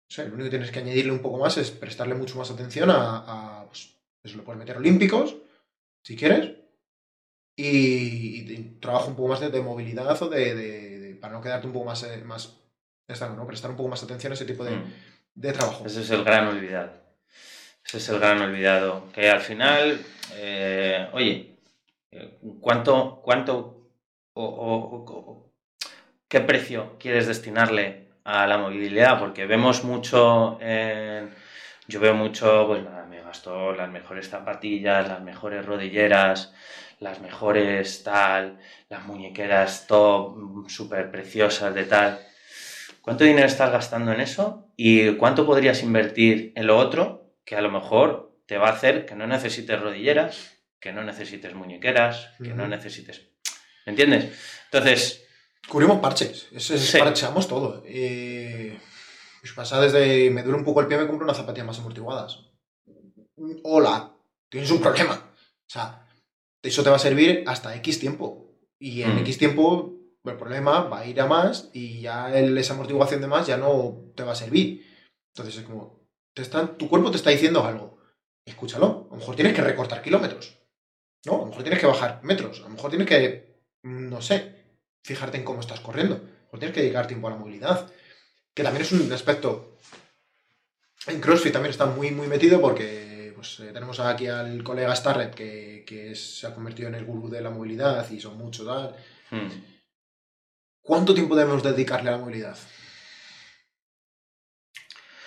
O 0.09 0.13
sea, 0.13 0.25
lo 0.25 0.35
único 0.35 0.45
que 0.45 0.51
tienes 0.51 0.71
que 0.71 0.79
añadirle 0.79 1.11
un 1.11 1.21
poco 1.21 1.39
más 1.39 1.57
es 1.57 1.71
prestarle 1.71 2.15
mucho 2.15 2.37
más 2.37 2.49
atención 2.49 2.89
a, 2.89 3.65
pues, 3.67 3.97
eso 4.23 4.37
lo 4.37 4.45
puedes 4.45 4.59
meter 4.59 4.77
olímpicos, 4.77 5.35
si 6.05 6.15
quieres, 6.15 6.55
y, 7.57 8.53
y 8.53 8.77
trabajo 8.79 9.09
un 9.09 9.17
poco 9.17 9.29
más 9.29 9.41
de, 9.41 9.61
movilidad 9.61 10.21
o 10.21 10.29
de, 10.29 11.17
para 11.19 11.33
no 11.33 11.41
quedarte 11.41 11.67
un 11.67 11.73
poco 11.73 11.85
más, 11.85 12.03
eh, 12.03 12.23
más 12.23 12.57
esta, 13.09 13.27
¿no? 13.29 13.45
prestar 13.45 13.71
un 13.71 13.77
poco 13.77 13.89
más 13.89 14.03
atención 14.03 14.31
a 14.31 14.35
ese 14.35 14.45
tipo 14.45 14.63
de, 14.63 14.77
Mm. 14.77 14.93
De 15.37 15.53
trabajo. 15.53 15.85
Ese 15.85 16.01
es 16.01 16.09
el 16.09 16.23
gran 16.23 16.47
olvidado. 16.47 16.91
Ese 17.85 17.97
es 17.97 18.09
el 18.09 18.19
gran 18.19 18.41
olvidado. 18.41 19.11
Que 19.13 19.29
al 19.29 19.41
final, 19.41 20.03
eh, 20.33 21.07
oye, 21.13 21.59
eh, 22.11 22.39
¿cuánto, 22.59 23.21
cuánto 23.23 23.91
o, 24.33 25.51
qué 26.27 26.41
precio 26.41 26.97
quieres 26.99 27.27
destinarle 27.27 28.09
a 28.23 28.47
la 28.47 28.57
movilidad? 28.57 29.19
Porque 29.19 29.45
vemos 29.45 29.83
mucho 29.83 30.59
Yo 31.89 31.99
veo 32.01 32.13
mucho, 32.15 32.67
pues 32.67 32.83
nada, 32.83 33.05
me 33.05 33.21
gasto 33.21 33.71
las 33.73 33.89
mejores 33.89 34.29
zapatillas, 34.29 35.07
las 35.07 35.21
mejores 35.21 35.65
rodilleras, 35.65 36.53
las 36.99 37.21
mejores 37.21 38.03
tal, 38.03 38.59
las 38.89 39.05
muñequeras 39.05 39.87
top, 39.87 40.69
súper 40.69 41.11
preciosas 41.11 41.73
de 41.73 41.85
tal. 41.85 42.19
¿Cuánto 43.01 43.23
dinero 43.23 43.47
estás 43.47 43.71
gastando 43.71 44.11
en 44.11 44.21
eso? 44.21 44.66
¿Y 44.77 45.15
cuánto 45.15 45.45
podrías 45.45 45.81
invertir 45.83 46.53
en 46.55 46.67
lo 46.67 46.77
otro 46.77 47.33
que 47.43 47.55
a 47.55 47.61
lo 47.61 47.71
mejor 47.71 48.39
te 48.45 48.57
va 48.57 48.69
a 48.69 48.73
hacer 48.73 49.05
que 49.05 49.15
no 49.15 49.25
necesites 49.27 49.81
rodilleras, 49.81 50.53
que 50.79 50.93
no 50.93 51.03
necesites 51.03 51.53
muñequeras, 51.55 52.29
que 52.41 52.53
no 52.53 52.67
necesites... 52.67 53.27
¿Me 53.85 53.91
entiendes? 53.91 54.31
Entonces, 54.71 55.23
Cubrimos 55.67 55.99
parches, 55.99 56.47
es, 56.53 56.63
Sí. 56.65 56.97
parcheamos 56.97 57.45
todo. 57.47 57.83
Eh, 57.85 58.77
pues 59.41 59.51
pasa 59.51 59.81
desde 59.81 60.29
me 60.29 60.41
duele 60.43 60.59
un 60.59 60.63
poco 60.63 60.79
el 60.79 60.87
pie, 60.87 60.97
me 60.97 61.07
compro 61.07 61.25
unas 61.25 61.35
zapatillas 61.35 61.67
más 61.67 61.79
amortiguadas. 61.79 62.39
Hola, 63.63 64.13
tienes 64.49 64.71
un 64.71 64.79
problema. 64.81 65.13
O 65.33 65.69
sea, 65.69 66.07
eso 66.63 66.83
te 66.83 66.89
va 66.89 66.95
a 66.95 66.99
servir 66.99 67.43
hasta 67.47 67.75
X 67.75 67.99
tiempo. 67.99 68.55
Y 68.79 69.01
en 69.01 69.15
Mm. 69.15 69.19
X 69.19 69.37
tiempo 69.39 69.96
el 70.31 70.37
problema 70.37 70.81
va 70.81 70.99
a 70.99 71.05
ir 71.05 71.19
a 71.21 71.25
más 71.27 71.69
y 71.73 72.01
ya 72.01 72.35
el- 72.37 72.57
esa 72.57 72.73
amortiguación 72.73 73.21
de 73.21 73.27
más 73.27 73.47
ya 73.47 73.57
no 73.57 74.05
te 74.15 74.23
va 74.23 74.31
a 74.33 74.35
servir. 74.35 74.85
Entonces 75.33 75.57
es 75.57 75.63
como, 75.65 76.07
te 76.33 76.41
están, 76.41 76.77
tu 76.77 76.89
cuerpo 76.89 77.11
te 77.11 77.17
está 77.17 77.29
diciendo 77.29 77.63
algo. 77.63 77.97
Escúchalo. 78.45 79.07
A 79.09 79.13
lo 79.13 79.17
mejor 79.19 79.35
tienes 79.35 79.53
que 79.53 79.61
recortar 79.61 80.01
kilómetros. 80.01 80.57
¿No? 81.25 81.35
A 81.35 81.39
lo 81.39 81.45
mejor 81.47 81.63
tienes 81.63 81.79
que 81.79 81.87
bajar 81.87 82.19
metros. 82.23 82.59
A 82.59 82.63
lo 82.63 82.69
mejor 82.69 82.89
tienes 82.89 83.07
que, 83.07 83.59
no 83.83 84.21
sé, 84.21 84.63
fijarte 85.03 85.37
en 85.37 85.43
cómo 85.43 85.59
estás 85.59 85.79
corriendo. 85.81 86.15
A 86.15 86.17
lo 86.19 86.23
mejor 86.45 86.59
tienes 86.59 86.75
que 86.75 86.81
dedicar 86.81 87.07
tiempo 87.07 87.27
a 87.27 87.31
la 87.31 87.37
movilidad. 87.37 87.91
Que 88.53 88.63
también 88.63 88.83
es 88.83 88.91
un 88.91 89.11
aspecto 89.11 89.77
En 91.07 91.21
CrossFit 91.21 91.53
también 91.53 91.71
está 91.71 91.85
muy, 91.85 92.11
muy 92.11 92.27
metido 92.27 92.59
porque 92.59 93.31
pues, 93.35 93.59
eh, 93.61 93.71
tenemos 93.71 93.99
aquí 93.99 94.27
al 94.27 94.63
colega 94.63 94.95
Starrett 94.95 95.33
que, 95.33 95.83
que 95.87 96.15
se 96.15 96.47
ha 96.47 96.53
convertido 96.55 96.89
en 96.89 96.95
el 96.95 97.05
gurú 97.05 97.29
de 97.29 97.39
la 97.41 97.49
movilidad 97.49 98.09
y 98.09 98.19
son 98.19 98.37
muchos 98.37 98.65
tal. 98.65 98.95
Hmm. 99.31 99.47
¿Cuánto 100.87 101.13
tiempo 101.13 101.35
debemos 101.35 101.61
dedicarle 101.61 102.09
a 102.09 102.13
la 102.13 102.17
movilidad? 102.17 102.57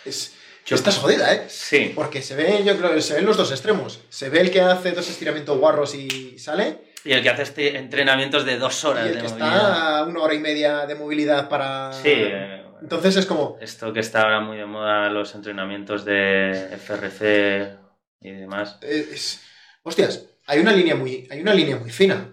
Es, 0.06 0.34
Yo- 0.64 0.76
Estás 0.76 0.96
jodida, 0.98 1.34
¿eh? 1.34 1.46
Sí, 1.48 1.92
Porque 1.94 2.22
se 2.22 2.34
ve, 2.36 2.62
yo 2.64 2.76
creo 2.78 3.00
se 3.00 3.14
ven 3.14 3.26
los 3.26 3.36
dos 3.36 3.50
extremos. 3.50 4.00
Se 4.08 4.30
ve 4.30 4.40
el 4.40 4.50
que 4.50 4.60
hace 4.60 4.92
dos 4.92 5.08
estiramientos 5.10 5.58
guarros 5.58 5.94
y 5.94 6.38
sale, 6.38 6.92
y 7.04 7.12
el 7.12 7.22
que 7.22 7.28
hace 7.30 7.42
este 7.42 7.76
entrenamientos 7.76 8.44
de 8.44 8.56
dos 8.56 8.82
y 8.82 8.86
horas 8.86 9.06
el 9.06 9.14
de 9.16 9.20
que 9.22 9.28
movilidad. 9.28 9.56
está 9.56 9.98
a 9.98 10.04
una 10.04 10.20
hora 10.20 10.34
y 10.34 10.38
media 10.38 10.86
de 10.86 10.94
movilidad 10.94 11.48
para. 11.48 11.92
Sí, 11.92 12.08
eh, 12.08 12.62
Entonces 12.80 13.16
es 13.16 13.26
como. 13.26 13.58
esto 13.60 13.92
que 13.92 14.00
está 14.00 14.22
ahora 14.22 14.40
muy 14.40 14.56
de 14.58 14.66
moda, 14.66 15.10
los 15.10 15.34
entrenamientos 15.34 16.04
de 16.04 16.68
FRC 16.72 17.76
y 18.20 18.30
demás. 18.30 18.78
eh, 18.82 19.08
es- 19.12 19.40
hostias, 19.82 20.24
hay 20.46 20.60
una 20.60 20.72
línea 20.72 20.94
muy. 20.94 21.26
Hay 21.30 21.40
una 21.40 21.52
línea 21.52 21.76
muy 21.76 21.90
fina. 21.90 22.32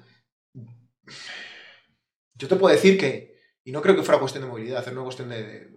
Yo 2.38 2.47
te 2.47 2.55
puedo 2.55 2.73
decir 2.73 2.97
que. 2.97 3.38
Y 3.63 3.71
no 3.71 3.81
creo 3.81 3.95
que 3.95 4.03
fuera 4.03 4.19
cuestión 4.19 4.43
de 4.43 4.49
movilidad, 4.49 4.85
es 4.85 4.91
una 4.93 5.03
cuestión 5.03 5.29
de. 5.29 5.69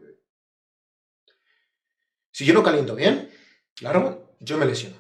Si 2.32 2.44
yo 2.44 2.54
no 2.54 2.62
caliento 2.62 2.94
bien, 2.94 3.30
largo, 3.80 4.36
yo 4.40 4.56
me 4.58 4.66
lesiono. 4.66 4.96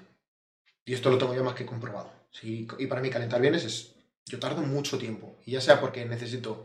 Y 0.84 0.94
esto 0.94 1.10
lo 1.10 1.18
tengo 1.18 1.34
ya 1.34 1.42
más 1.42 1.54
que 1.54 1.66
comprobado. 1.66 2.12
Sí, 2.30 2.66
y 2.78 2.86
para 2.86 3.00
mí 3.00 3.10
calentar 3.10 3.40
bien 3.40 3.54
es, 3.54 3.64
es- 3.64 3.94
Yo 4.26 4.38
tardo 4.38 4.62
mucho 4.62 4.98
tiempo. 4.98 5.38
Y 5.46 5.52
ya 5.52 5.60
sea 5.60 5.80
porque 5.80 6.04
necesito 6.04 6.64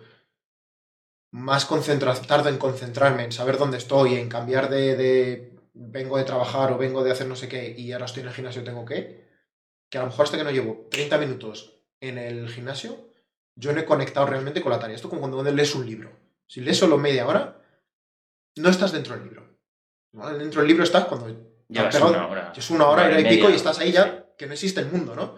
más 1.32 1.66
concentración, 1.66 2.28
tardo 2.28 2.50
en 2.50 2.58
concentrarme, 2.58 3.24
en 3.26 3.32
saber 3.32 3.58
dónde 3.58 3.78
estoy, 3.78 4.16
en 4.16 4.30
cambiar 4.30 4.70
de, 4.70 4.96
de- 4.96 5.52
Vengo 5.78 6.18
de 6.18 6.24
trabajar 6.24 6.72
o 6.72 6.78
vengo 6.78 7.04
de 7.04 7.12
hacer 7.12 7.28
no 7.28 7.36
sé 7.36 7.50
qué 7.50 7.76
y 7.78 7.92
ahora 7.92 8.06
estoy 8.06 8.22
en 8.22 8.30
el 8.30 8.34
gimnasio 8.34 8.64
tengo 8.64 8.86
que... 8.86 9.26
Que 9.90 9.98
a 9.98 10.02
lo 10.02 10.08
mejor 10.08 10.24
hasta 10.26 10.38
que 10.38 10.46
no 10.46 10.52
llevo 10.52 10.88
30 10.90 11.18
minutos 11.18 11.82
en 12.00 12.18
el 12.18 12.48
gimnasio, 12.50 13.10
yo 13.56 13.74
no 13.74 13.80
he 13.80 13.86
conectado 13.86 14.26
realmente 14.28 14.62
con 14.62 14.72
la 14.72 14.80
tarea. 14.80 14.96
Esto 14.96 15.08
es 15.08 15.10
como 15.10 15.22
cuando 15.22 15.44
lees 15.52 15.76
un 15.76 15.86
libro. 15.86 16.12
Si 16.48 16.62
lees 16.62 16.78
solo 16.78 16.98
media 16.98 17.28
hora, 17.28 17.62
no 18.58 18.70
estás 18.70 18.92
dentro 18.92 19.16
del 19.16 19.24
libro. 19.24 19.44
Dentro 20.38 20.62
del 20.62 20.68
libro 20.68 20.84
estás 20.84 21.06
cuando 21.06 21.28
Llevas 21.68 21.96
pegado- 21.96 22.12
una 22.12 22.28
hora. 22.28 22.54
es 22.56 22.70
una 22.70 22.88
hora, 22.88 23.06
hora 23.06 23.20
y 23.20 23.26
pico 23.26 23.50
y 23.50 23.54
estás 23.56 23.80
ahí 23.80 23.92
ya, 23.92 24.28
que 24.38 24.46
no 24.48 24.54
existe 24.54 24.80
el 24.80 24.88
mundo, 24.92 25.16
¿no? 25.16 25.36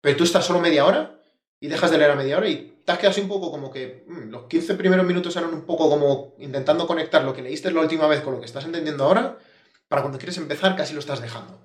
Pero 0.00 0.16
tú 0.16 0.24
estás 0.24 0.44
solo 0.44 0.60
media 0.60 0.84
hora 0.84 1.20
y 1.60 1.68
dejas 1.68 1.90
de 1.90 1.98
leer 1.98 2.10
a 2.10 2.16
media 2.16 2.36
hora 2.38 2.48
y 2.48 2.80
te 2.84 2.92
has 2.92 2.98
quedado 2.98 3.12
así 3.12 3.20
un 3.20 3.28
poco 3.28 3.50
como 3.50 3.70
que 3.70 4.04
mm, 4.08 4.30
los 4.30 4.44
15 4.46 4.74
primeros 4.74 5.06
minutos 5.06 5.36
eran 5.36 5.52
un 5.54 5.62
poco 5.66 5.88
como 5.88 6.34
intentando 6.38 6.86
conectar 6.86 7.22
lo 7.24 7.32
que 7.34 7.42
leíste 7.42 7.70
la 7.70 7.80
última 7.80 8.06
vez 8.08 8.20
con 8.22 8.34
lo 8.34 8.40
que 8.40 8.46
estás 8.46 8.64
entendiendo 8.64 9.04
ahora, 9.04 9.38
para 9.88 10.02
cuando 10.02 10.18
quieres 10.18 10.36
empezar 10.38 10.74
casi 10.76 10.92
lo 10.94 11.00
estás 11.00 11.20
dejando. 11.20 11.60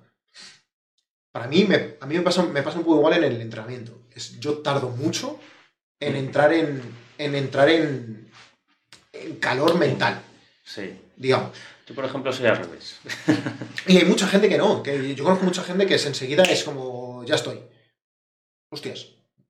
Para 1.32 1.48
mí, 1.48 1.64
me, 1.64 1.96
a 2.00 2.06
mí 2.06 2.14
me 2.14 2.22
pasa, 2.22 2.42
me 2.42 2.62
pasa 2.62 2.78
un 2.78 2.84
poco 2.84 2.96
igual 2.98 3.14
en 3.14 3.24
el 3.24 3.40
entrenamiento. 3.40 3.92
Es, 4.14 4.38
yo 4.40 4.58
tardo 4.58 4.88
mucho 4.88 5.38
en 6.00 6.16
entrar 6.16 6.52
en, 6.52 6.82
en 7.18 7.34
entrar 7.34 7.68
en, 7.68 8.30
en 9.12 9.36
calor 9.36 9.78
mental, 9.78 10.20
Sí. 10.64 10.98
digamos. 11.16 11.50
Yo, 11.86 11.94
por 11.94 12.04
ejemplo, 12.04 12.32
soy 12.32 12.46
al 12.46 12.56
revés. 12.58 12.98
Y 13.86 13.96
hay 13.98 14.04
mucha 14.04 14.26
gente 14.26 14.48
que 14.48 14.58
no, 14.58 14.82
que 14.82 15.14
yo 15.14 15.22
conozco 15.24 15.44
mucha 15.44 15.62
gente 15.62 15.86
que 15.86 15.94
es 15.94 16.06
enseguida 16.06 16.42
es 16.42 16.64
como, 16.64 17.24
ya 17.24 17.36
estoy. 17.36 17.60
Hostias, 18.72 19.06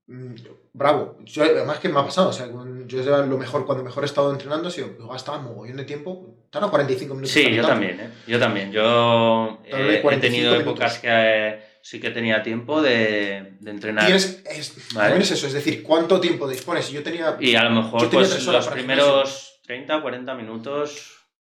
mm, 0.06 0.34
bravo. 0.74 1.16
Yo, 1.24 1.42
además 1.44 1.78
que 1.78 1.88
me 1.88 1.98
ha 1.98 2.04
pasado, 2.04 2.28
o 2.28 2.32
sea, 2.34 2.46
yo 2.86 3.24
lo 3.26 3.38
mejor, 3.38 3.64
cuando 3.64 3.82
mejor 3.82 4.02
he 4.02 4.06
estado 4.06 4.30
entrenando 4.30 4.70
sido, 4.70 4.96
yo 4.98 5.08
gastaba 5.08 5.38
mogollón 5.38 5.78
de 5.78 5.84
tiempo, 5.84 6.36
tarda 6.50 6.68
45 6.68 7.14
minutos. 7.14 7.32
Sí, 7.32 7.50
yo 7.54 7.66
también, 7.66 7.98
¿eh? 8.00 8.10
Yo 8.26 8.38
también. 8.38 8.70
Yo 8.70 9.58
eh, 9.64 9.96
he 9.98 10.02
45 10.02 10.20
tenido 10.20 10.52
minutos. 10.52 10.60
épocas 10.72 10.98
que 10.98 11.08
eh, 11.10 11.60
sí 11.88 12.00
que 12.00 12.10
tenía 12.10 12.42
tiempo 12.42 12.82
de, 12.82 13.56
de 13.60 13.70
entrenar. 13.70 14.06
Tienes, 14.06 14.42
es, 14.44 14.74
Vale. 14.92 15.08
también 15.10 15.22
es 15.22 15.30
eso, 15.30 15.46
es 15.46 15.52
decir, 15.52 15.84
¿cuánto 15.84 16.18
tiempo 16.20 16.48
dispones? 16.48 16.90
Yo 16.90 17.00
tenía... 17.04 17.36
Y 17.38 17.54
a 17.54 17.62
lo 17.62 17.70
mejor 17.70 18.10
pues, 18.10 18.44
los 18.44 18.66
primeros 18.68 19.60
30, 19.64 20.02
40 20.02 20.34
minutos 20.34 21.12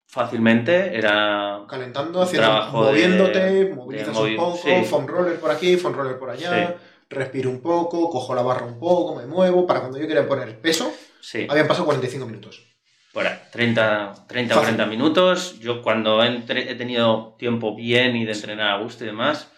fácilmente 0.07 0.97
era... 0.97 1.63
calentando, 1.69 2.21
haciendo, 2.21 2.49
de- 2.67 2.71
moviéndote, 2.73 3.39
de 3.39 3.75
movilizas 3.75 4.15
movi- 4.15 4.31
un 4.33 4.37
poco, 4.37 4.59
sí. 4.63 4.85
foam 4.85 5.07
roller 5.07 5.41
por 5.41 5.51
aquí, 5.51 5.77
foam 5.77 5.95
roller 5.95 6.19
por 6.19 6.29
allá, 6.31 6.77
respiro 7.09 7.49
un 7.49 7.63
poco, 7.63 8.11
cojo 8.11 8.35
la 8.35 8.43
barra 8.43 8.67
un 8.67 8.79
poco, 8.79 9.15
me 9.15 9.27
muevo, 9.27 9.67
para 9.67 9.81
cuando 9.81 9.99
yo 9.99 10.07
quería 10.07 10.27
poner 10.29 10.61
peso, 10.61 10.93
Sí, 11.21 11.47
habían 11.49 11.67
pasado 11.67 11.87
45 11.87 12.27
minutos. 12.27 12.63
ahí, 13.15 13.33
30, 13.51 14.27
30 14.29 14.55
Fácil. 14.55 14.75
40 14.77 14.87
minutos. 14.87 15.59
Yo 15.59 15.83
cuando 15.83 16.23
he 16.23 16.75
tenido 16.77 17.35
tiempo 17.39 17.75
bien 17.75 18.15
y 18.17 18.25
de 18.25 18.33
entrenar 18.33 18.71
a 18.71 18.79
gusto 18.83 19.03
y 19.05 19.09
demás, 19.09 19.51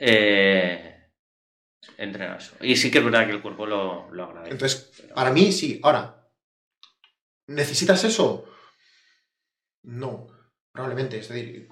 eh, 0.00 1.10
eso. 1.98 2.56
Y 2.60 2.76
sí 2.76 2.90
que 2.90 2.98
es 2.98 3.04
verdad 3.04 3.26
que 3.26 3.32
el 3.32 3.42
cuerpo 3.42 3.66
lo, 3.66 4.10
lo 4.12 4.24
agradece. 4.24 4.52
Entonces, 4.52 4.92
Pero- 4.96 5.14
para 5.14 5.30
mí 5.30 5.52
sí. 5.52 5.80
Ahora, 5.82 6.28
¿necesitas 7.48 8.02
eso? 8.04 8.46
No, 9.84 10.26
probablemente. 10.72 11.18
Es 11.18 11.28
decir, 11.28 11.68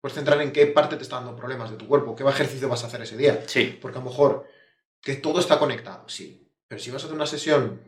puedes 0.00 0.14
centrar 0.14 0.40
en 0.42 0.52
qué 0.52 0.66
parte 0.66 0.96
te 0.96 1.02
está 1.02 1.16
dando 1.16 1.36
problemas 1.36 1.70
de 1.70 1.76
tu 1.76 1.86
cuerpo, 1.86 2.14
qué 2.14 2.24
ejercicio 2.24 2.68
vas 2.68 2.84
a 2.84 2.86
hacer 2.86 3.02
ese 3.02 3.16
día. 3.16 3.42
Sí, 3.46 3.78
Porque 3.80 3.98
a 3.98 4.00
lo 4.02 4.08
mejor 4.10 4.46
que 5.02 5.16
todo 5.16 5.40
está 5.40 5.58
conectado, 5.58 6.08
sí. 6.08 6.50
Pero 6.68 6.80
si 6.80 6.90
vas 6.90 7.02
a 7.02 7.06
hacer 7.06 7.16
una 7.16 7.26
sesión 7.26 7.82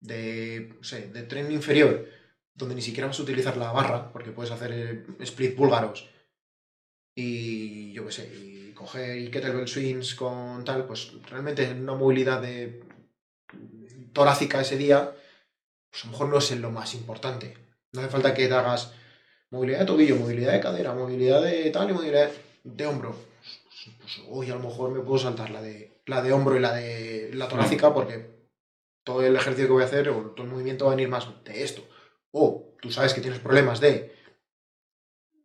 de, 0.00 0.74
no 0.76 0.84
sé, 0.84 1.08
de 1.08 1.22
tren 1.22 1.50
inferior, 1.50 2.06
donde 2.54 2.74
ni 2.74 2.82
siquiera 2.82 3.06
vas 3.06 3.18
a 3.18 3.22
utilizar 3.22 3.56
la 3.56 3.72
barra, 3.72 4.12
porque 4.12 4.32
puedes 4.32 4.52
hacer 4.52 4.72
eh, 4.72 5.06
split 5.20 5.56
búlgaros 5.56 6.08
y 7.16 7.92
yo 7.92 8.04
qué 8.06 8.12
sé, 8.12 8.26
y 8.34 8.67
coger 8.78 9.18
y 9.18 9.30
kettlebell 9.30 9.66
swings 9.66 10.14
con 10.14 10.64
tal, 10.64 10.86
pues 10.86 11.12
realmente 11.28 11.70
una 11.72 11.94
movilidad 11.94 12.40
de 12.40 12.80
torácica 14.12 14.60
ese 14.60 14.76
día, 14.76 15.12
pues 15.90 16.04
a 16.04 16.06
lo 16.06 16.12
mejor 16.12 16.28
no 16.28 16.38
es 16.38 16.50
lo 16.58 16.70
más 16.70 16.94
importante. 16.94 17.56
No 17.92 18.00
hace 18.00 18.10
falta 18.10 18.34
que 18.34 18.46
te 18.46 18.54
hagas 18.54 18.92
movilidad 19.50 19.80
de 19.80 19.86
tobillo, 19.86 20.16
movilidad 20.16 20.52
de 20.52 20.60
cadera, 20.60 20.94
movilidad 20.94 21.42
de 21.42 21.70
tal 21.70 21.90
y 21.90 21.92
movilidad 21.92 22.30
de 22.62 22.86
hombro. 22.86 23.16
Pues, 23.42 23.96
pues, 24.00 24.20
hoy 24.28 24.50
a 24.50 24.54
lo 24.54 24.60
mejor 24.60 24.90
me 24.90 25.00
puedo 25.00 25.18
saltar 25.18 25.50
la 25.50 25.60
de, 25.60 26.00
la 26.06 26.22
de 26.22 26.32
hombro 26.32 26.56
y 26.56 26.60
la 26.60 26.74
de 26.74 27.30
la 27.34 27.48
torácica 27.48 27.92
porque 27.92 28.38
todo 29.02 29.22
el 29.22 29.34
ejercicio 29.34 29.66
que 29.66 29.72
voy 29.72 29.82
a 29.82 29.86
hacer 29.86 30.08
o 30.10 30.30
todo 30.30 30.46
el 30.46 30.52
movimiento 30.52 30.84
va 30.84 30.92
a 30.92 30.94
venir 30.94 31.08
más 31.08 31.26
de 31.44 31.64
esto. 31.64 31.82
O 32.30 32.76
tú 32.80 32.90
sabes 32.92 33.14
que 33.14 33.22
tienes 33.22 33.40
problemas 33.40 33.80
de... 33.80 34.14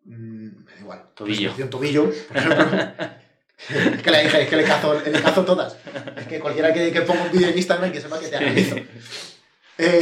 mm, 0.04 0.66
me 0.66 0.72
da 0.72 0.80
igual. 0.80 1.10
Tobillo. 1.16 1.70
tobillo, 1.70 2.12
por 2.28 2.38
ejemplo. 2.38 3.14
es 3.70 4.02
que 4.02 4.12
le 4.12 4.24
dije, 4.24 4.42
es 4.44 4.50
que 4.50 4.56
le 4.56 4.64
cazo, 4.64 5.00
le 5.00 5.12
cazo 5.22 5.46
todas. 5.46 5.78
Es 6.18 6.28
que 6.28 6.40
cualquiera 6.40 6.74
que, 6.74 6.92
que 6.92 7.02
ponga 7.02 7.24
un 7.24 7.32
vídeo 7.32 7.50
en 7.50 7.58
Instagram 7.58 7.92
que 7.92 8.02
sepa 8.02 8.20
que 8.20 8.28
te 8.28 8.36
analizo. 8.38 8.76
Eh, 9.78 10.02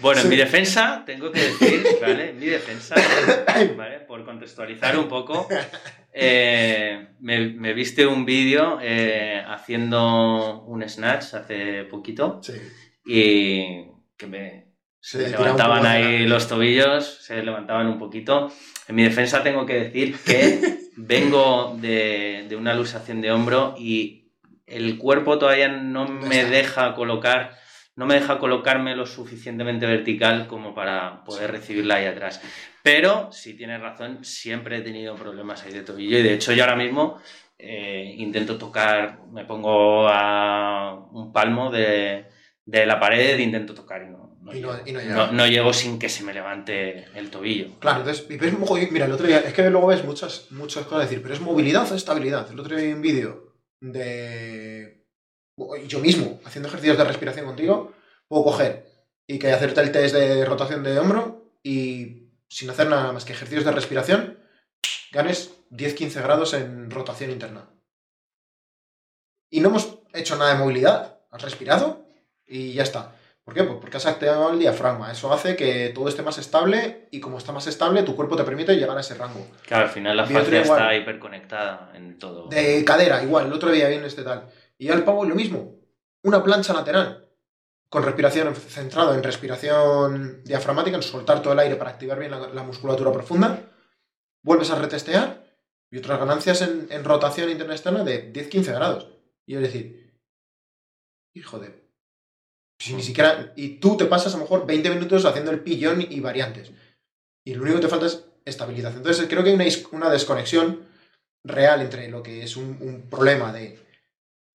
Bueno, 0.00 0.22
en 0.22 0.28
mi 0.28 0.36
defensa, 0.36 1.02
tengo 1.06 1.30
que 1.30 1.40
decir, 1.40 1.84
¿vale? 2.00 2.30
En 2.30 2.38
mi 2.38 2.46
defensa, 2.46 2.96
¿vale? 3.76 4.00
Por 4.00 4.24
contextualizar 4.24 4.98
un 4.98 5.08
poco, 5.08 5.46
eh, 6.12 7.08
me, 7.20 7.48
me 7.50 7.72
viste 7.74 8.06
un 8.06 8.24
vídeo 8.24 8.78
eh, 8.82 9.42
haciendo 9.46 10.62
un 10.64 10.86
snatch 10.88 11.34
hace 11.34 11.84
poquito 11.84 12.40
sí, 12.42 12.54
y 13.06 13.86
que 14.16 14.26
me, 14.26 14.72
se 15.00 15.18
me 15.18 15.28
levantaban 15.28 15.86
ahí 15.86 16.26
los 16.26 16.48
tobillos, 16.48 17.18
se 17.22 17.42
levantaban 17.42 17.86
un 17.86 17.98
poquito. 17.98 18.52
En 18.88 18.96
mi 18.96 19.04
defensa 19.04 19.42
tengo 19.42 19.64
que 19.64 19.74
decir 19.74 20.16
que 20.26 20.78
vengo 20.96 21.76
de, 21.80 22.46
de 22.48 22.56
una 22.56 22.74
luxación 22.74 23.20
de 23.20 23.32
hombro 23.32 23.74
y 23.78 24.24
el 24.66 24.98
cuerpo 24.98 25.38
todavía 25.38 25.68
no 25.68 26.06
me 26.06 26.44
deja 26.44 26.94
colocar, 26.94 27.56
no 27.96 28.06
me 28.06 28.14
deja 28.14 28.38
colocarme 28.38 28.96
lo 28.96 29.06
suficientemente 29.06 29.86
vertical 29.86 30.46
como 30.46 30.74
para 30.74 31.24
poder 31.24 31.50
recibirla 31.50 31.96
ahí 31.96 32.06
atrás. 32.06 32.40
Pero, 32.82 33.30
si 33.32 33.54
tienes 33.54 33.80
razón, 33.80 34.24
siempre 34.24 34.78
he 34.78 34.82
tenido 34.82 35.14
problemas 35.14 35.64
ahí 35.64 35.72
de 35.72 35.82
tobillo 35.82 36.18
y 36.18 36.22
de 36.22 36.34
hecho 36.34 36.52
yo 36.52 36.64
ahora 36.64 36.76
mismo 36.76 37.18
eh, 37.58 38.14
intento 38.18 38.58
tocar, 38.58 39.20
me 39.32 39.44
pongo 39.44 40.08
a 40.08 40.94
un 41.12 41.32
palmo 41.32 41.70
de, 41.70 42.26
de 42.66 42.86
la 42.86 42.98
pared, 42.98 43.38
intento 43.38 43.74
tocar 43.74 44.02
y 44.02 44.10
no, 44.10 44.23
no 44.44 44.54
Y 44.54 44.60
no- 44.60 44.78
y 44.86 44.92
no 44.92 45.00
llega. 45.00 45.14
No- 45.14 45.32
no 45.32 45.46
llego 45.46 45.72
sin 45.72 45.98
que 45.98 46.08
se 46.08 46.22
me 46.22 46.34
levante 46.34 47.06
el 47.14 47.30
tobillo. 47.30 47.78
Claro, 47.80 48.00
entonces, 48.00 48.26
y 48.28 48.36
ves 48.36 48.52
mira, 48.90 49.06
el 49.06 49.12
otro 49.12 49.26
día, 49.26 49.40
es 49.40 49.52
que 49.54 49.68
luego 49.70 49.86
ves 49.86 50.04
muchas, 50.04 50.46
muchas 50.50 50.84
cosas 50.84 51.08
decir, 51.08 51.22
pero 51.22 51.34
es 51.34 51.40
movilidad 51.40 51.90
o 51.90 51.94
estabilidad. 51.94 52.50
El 52.50 52.60
otro 52.60 52.76
día 52.76 52.86
vi 52.86 52.92
un 52.92 53.02
vídeo 53.02 53.54
de 53.80 55.06
yo 55.86 55.98
mismo, 56.00 56.40
haciendo 56.44 56.68
ejercicios 56.68 56.98
de 56.98 57.04
respiración 57.04 57.46
contigo, 57.46 57.92
puedo 58.28 58.44
coger 58.44 58.86
y 59.26 59.38
que 59.38 59.52
hacerte 59.52 59.80
el 59.80 59.92
test 59.92 60.14
de 60.14 60.44
rotación 60.44 60.82
de 60.82 60.98
hombro 60.98 61.52
y 61.62 62.28
sin 62.48 62.68
hacer 62.70 62.88
nada 62.88 63.12
más 63.12 63.24
que 63.24 63.32
ejercicios 63.32 63.64
de 63.64 63.72
respiración, 63.72 64.38
ganes 65.12 65.52
10-15 65.70 66.20
grados 66.22 66.54
en 66.54 66.90
rotación 66.90 67.30
interna. 67.30 67.70
Y 69.50 69.60
no 69.60 69.68
hemos 69.68 69.98
hecho 70.12 70.36
nada 70.36 70.52
de 70.54 70.58
movilidad, 70.58 71.20
has 71.30 71.42
respirado 71.42 72.06
y 72.46 72.72
ya 72.72 72.82
está. 72.82 73.16
¿Por 73.44 73.52
qué? 73.52 73.62
Pues 73.64 73.78
porque 73.78 73.98
has 73.98 74.06
activado 74.06 74.50
el 74.50 74.58
diafragma. 74.58 75.12
Eso 75.12 75.30
hace 75.32 75.54
que 75.54 75.90
todo 75.94 76.08
esté 76.08 76.22
más 76.22 76.38
estable 76.38 77.08
y 77.10 77.20
como 77.20 77.36
está 77.36 77.52
más 77.52 77.66
estable, 77.66 78.02
tu 78.02 78.16
cuerpo 78.16 78.36
te 78.36 78.44
permite 78.44 78.74
llegar 78.74 78.96
a 78.96 79.00
ese 79.00 79.14
rango. 79.14 79.46
Claro, 79.66 79.84
al 79.84 79.90
final 79.90 80.16
la 80.16 80.26
fascia 80.26 80.62
está 80.62 80.96
hiperconectada 80.96 81.92
en 81.94 82.18
todo. 82.18 82.48
De 82.48 82.82
cadera, 82.84 83.22
igual, 83.22 83.46
el 83.46 83.52
otro 83.52 83.70
día 83.70 83.88
viene 83.88 84.06
este 84.06 84.22
tal. 84.22 84.48
Y 84.78 84.88
al 84.88 85.04
pavo 85.04 85.26
lo 85.26 85.34
mismo. 85.34 85.76
Una 86.22 86.42
plancha 86.42 86.72
lateral. 86.72 87.28
Con 87.90 88.02
respiración 88.02 88.54
centrado 88.56 89.14
en 89.14 89.22
respiración 89.22 90.42
diafragmática, 90.42 90.96
en 90.96 91.02
soltar 91.02 91.42
todo 91.42 91.52
el 91.52 91.58
aire 91.58 91.76
para 91.76 91.90
activar 91.90 92.18
bien 92.18 92.30
la, 92.30 92.48
la 92.48 92.62
musculatura 92.62 93.12
profunda. 93.12 93.60
Vuelves 94.42 94.70
a 94.70 94.76
retestear 94.76 95.44
y 95.90 95.98
otras 95.98 96.18
ganancias 96.18 96.62
en, 96.62 96.88
en 96.90 97.04
rotación 97.04 97.50
interna 97.50 97.74
externa 97.74 98.02
de 98.02 98.32
10-15 98.32 98.74
grados. 98.74 99.08
Y 99.46 99.54
es 99.54 99.60
decir, 99.60 100.18
hijo 101.34 101.58
de. 101.58 101.83
Si 102.78 102.94
ni 102.94 103.02
siquiera. 103.02 103.52
Y 103.56 103.78
tú 103.78 103.96
te 103.96 104.06
pasas 104.06 104.34
a 104.34 104.36
lo 104.36 104.44
mejor 104.44 104.66
20 104.66 104.90
minutos 104.90 105.24
haciendo 105.24 105.50
el 105.50 105.60
pillón 105.60 106.06
y 106.08 106.20
variantes. 106.20 106.70
Y 107.44 107.54
lo 107.54 107.62
único 107.62 107.76
que 107.76 107.82
te 107.82 107.88
falta 107.88 108.06
es 108.06 108.24
estabilización. 108.44 108.98
Entonces 108.98 109.26
creo 109.28 109.42
que 109.42 109.50
hay 109.50 109.84
una, 109.92 110.10
desconexión 110.10 110.86
real 111.44 111.80
entre 111.80 112.08
lo 112.08 112.22
que 112.22 112.42
es 112.42 112.56
un, 112.56 112.78
un 112.80 113.08
problema 113.08 113.52
de 113.52 113.78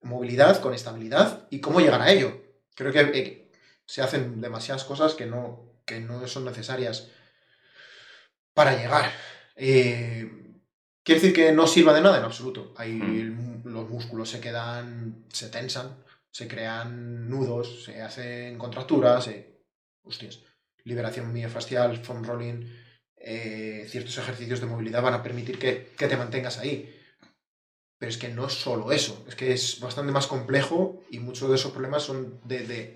movilidad 0.02 0.62
con 0.62 0.74
estabilidad 0.74 1.48
y 1.50 1.60
cómo 1.60 1.80
llegar 1.80 2.02
a 2.02 2.12
ello. 2.12 2.42
Creo 2.76 2.92
que 2.92 3.00
eh, 3.00 3.52
se 3.86 4.02
hacen 4.02 4.42
demasiadas 4.42 4.84
cosas 4.84 5.14
que 5.14 5.26
no, 5.26 5.82
que 5.86 6.00
no 6.00 6.28
son 6.28 6.46
necesarias 6.46 7.10
para 8.54 8.76
llegar. 8.78 9.12
Eh, 9.56 10.32
¿Quiere 11.04 11.22
decir 11.22 11.36
que 11.36 11.52
no 11.52 11.68
sirva 11.68 11.94
de 11.94 12.02
nada? 12.02 12.18
En 12.18 12.24
absoluto. 12.24 12.74
Hay, 12.78 13.02
Mm. 13.60 13.68
Los 13.70 13.90
músculos 13.90 14.30
se 14.30 14.40
quedan, 14.40 15.26
se 15.32 15.50
tensan, 15.50 16.04
se 16.32 16.48
crean 16.48 17.30
nudos, 17.30 17.84
se 17.86 18.02
hacen 18.02 18.58
contracturas, 18.58 19.26
se... 19.26 19.60
Hostias. 20.04 20.40
Liberación 20.84 21.32
miofascial, 21.34 21.98
foam 21.98 22.24
rolling, 22.24 22.66
eh, 23.18 23.86
ciertos 23.90 24.18
ejercicios 24.18 24.60
de 24.62 24.66
movilidad 24.68 25.02
van 25.04 25.14
a 25.14 25.22
permitir 25.24 25.60
que, 25.60 25.90
que 25.98 26.08
te 26.08 26.18
mantengas 26.18 26.58
ahí. 26.58 26.96
Pero 28.00 28.10
es 28.10 28.18
que 28.18 28.30
no 28.30 28.48
es 28.48 28.54
solo 28.54 28.92
eso, 28.94 29.26
es 29.28 29.36
que 29.36 29.52
es 29.52 29.80
bastante 29.82 30.12
más 30.14 30.26
complejo 30.28 31.04
y 31.12 31.20
muchos 31.20 31.50
de 31.50 31.56
esos 31.56 31.72
problemas 31.74 32.04
son 32.04 32.40
de, 32.46 32.60
de- 32.66 32.94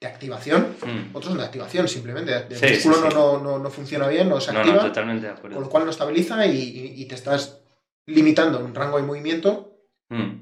de 0.00 0.06
activación, 0.06 0.76
Mm. 0.80 1.08
otros 1.16 1.24
son 1.32 1.38
de 1.38 1.44
activación 1.44 1.88
simplemente. 1.88 2.32
El 2.36 2.54
Sí, 2.56 2.66
músculo 2.88 2.94
sí, 2.94 3.00
no, 3.02 3.10
sí. 3.10 3.16
no, 3.16 3.38
no, 3.40 3.58
no 3.58 3.68
funciona 3.70 4.06
bien, 4.06 4.28
no 4.28 4.40
se 4.40 4.52
No, 4.52 4.60
activa, 4.60 4.78
totalmente 4.82 5.26
de 5.26 5.34
con 5.34 5.50
lo 5.60 5.68
cual 5.68 5.84
no 5.86 5.90
estabiliza 5.90 6.46
y, 6.46 6.56
y- 6.56 7.02
y 7.02 7.04
te 7.06 7.16
estás 7.16 7.60
limitando 8.06 8.60
un 8.64 8.74
rango 8.76 8.98
de 8.98 9.02
movimiento 9.02 9.74
Mm. 10.10 10.37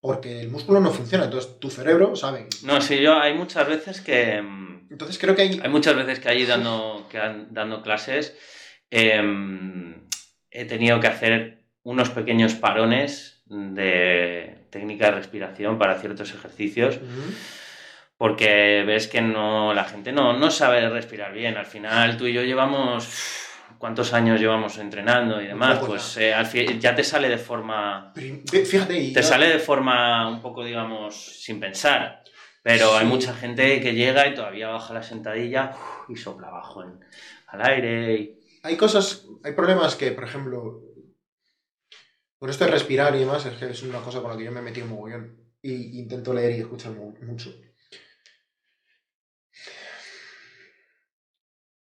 Porque 0.00 0.40
el 0.40 0.48
músculo 0.50 0.80
no 0.80 0.90
funciona. 0.90 1.24
Entonces 1.24 1.58
tu 1.60 1.70
cerebro 1.70 2.14
sabe. 2.16 2.46
No, 2.62 2.80
sí, 2.80 2.98
yo 3.00 3.18
hay 3.18 3.34
muchas 3.34 3.66
veces 3.68 4.00
que. 4.00 4.40
mm, 4.42 4.88
Entonces 4.90 5.18
creo 5.18 5.34
que 5.34 5.42
hay. 5.42 5.60
Hay 5.62 5.68
muchas 5.70 5.96
veces 5.96 6.20
que 6.20 6.28
allí 6.28 6.46
dando, 6.46 7.06
que 7.10 7.18
han- 7.18 7.48
dando 7.52 7.82
clases 7.82 8.36
em, 8.90 10.06
he 10.50 10.64
tenido 10.64 10.98
que 11.00 11.06
hacer 11.08 11.64
unos 11.82 12.10
pequeños 12.10 12.54
parones 12.54 13.42
de 13.46 14.66
técnica 14.70 15.06
de 15.06 15.12
respiración 15.12 15.78
para 15.78 15.98
ciertos 16.00 16.30
ejercicios 16.34 16.98
porque 18.16 18.82
ves 18.86 19.06
que 19.06 19.20
no, 19.20 19.72
la 19.74 19.84
gente 19.84 20.12
no, 20.12 20.32
no 20.36 20.50
sabe 20.50 20.88
respirar 20.88 21.32
bien. 21.32 21.56
Al 21.56 21.66
final 21.66 22.16
tú 22.16 22.26
y 22.26 22.32
yo 22.32 22.42
llevamos... 22.42 23.08
¿Cuántos 23.78 24.12
años 24.12 24.40
llevamos 24.40 24.76
entrenando 24.78 25.40
y 25.40 25.46
demás? 25.46 25.78
Pues 25.86 26.16
eh, 26.16 26.34
al 26.34 26.50
ya 26.80 26.94
te 26.94 27.04
sale 27.04 27.28
de 27.28 27.38
forma... 27.38 28.12
Fíjate, 28.14 28.98
y 28.98 29.12
Te 29.12 29.22
sale 29.22 29.46
de 29.48 29.58
forma 29.60 30.28
un 30.28 30.42
poco, 30.42 30.64
digamos, 30.64 31.14
sin 31.42 31.60
pensar. 31.60 32.22
Pero 32.62 32.96
hay 32.96 33.06
mucha 33.06 33.32
gente 33.34 33.80
que 33.80 33.94
llega 33.94 34.26
y 34.26 34.34
todavía 34.34 34.68
baja 34.68 34.92
la 34.94 35.02
sentadilla 35.02 35.72
y 36.08 36.16
sopla 36.16 36.48
abajo 36.48 36.82
en- 36.82 36.98
al 37.46 37.62
aire. 37.66 38.14
y- 38.16 38.34
hay 38.64 38.76
cosas, 38.76 39.24
hay 39.44 39.52
problemas 39.52 39.94
que, 39.94 40.10
por 40.10 40.24
ejemplo, 40.24 40.82
con 42.38 42.50
esto 42.50 42.64
de 42.64 42.72
respirar 42.72 43.14
y 43.14 43.20
demás, 43.20 43.46
es 43.46 43.56
que 43.56 43.70
es 43.70 43.82
una 43.84 44.00
cosa 44.00 44.20
con 44.20 44.30
la 44.32 44.36
que 44.36 44.44
yo 44.44 44.52
me 44.52 44.58
he 44.58 44.62
metido 44.62 44.86
mogollón. 44.88 45.36
Y 45.62 45.98
intento 46.00 46.34
leer 46.34 46.52
y 46.56 46.60
escuchar 46.60 46.92
mu- 46.92 47.14
mucho. 47.22 47.54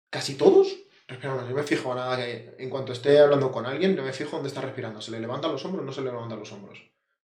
Casi 0.10 0.36
todos 0.36 0.76
respiran 1.08 1.38
mal. 1.38 1.48
Yo 1.48 1.56
me 1.56 1.64
fijo 1.64 1.94
nada 1.94 2.18
que 2.18 2.56
en 2.58 2.70
cuanto 2.70 2.94
esté 2.94 3.20
hablando 3.20 3.52
con 3.52 3.66
alguien, 3.66 3.96
yo 3.96 4.04
me 4.04 4.14
fijo 4.14 4.32
dónde 4.32 4.50
está 4.50 4.62
respirando. 4.62 5.02
¿Se 5.02 5.12
le 5.12 5.20
levantan 5.20 5.52
los 5.52 5.64
hombros 5.66 5.84
o 5.84 5.86
no 5.86 5.92
se 5.92 6.02
le 6.02 6.12
levantan 6.12 6.40
los 6.40 6.52
hombros? 6.52 6.82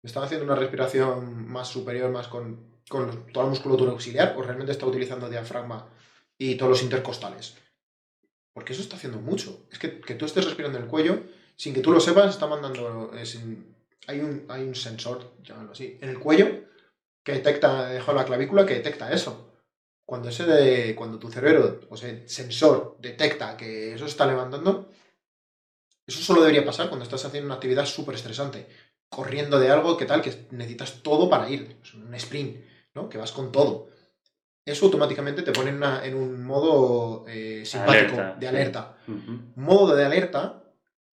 ¿Están 0.04 0.24
haciendo 0.24 0.46
una 0.46 0.56
respiración 0.56 1.48
más 1.52 1.68
superior, 1.68 2.12
más 2.12 2.28
con, 2.28 2.80
con 2.90 3.26
toda 3.32 3.46
la 3.46 3.50
musculatura 3.50 3.92
auxiliar? 3.92 4.36
¿O 4.38 4.42
realmente 4.44 4.72
está 4.72 4.86
utilizando 4.86 5.30
diafragma 5.30 5.90
y 6.38 6.56
todos 6.56 6.70
los 6.70 6.84
intercostales? 6.84 7.58
Porque 8.54 8.74
eso 8.74 8.82
está 8.82 8.96
haciendo 8.96 9.20
mucho. 9.20 9.66
Es 9.72 9.80
que, 9.80 10.00
que 10.00 10.16
tú 10.16 10.26
estés 10.26 10.46
respirando 10.46 10.78
en 10.78 10.86
el 10.86 10.90
cuello, 10.90 11.24
sin 11.56 11.74
que 11.74 11.82
tú 11.82 11.92
lo 11.92 12.00
sepas, 12.00 12.30
está 12.30 12.48
mandando. 12.48 13.12
hay, 14.08 14.20
un, 14.20 14.46
hay 14.48 14.64
un 14.64 14.76
sensor, 14.76 15.34
llamarlo 15.44 15.72
así, 15.72 15.98
en 16.02 16.10
el 16.10 16.20
cuello 16.20 16.66
que 17.24 17.32
detecta, 17.34 17.88
dejo 17.88 18.14
la 18.14 18.24
clavícula, 18.24 18.66
que 18.66 18.76
detecta 18.76 19.12
eso. 19.12 19.45
Cuando, 20.06 20.30
ese 20.30 20.46
de, 20.46 20.96
cuando 20.96 21.18
tu 21.18 21.30
cerebro, 21.32 21.82
o 21.90 21.98
sea, 21.98 22.10
el 22.10 22.30
sensor 22.30 22.98
detecta 23.00 23.58
que 23.58 23.96
eso 23.96 24.06
se 24.06 24.12
está 24.12 24.26
levantando, 24.28 24.90
eso 26.08 26.20
solo 26.22 26.42
debería 26.42 26.64
pasar 26.66 26.88
cuando 26.90 27.04
estás 27.06 27.26
haciendo 27.26 27.48
una 27.48 27.56
actividad 27.56 27.86
súper 27.86 28.16
estresante. 28.16 28.68
Corriendo 29.10 29.60
de 29.60 29.70
algo 29.72 29.98
que 29.98 30.06
tal, 30.06 30.22
que 30.22 30.48
necesitas 30.52 31.02
todo 31.02 31.30
para 31.30 31.50
ir. 31.50 31.78
Es 31.84 31.94
un 31.96 32.14
sprint, 32.16 32.58
¿no? 32.94 33.10
Que 33.10 33.18
vas 33.18 33.32
con 33.32 33.52
todo. 33.52 33.90
Eso 34.66 34.86
automáticamente 34.86 35.42
te 35.44 35.52
pone 35.52 35.70
en, 35.70 35.78
una- 35.78 36.04
en 36.06 36.16
un 36.16 36.44
modo 36.44 37.26
eh, 37.28 37.64
simpático, 37.66 38.14
Alerta, 38.16 38.36
de 38.40 38.42
sí. 38.42 38.48
alerta 38.48 38.98
modo 39.56 39.96
de 39.96 40.06
alerta 40.06 40.64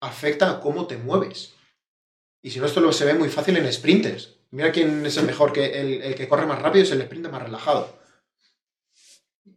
afecta 0.01 0.49
a 0.51 0.59
cómo 0.61 0.85
te 0.87 0.97
mueves. 0.97 1.53
Y 2.41 2.51
si 2.51 2.59
no, 2.59 2.65
esto 2.67 2.79
lo 2.79 2.91
se 2.93 3.05
ve 3.05 3.13
muy 3.15 3.27
fácil 3.29 3.57
en 3.57 3.71
sprinters. 3.73 4.35
Mira 4.51 4.71
quién 4.71 5.05
es 5.05 5.17
el 5.17 5.25
mejor, 5.25 5.51
que 5.51 5.79
el, 5.81 6.01
el 6.03 6.15
que 6.15 6.27
corre 6.27 6.45
más 6.45 6.61
rápido 6.61 6.83
es 6.83 6.91
el 6.91 7.01
sprinter 7.03 7.31
más 7.31 7.41
relajado. 7.43 7.98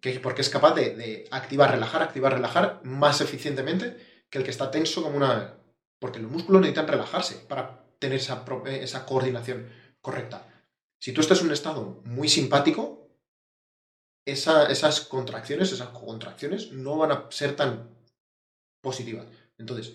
Que, 0.02 0.18
porque 0.20 0.42
es 0.42 0.50
capaz 0.50 0.74
de, 0.74 1.28
activar, 1.30 1.70
relajar, 1.70 2.02
activar, 2.02 2.32
relajar 2.34 2.80
más 2.84 3.20
eficientemente 3.20 4.24
que 4.28 4.38
el 4.38 4.44
que 4.44 4.50
está 4.50 4.70
tenso 4.70 5.02
como 5.02 5.16
una... 5.16 5.58
Porque 6.00 6.18
los 6.18 6.30
músculos 6.30 6.60
necesitan 6.60 6.88
relajarse 6.88 7.36
para 7.48 7.86
tener 8.00 8.18
esa, 8.18 8.44
eh, 8.66 8.80
esa 8.82 9.06
coordinación 9.06 9.68
correcta. 10.00 10.48
Si 11.00 11.12
tú 11.12 11.20
estás 11.20 11.40
en 11.40 11.46
un 11.46 11.52
estado 11.52 12.02
muy 12.04 12.28
simpático, 12.28 13.08
esa- 14.26 14.66
esas 14.66 15.00
contracciones, 15.02 15.70
esas 15.72 15.90
contracciones 15.90 16.72
no 16.72 16.96
van 16.98 17.12
a 17.12 17.26
ser 17.30 17.54
tan 17.54 17.90
positivas. 18.82 19.26
Entonces, 19.58 19.94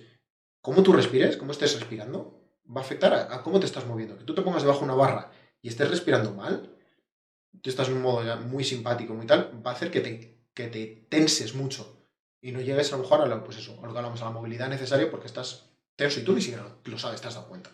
cómo 0.61 0.83
tú 0.83 0.93
respires, 0.93 1.35
cómo 1.35 1.51
estés 1.51 1.77
respirando, 1.77 2.41
va 2.65 2.79
a 2.81 2.83
afectar 2.85 3.13
a, 3.13 3.35
a 3.35 3.43
cómo 3.43 3.59
te 3.59 3.65
estás 3.65 3.85
moviendo. 3.85 4.17
Que 4.17 4.23
tú 4.23 4.33
te 4.33 4.41
pongas 4.41 4.61
debajo 4.63 4.79
de 4.79 4.85
una 4.85 4.95
barra 4.95 5.31
y 5.61 5.67
estés 5.67 5.89
respirando 5.89 6.33
mal, 6.33 6.76
tú 7.61 7.69
estás 7.69 7.87
en 7.89 7.95
un 7.95 8.01
modo 8.01 8.23
ya 8.23 8.35
muy 8.35 8.63
simpático, 8.63 9.13
muy 9.13 9.25
tal, 9.25 9.61
va 9.65 9.71
a 9.71 9.73
hacer 9.73 9.91
que 9.91 10.01
te, 10.01 10.37
que 10.53 10.67
te 10.67 11.05
tenses 11.09 11.53
mucho 11.55 11.95
y 12.41 12.51
no 12.51 12.61
llegues 12.61 12.91
a 12.93 12.97
lo 12.97 13.03
mejor 13.03 13.21
a, 13.21 13.25
la, 13.27 13.43
pues 13.43 13.57
eso, 13.57 13.73
a 13.81 13.85
lo 13.87 13.91
que 13.93 13.97
hablamos, 13.99 14.21
a 14.21 14.25
la 14.25 14.31
movilidad 14.31 14.69
necesaria 14.69 15.09
porque 15.09 15.27
estás 15.27 15.69
tenso 15.95 16.19
y 16.19 16.23
tú 16.23 16.33
ni 16.33 16.41
siquiera 16.41 16.67
lo, 16.83 16.99
sabes, 16.99 17.21
te 17.21 17.27
has 17.27 17.35
dado 17.35 17.47
cuenta. 17.47 17.71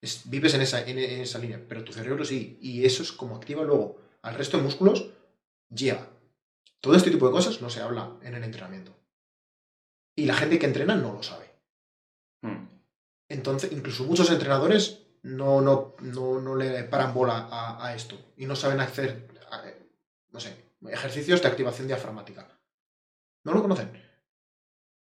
Es- 0.00 0.28
vives 0.28 0.54
en 0.54 0.62
esa, 0.62 0.82
en, 0.86 0.98
en 0.98 1.20
esa 1.20 1.38
línea, 1.38 1.62
pero 1.68 1.84
tu 1.84 1.92
cerebro 1.92 2.24
sí, 2.24 2.58
y 2.60 2.84
eso 2.84 3.02
es 3.02 3.12
como 3.12 3.36
activa 3.36 3.62
luego 3.64 3.98
al 4.22 4.34
resto 4.34 4.56
de 4.56 4.64
músculos, 4.64 5.06
lleva. 5.68 6.08
Todo 6.80 6.94
este 6.94 7.10
tipo 7.10 7.26
de 7.26 7.32
cosas 7.32 7.60
no 7.60 7.70
se 7.70 7.80
habla 7.80 8.16
en 8.22 8.34
el 8.34 8.42
entrenamiento. 8.44 8.96
Y 10.16 10.26
la 10.26 10.34
gente 10.34 10.58
que 10.58 10.66
entrena 10.66 10.96
no 10.96 11.12
lo 11.12 11.22
sabe. 11.22 11.50
Mm. 12.42 12.66
Entonces, 13.28 13.70
incluso 13.72 14.04
muchos 14.04 14.30
entrenadores 14.30 15.06
no, 15.22 15.60
no, 15.60 15.94
no, 16.00 16.40
no 16.40 16.56
le 16.56 16.84
paran 16.84 17.12
bola 17.14 17.48
a, 17.50 17.86
a 17.86 17.94
esto 17.94 18.32
y 18.36 18.46
no 18.46 18.56
saben 18.56 18.80
hacer, 18.80 19.28
no 20.32 20.40
sé, 20.40 20.56
ejercicios 20.90 21.42
de 21.42 21.48
activación 21.48 21.86
diafragmática. 21.86 22.48
No 23.44 23.52
lo 23.52 23.62
conocen. 23.62 23.90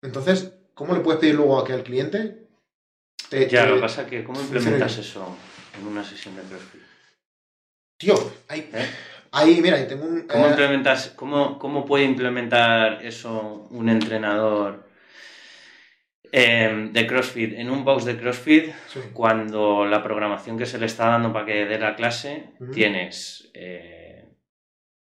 Entonces, 0.03 0.53
¿cómo 0.74 0.94
le 0.94 1.01
puedes 1.01 1.20
pedir 1.20 1.34
luego 1.34 1.59
a 1.59 1.64
que 1.66 1.72
al 1.74 1.82
cliente 1.84 2.48
te, 3.28 3.48
Ya, 3.48 3.62
te- 3.64 3.68
lo 3.70 3.74
que 3.76 3.80
pasa 3.82 4.03
es 4.03 4.09
que 4.09 4.24
¿cómo 4.24 4.40
implementas 4.40 4.96
eso 4.98 5.36
en 5.78 5.86
una 5.86 6.05
sesión 6.05 6.36
de 6.36 6.42
CrossFit? 6.42 6.80
Tío, 7.98 8.14
hay, 8.48 8.70
¿Eh? 8.72 8.90
ahí, 9.32 9.61
mira, 9.61 9.76
ahí 9.76 9.86
tengo 9.86 10.07
un... 10.07 10.22
¿Cómo, 10.26 10.46
eh, 10.46 10.48
implementas, 10.51 11.12
cómo, 11.14 11.59
cómo 11.59 11.84
puede 11.84 12.05
implementar 12.05 13.05
eso 13.05 13.66
un 13.70 13.88
entrenador 13.90 14.84
eh, 16.32 16.88
de 16.92 17.06
CrossFit 17.06 17.54
en 17.58 17.70
un 17.70 17.84
box 17.84 18.04
de 18.04 18.16
CrossFit 18.16 18.72
sí. 18.88 19.00
cuando 19.12 19.84
la 19.86 20.02
programación 20.02 20.56
que 20.58 20.66
se 20.66 20.78
le 20.78 20.86
está 20.86 21.06
dando 21.08 21.32
para 21.32 21.46
que 21.46 21.64
dé 21.66 21.78
la 21.78 21.94
clase 21.96 22.50
tienes, 22.72 23.50
eh, 23.54 24.24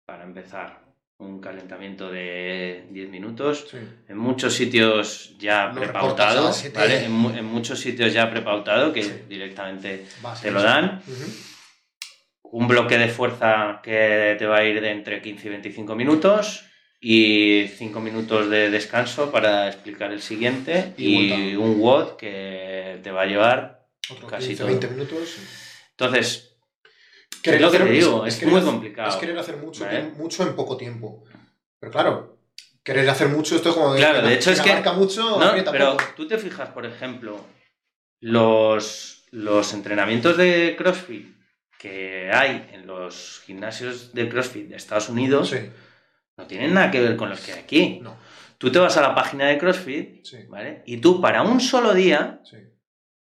para 0.05 0.24
empezar, 0.24 0.82
un 1.19 1.39
calentamiento 1.39 2.09
de 2.11 2.88
10 2.89 3.09
minutos. 3.09 3.67
sí. 3.69 3.78
En 4.09 4.17
muchos 4.17 4.53
sitios 4.55 5.36
ya 5.38 5.67
Lo 5.67 5.80
prepautado. 5.82 6.51
En, 6.76 7.11
mu- 7.11 7.30
en 7.30 7.45
muchos 7.45 7.80
sitios 7.80 8.11
ya 8.11 8.30
prepautado 8.32 8.91
que 8.91 9.03
Sí. 9.03 9.13
directamente 9.30 10.05
te 10.41 10.49
lo 10.51 10.63
dan. 10.63 11.01
Un 12.43 12.67
bloque 12.67 12.97
de 12.97 13.07
fuerza 13.07 13.80
que 13.84 14.36
te 14.39 14.45
va 14.47 14.57
a 14.57 14.63
ir 14.65 14.82
de 14.82 14.89
entre 14.91 15.22
15 15.22 15.47
y 15.47 15.51
25 15.51 15.95
minutos 15.95 16.65
y 17.04 17.68
5 17.78 17.99
minutos 17.99 18.47
de 18.49 18.70
descanso 18.70 19.32
para 19.32 19.68
explicar 19.68 20.12
el 20.14 20.22
siguiente 20.22 20.93
Y 20.97 21.34
y, 21.34 21.56
un 21.56 21.80
WOD 21.82 22.16
que 22.16 22.99
te 23.02 23.10
va 23.12 23.24
a 23.24 23.26
llevar 23.26 23.88
Otro 24.10 24.28
casi 24.28 24.49
15, 24.49 24.58
todo. 24.60 24.68
20 24.68 24.88
minutos. 24.89 25.38
Entonces, 25.91 26.47
Querer 27.41 27.60
lo 27.62 27.72
que 27.72 27.80
te 27.80 27.86
digo, 27.86 28.24
es 28.26 28.43
muy 28.45 28.62
complicado, 28.62 29.10
Es 29.10 29.16
querer 29.16 29.38
hacer 29.39 29.58
mucho, 29.58 29.84
mucho 30.16 30.43
en 30.43 30.56
poco 30.56 30.78
tiempo. 30.78 31.24
Pero 31.80 31.91
claro, 31.91 32.38
querer 32.84 33.10
hacer 33.10 33.30
mucho, 33.30 33.56
esto 33.56 33.70
es 33.70 33.76
como. 33.76 33.95
Claro, 33.95 34.20
quien- 34.20 34.30
de 34.30 34.36
hecho 34.36 34.54
quien 34.62 34.78
es 34.78 34.84
que- 34.84 34.91
mucho, 34.91 35.39
no, 35.39 35.72
pero 35.72 35.97
poco. 35.97 36.04
tú 36.16 36.28
te 36.28 36.38
fijas, 36.38 36.70
por 36.70 36.86
ejemplo, 36.86 37.43
los, 38.20 39.26
los 39.32 39.74
entrenamientos 39.74 40.38
de 40.38 40.76
CrossFit 40.78 41.36
que 41.80 42.30
hay 42.32 42.70
en 42.74 42.86
los 42.86 43.41
gimnasios 43.45 44.14
de 44.14 44.30
CrossFit 44.30 44.68
de 44.70 44.76
Estados 44.76 45.10
Unidos 45.10 45.49
Sí, 45.49 45.58
no 46.38 46.48
tienen 46.48 46.74
nada 46.74 46.90
que 46.92 47.00
ver 47.02 47.16
con 47.16 47.30
los 47.30 47.40
que 47.42 47.54
hay 47.54 47.60
aquí. 47.60 48.00
no. 48.02 48.16
Tú 48.58 48.72
te 48.72 48.78
vas 48.78 48.96
a 48.96 49.02
la 49.02 49.16
página 49.16 49.48
de 49.48 49.58
CrossFit, 49.58 50.24
Sí, 50.24 50.38
¿vale? 50.48 50.84
Y 50.86 50.98
tú 50.98 51.20
para 51.20 51.42
un 51.42 51.60
solo 51.60 51.96
día 51.96 52.42
sí. 52.44 52.58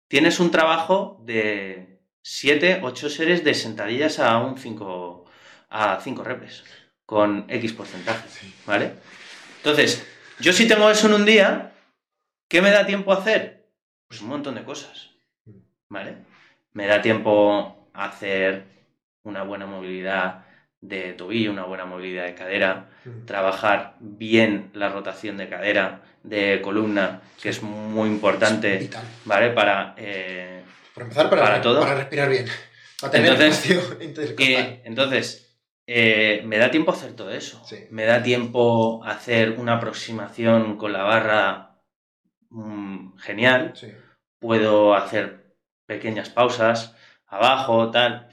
tienes 0.06 0.38
un 0.38 0.50
trabajo 0.50 1.22
de 1.24 2.02
7, 2.22 2.80
8 2.82 3.08
series 3.08 3.42
de 3.42 3.54
sentadillas 3.54 4.18
a 4.18 4.36
un 4.38 4.58
5 4.58 5.24
a 5.70 5.98
5 6.02 6.24
repes 6.24 6.62
con 7.06 7.46
X 7.48 7.72
porcentaje, 7.72 8.28
Sí. 8.28 8.54
¿vale? 8.66 8.92
Entonces, 9.56 10.06
yo 10.40 10.52
si 10.52 10.68
tengo 10.68 10.90
eso 10.90 11.06
en 11.06 11.14
un 11.14 11.24
día, 11.24 11.72
¿qué 12.48 12.60
me 12.60 12.70
da 12.70 12.84
tiempo 12.86 13.10
a 13.12 13.16
hacer? 13.16 13.66
Pues 14.08 14.20
un 14.20 14.28
montón 14.28 14.56
de 14.56 14.64
cosas, 14.64 15.10
¿vale? 15.88 16.16
Me 16.74 16.86
da 16.86 17.00
tiempo 17.00 17.88
a 17.94 18.04
hacer 18.04 18.64
una 19.22 19.42
buena 19.44 19.64
movilidad 19.64 20.44
de 20.80 21.12
tobillo, 21.12 21.50
una 21.50 21.64
buena 21.64 21.84
movilidad 21.84 22.24
de 22.24 22.34
cadera, 22.34 22.88
trabajar 23.26 23.96
bien 24.00 24.70
la 24.72 24.88
rotación 24.88 25.36
de 25.36 25.48
cadera, 25.48 26.02
de 26.22 26.60
columna, 26.62 27.20
que 27.40 27.50
es 27.50 27.62
muy 27.62 28.08
importante, 28.08 28.76
Vital. 28.78 29.04
¿vale? 29.24 29.50
Para... 29.50 29.94
eh, 29.96 30.62
Por 30.94 31.02
empezar, 31.04 31.28
para, 31.30 31.42
Para 31.42 31.60
todo. 31.62 31.80
para 31.80 31.94
respirar 31.94 32.28
bien. 32.28 32.46
Para 33.00 33.10
tener 33.12 33.32
Entonces, 33.32 33.70
eh, 34.38 34.82
entonces, 34.84 35.56
eh, 35.86 36.42
me 36.44 36.58
da 36.58 36.70
tiempo 36.70 36.92
a 36.92 36.94
hacer 36.94 37.14
todo 37.14 37.30
eso. 37.30 37.62
Sí. 37.66 37.86
Me 37.90 38.04
da 38.04 38.22
tiempo 38.22 39.02
a 39.04 39.12
hacer 39.12 39.52
una 39.52 39.74
aproximación 39.76 40.76
con 40.76 40.92
la 40.92 41.02
barra 41.02 41.78
mm, 42.50 43.16
genial. 43.18 43.72
Sí. 43.74 43.88
Puedo 44.38 44.94
hacer 44.94 45.54
pequeñas 45.86 46.30
pausas 46.30 46.94
abajo, 47.26 47.90
tal. 47.90 48.28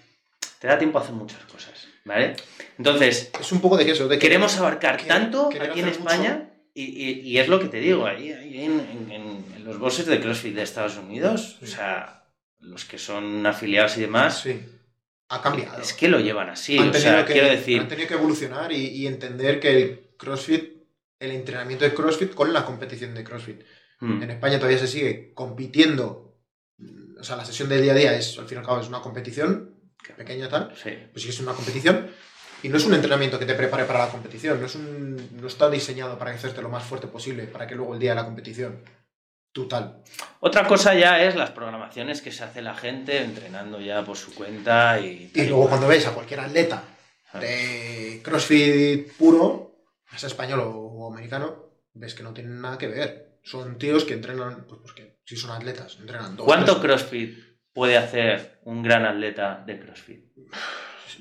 Te 0.60 0.68
da 0.68 0.78
tiempo 0.78 0.98
a 1.00 1.02
hacer 1.02 1.14
muchas 1.14 1.42
cosas, 1.46 1.87
¿vale? 2.08 2.36
Entonces, 2.78 3.30
Es 3.40 3.52
un 3.52 3.62
poco 3.62 3.78
de 3.78 3.90
eso. 3.92 4.08
De 4.08 4.16
que 4.18 4.22
queremos 4.28 4.58
abarcar 4.58 5.02
tanto 5.06 5.50
aquí 5.62 5.80
en 5.82 5.88
España 5.90 6.50
y, 6.74 6.84
y- 6.84 7.20
y 7.22 7.38
es 7.40 7.48
lo 7.48 7.60
que 7.60 7.68
te 7.68 7.80
digo, 7.80 8.06
ahí, 8.06 8.32
ahí 8.32 8.64
en, 8.64 8.80
en- 8.80 9.12
en- 9.12 9.46
en 9.58 9.64
los 9.66 9.78
bosses 9.80 10.06
de 10.06 10.20
CrossFit 10.20 10.56
de 10.56 10.62
Estados 10.64 10.98
Unidos, 10.98 11.58
o 11.62 11.66
sea, 11.66 12.24
los 12.60 12.86
que 12.86 12.98
son 12.98 13.46
afiliados 13.46 13.98
y 13.98 14.02
demás, 14.02 14.42
Sí. 14.42 14.60
Ha 15.30 15.42
cambiado. 15.42 15.82
es 15.82 15.94
que 15.94 16.08
lo 16.08 16.20
llevan 16.20 16.50
así. 16.50 16.78
han 16.78 16.90
O 16.90 16.92
tenido 16.92 17.12
sea, 17.12 17.26
que, 17.26 17.34
quiero 17.34 17.50
decir, 17.50 17.82
han 17.82 17.88
tenido 17.90 18.08
que 18.08 18.14
evolucionar 18.14 18.72
y, 18.72 18.86
y 18.88 19.08
entender 19.08 19.60
que 19.60 19.70
el 19.78 20.00
CrossFit, 20.18 20.78
el 21.20 21.32
entrenamiento 21.32 21.84
de 21.84 21.94
CrossFit 21.94 22.34
con 22.34 22.54
la 22.54 22.64
competición 22.64 23.14
de 23.14 23.24
CrossFit. 23.24 23.62
mm, 24.00 24.24
En 24.24 24.32
España 24.32 24.58
todavía 24.58 24.78
se 24.80 24.88
sigue 24.88 25.34
compitiendo. 25.34 26.38
O 27.20 27.24
sea, 27.24 27.36
la 27.36 27.44
sesión 27.46 27.68
de 27.70 27.82
día 27.82 27.92
a 27.94 27.96
día 27.96 28.16
es, 28.16 28.38
al 28.38 28.46
fin 28.48 28.58
y 28.58 28.60
al 28.60 28.66
cabo, 28.66 28.80
es 28.80 28.88
una 28.88 29.02
competición 29.02 29.76
pequeña 30.14 30.50
tal. 30.50 30.74
sí. 30.82 30.92
Pues 31.12 31.22
sí 31.24 31.28
que 31.30 31.34
es 31.34 31.40
una 31.40 31.54
competición. 31.54 32.10
Y 32.64 32.70
no 32.70 32.78
es 32.78 32.86
un 32.86 32.94
entrenamiento 32.96 33.38
que 33.38 33.46
te 33.46 33.54
prepare 33.54 33.86
para 33.86 34.00
la 34.00 34.10
competición. 34.10 34.60
No, 34.60 34.66
es 34.66 34.74
un, 34.76 35.30
no 35.40 35.48
está 35.48 35.70
diseñado 35.70 36.18
para 36.18 36.32
hacerte 36.32 36.62
lo 36.62 36.70
más 36.70 36.84
fuerte 36.84 37.06
posible, 37.08 37.44
para 37.46 37.68
que 37.68 37.76
luego 37.76 37.94
el 37.94 38.00
día 38.00 38.12
de 38.12 38.16
la 38.16 38.26
competición, 38.26 38.80
tú 39.52 39.68
tal. 39.68 40.02
Otra 40.40 40.66
cosa 40.68 40.96
ya 40.96 41.22
es 41.24 41.36
las 41.36 41.52
programaciones 41.52 42.22
que 42.24 42.32
se 42.32 42.44
hace 42.44 42.64
la 42.64 42.74
gente 42.74 43.22
entrenando 43.22 43.80
ya 43.80 44.04
por 44.04 44.18
su 44.18 44.34
cuenta 44.34 45.00
y... 45.00 45.32
Y 45.36 45.46
luego 45.46 45.70
cuando 45.70 45.88
ves 45.88 46.08
a 46.08 46.12
cualquier 46.14 46.40
atleta 46.40 46.84
Ah. 47.34 47.40
de 47.40 48.22
CrossFit 48.24 49.12
puro, 49.18 49.84
sea 50.16 50.28
español 50.28 50.62
o, 50.62 50.70
o 50.72 51.12
americano, 51.14 51.74
ves 51.94 52.16
que 52.16 52.24
no 52.24 52.34
tienen 52.34 52.62
nada 52.62 52.78
que 52.78 52.88
ver. 52.88 53.40
Son 53.44 53.78
tíos 53.78 54.06
que 54.06 54.14
entrenan, 54.14 54.66
pues 54.66 54.80
porque 54.82 55.20
si 55.26 55.36
son 55.36 55.52
atletas, 55.52 55.98
entrenan 56.00 56.38
dos. 56.38 56.46
¿Cuánto 56.46 56.80
tres- 56.80 56.86
CrossFit 57.02 57.38
puede 57.78 57.96
hacer 57.96 58.60
un 58.64 58.82
gran 58.82 59.06
atleta 59.06 59.64
de 59.68 59.80
CrossFit? 59.80 60.22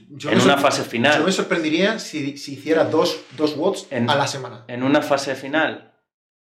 Yo 0.09 0.31
en 0.31 0.41
una 0.41 0.57
fase 0.57 0.85
final. 0.85 1.19
Yo 1.19 1.25
me 1.27 1.33
sorprendería 1.33 1.99
si, 1.99 2.39
si 2.39 2.55
hiciera 2.55 2.85
dos, 2.85 3.21
dos 3.37 3.55
watts 3.59 3.87
En- 3.91 4.09
a 4.09 4.15
la 4.15 4.27
semana. 4.27 4.65
En 4.67 4.83
una 4.83 5.03
fase 5.03 5.35
final, 5.35 5.93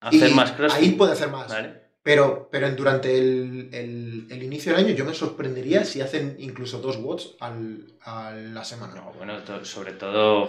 hacer 0.01 0.31
Y 0.31 0.35
más 0.35 0.51
CrossFit. 0.53 0.83
Ahí 0.83 0.91
puede 0.93 1.13
hacer 1.13 1.29
más. 1.29 1.49
¿vale? 1.49 1.83
Pero, 2.03 2.49
pero 2.51 2.69
durante 2.73 3.17
el, 3.17 3.69
el- 3.73 4.27
el 4.29 4.43
inicio 4.43 4.73
del 4.75 4.85
año 4.87 4.95
yo 4.97 5.05
me 5.05 5.15
sorprendería 5.15 5.85
si 5.85 6.01
hacen 6.01 6.35
incluso 6.41 6.81
dos 6.81 6.97
watts 6.97 7.37
al- 7.39 7.87
a 8.01 8.33
la 8.33 8.65
semana. 8.65 8.95
No, 8.97 9.13
bueno, 9.17 9.39
to- 9.45 9.65
sobre 9.65 9.93
todo 9.93 10.49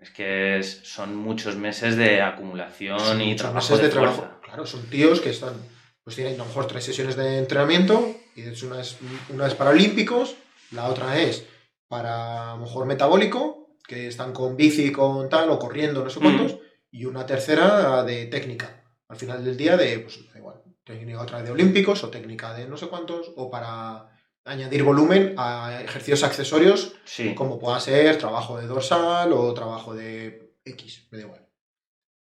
es 0.00 0.10
que 0.10 0.58
es- 0.58 0.80
son 0.82 1.14
muchos 1.14 1.54
meses 1.54 1.96
de 1.96 2.20
acumulación 2.20 2.98
Son 2.98 3.20
y 3.20 3.36
trabajo 3.36 3.58
meses 3.58 3.78
de, 3.78 3.84
de 3.84 3.90
trabajo. 3.90 4.16
fuerza. 4.22 4.40
Claro, 4.42 4.66
son 4.66 4.82
tíos 4.90 5.20
que 5.20 5.30
están, 5.30 5.54
pues 6.02 6.16
tienen 6.16 6.34
a 6.34 6.38
lo 6.38 6.46
mejor 6.46 6.66
tres 6.66 6.82
sesiones 6.84 7.14
de 7.14 7.38
entrenamiento, 7.38 8.16
y 8.38 8.42
de 8.42 8.52
hecho 8.52 8.66
una 8.68 8.80
es, 8.80 8.96
una 9.30 9.46
es 9.48 9.54
para 9.54 9.70
olímpicos, 9.70 10.36
la 10.70 10.88
otra 10.88 11.20
es 11.20 11.44
para 11.88 12.52
a 12.52 12.56
lo 12.56 12.62
mejor 12.62 12.86
metabólico, 12.86 13.76
que 13.86 14.06
están 14.06 14.32
con 14.32 14.56
bici, 14.56 14.92
con 14.92 15.28
tal, 15.28 15.50
o 15.50 15.58
corriendo, 15.58 16.04
no 16.04 16.10
sé 16.10 16.20
cuántos, 16.20 16.58
y 16.90 17.04
una 17.06 17.26
tercera 17.26 18.04
de 18.04 18.26
técnica. 18.26 18.84
Al 19.08 19.16
final 19.16 19.44
del 19.44 19.56
día 19.56 19.76
de, 19.76 19.98
pues 19.98 20.20
da 20.32 20.38
igual, 20.38 20.62
técnica 20.84 21.20
otra 21.20 21.42
de 21.42 21.50
olímpicos, 21.50 22.04
o 22.04 22.10
técnica 22.10 22.54
de 22.54 22.68
no 22.68 22.76
sé 22.76 22.86
cuántos, 22.88 23.32
o 23.36 23.50
para 23.50 24.08
añadir 24.44 24.84
volumen 24.84 25.34
a 25.36 25.80
ejercicios 25.82 26.22
accesorios 26.22 26.94
Sí. 27.04 27.34
como 27.34 27.58
pueda 27.58 27.80
ser 27.80 28.18
trabajo 28.18 28.58
de 28.58 28.66
dorsal 28.66 29.32
o 29.32 29.52
trabajo 29.52 29.94
de 29.94 30.54
X, 30.64 31.08
me 31.10 31.18
da 31.18 31.24
igual. 31.24 31.48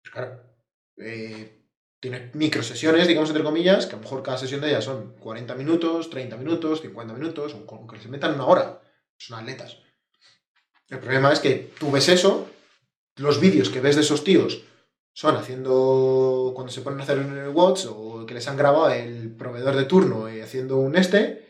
Pues 0.03 0.13
claro, 0.13 0.43
eh, 0.99 1.58
tienes 2.01 2.35
micro 2.35 2.63
sesiones, 2.63 3.07
digamos 3.09 3.31
entre 3.31 3.45
comillas, 3.45 3.87
que 3.87 3.95
a 3.95 3.97
lo 3.97 4.03
mejor 4.03 4.23
cada 4.23 4.39
sesión 4.39 4.61
de 4.61 4.69
ellas 4.69 4.85
son 4.85 5.15
40 5.19 5.55
minutos, 5.55 6.11
30 6.11 6.37
minutos, 6.37 6.81
50 6.83 7.15
minutos, 7.15 7.55
o 7.55 7.67
con 7.67 7.87
que 7.87 8.01
se 8.01 8.09
metan 8.09 8.35
una 8.35 8.47
hora. 8.47 8.81
Son 9.17 9.39
atletas. 9.39 9.79
El 10.89 11.01
problema 11.01 11.33
es 11.33 11.41
que 11.41 11.73
tú 11.79 11.91
ves 11.91 12.09
eso, 12.09 12.49
los 13.17 13.41
vídeos 13.41 13.69
que 13.69 13.81
ves 13.81 13.97
de 13.97 14.03
esos 14.03 14.25
tíos 14.25 14.63
son 15.13 15.37
haciendo, 15.37 16.53
cuando 16.55 16.73
se 16.73 16.81
ponen 16.81 17.01
a 17.01 17.03
hacer 17.03 17.19
watts 17.53 17.87
o 17.87 18.25
que 18.25 18.35
les 18.35 18.47
han 18.47 18.57
grabado 18.57 18.91
el 18.91 19.35
proveedor 19.35 19.75
de 19.75 19.85
turno 19.85 20.33
y 20.33 20.41
haciendo 20.41 20.77
un 20.77 20.97
este, 20.97 21.47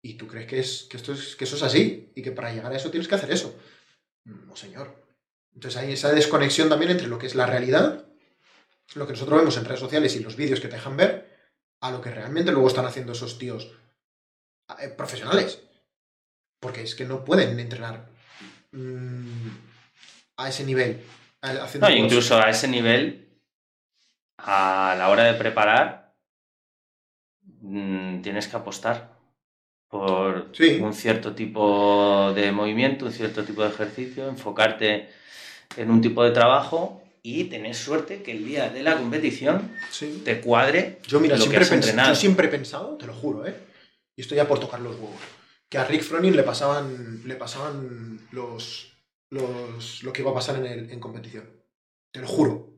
y 0.00 0.14
tú 0.14 0.28
crees 0.28 0.46
que, 0.46 0.60
es, 0.60 0.86
que, 0.88 0.96
esto 0.96 1.12
es, 1.12 1.34
que 1.34 1.44
eso 1.44 1.56
es 1.56 1.62
así 1.62 2.12
y 2.14 2.22
que 2.22 2.30
para 2.30 2.52
llegar 2.52 2.72
a 2.72 2.76
eso 2.76 2.90
tienes 2.90 3.08
que 3.08 3.16
hacer 3.16 3.32
eso. 3.32 3.58
No, 4.24 4.54
señor. 4.54 4.94
Entonces 5.54 5.80
hay 5.80 5.92
esa 5.92 6.12
desconexión 6.12 6.68
también 6.68 6.92
entre 6.92 7.08
lo 7.08 7.18
que 7.18 7.26
es 7.26 7.34
la 7.34 7.46
realidad, 7.46 8.06
lo 8.94 9.06
que 9.06 9.12
nosotros 9.12 9.38
vemos 9.38 9.56
en 9.56 9.64
redes 9.64 9.80
sociales 9.80 10.14
y 10.16 10.20
los 10.20 10.36
vídeos 10.36 10.60
que 10.60 10.68
te 10.68 10.76
dejan 10.76 10.96
ver, 10.96 11.32
a 11.80 11.90
lo 11.90 12.00
que 12.00 12.10
realmente 12.10 12.52
luego 12.52 12.68
están 12.68 12.86
haciendo 12.86 13.12
esos 13.12 13.38
tíos 13.38 13.70
eh, 14.80 14.88
profesionales. 14.88 15.60
Porque 16.60 16.82
es 16.82 16.94
que 16.94 17.04
no 17.04 17.24
pueden 17.24 17.58
entrenar 17.58 18.08
mm, 18.72 19.48
a 20.36 20.48
ese 20.48 20.64
nivel. 20.64 21.02
Haciendo 21.42 21.88
No, 21.88 21.94
cosas. 21.94 22.04
incluso 22.06 22.38
a 22.38 22.48
ese 22.48 22.68
nivel, 22.68 23.28
a 24.38 24.94
la 24.96 25.08
hora 25.10 25.24
de 25.24 25.34
preparar, 25.34 26.14
mm, 27.60 28.22
tienes 28.22 28.48
que 28.48 28.56
apostar 28.56 29.12
por 29.88 30.50
Sí. 30.56 30.78
un 30.80 30.94
cierto 30.94 31.34
tipo 31.34 32.32
de 32.34 32.50
movimiento, 32.52 33.04
un 33.06 33.12
cierto 33.12 33.44
tipo 33.44 33.62
de 33.62 33.68
ejercicio, 33.68 34.28
enfocarte 34.28 35.08
en 35.76 35.90
un 35.90 36.00
tipo 36.00 36.24
de 36.24 36.30
trabajo 36.30 37.02
y 37.26 37.44
tener 37.44 37.74
suerte 37.74 38.22
que 38.22 38.32
el 38.32 38.44
día 38.44 38.68
de 38.68 38.82
la 38.82 38.98
competición 38.98 39.72
Sí. 39.90 40.20
te 40.24 40.42
cuadre 40.42 40.98
Yo, 41.08 41.20
mira, 41.20 41.36
lo 41.36 41.44
que 41.44 41.48
siempre, 41.48 41.64
has 41.64 41.72
entrenado. 41.72 42.08
yo 42.10 42.14
siempre 42.16 42.46
he 42.48 42.50
pensado, 42.50 42.98
te 42.98 43.06
lo 43.06 43.14
juro, 43.14 43.46
¿eh? 43.46 43.54
Y 44.14 44.20
estoy 44.20 44.36
ya 44.36 44.46
por 44.46 44.60
tocar 44.60 44.80
los 44.80 44.94
huevos. 44.96 45.20
Que 45.70 45.78
a 45.78 45.84
Rick 45.84 46.02
Froning 46.02 46.36
le 46.36 46.42
pasaban, 46.42 47.22
le 47.26 47.34
pasaban 47.36 48.20
los, 48.30 48.92
los, 49.30 50.02
lo 50.02 50.12
que 50.12 50.20
iba 50.20 50.30
a 50.32 50.34
pasar 50.34 50.56
en, 50.56 50.66
el, 50.66 50.90
en 50.90 51.00
competición. 51.00 51.48
Te 52.12 52.20
lo 52.20 52.28
juro. 52.28 52.74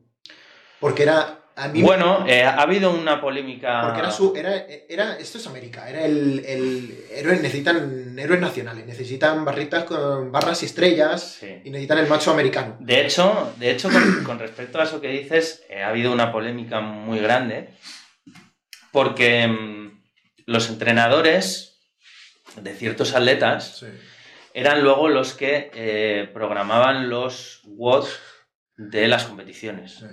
Porque 0.79 1.03
era. 1.03 1.43
A 1.59 1.67
mí, 1.69 1.81
Bueno, 1.81 2.23
eh, 2.27 2.43
ha 2.43 2.61
habido 2.61 2.91
una 2.91 3.19
polémica. 3.19 3.81
Porque 3.81 3.99
era 3.99 4.11
su. 4.11 4.33
Era, 4.35 4.55
era, 4.87 5.17
esto 5.17 5.39
es 5.39 5.47
América. 5.47 5.89
Era 5.89 6.05
el, 6.05 6.43
el 6.45 7.05
héroe. 7.11 7.35
Necesitan 7.37 8.17
héroes 8.17 8.39
nacionales. 8.39 8.85
Necesitan 8.85 9.43
barritas 9.43 9.83
con 9.85 10.31
barras 10.31 10.61
y 10.61 10.67
estrellas. 10.67 11.37
Sí. 11.39 11.61
Y 11.65 11.71
necesitan 11.71 11.97
el 11.97 12.07
macho 12.07 12.31
americano. 12.31 12.77
De 12.79 13.03
hecho, 13.05 13.53
de 13.57 13.71
hecho 13.71 13.89
con, 13.89 14.23
con 14.23 14.39
respecto 14.39 14.79
a 14.79 14.83
eso 14.83 15.01
que 15.01 15.07
dices, 15.09 15.63
eh, 15.69 15.81
ha 15.81 15.89
habido 15.89 16.11
una 16.13 16.31
polémica 16.31 16.79
muy 16.79 17.19
grande 17.19 17.69
porque 18.91 19.47
mm, 19.47 20.03
los 20.45 20.69
entrenadores 20.69 21.79
de 22.55 22.73
ciertos 22.75 23.13
atletas 23.15 23.79
Sí. 23.79 23.87
eran 24.53 24.81
luego 24.83 25.09
los 25.09 25.33
que 25.33 25.69
eh, 25.73 26.29
programaban 26.33 27.09
los 27.09 27.61
WODs 27.65 28.19
de 28.75 29.07
las 29.07 29.25
competiciones. 29.25 30.03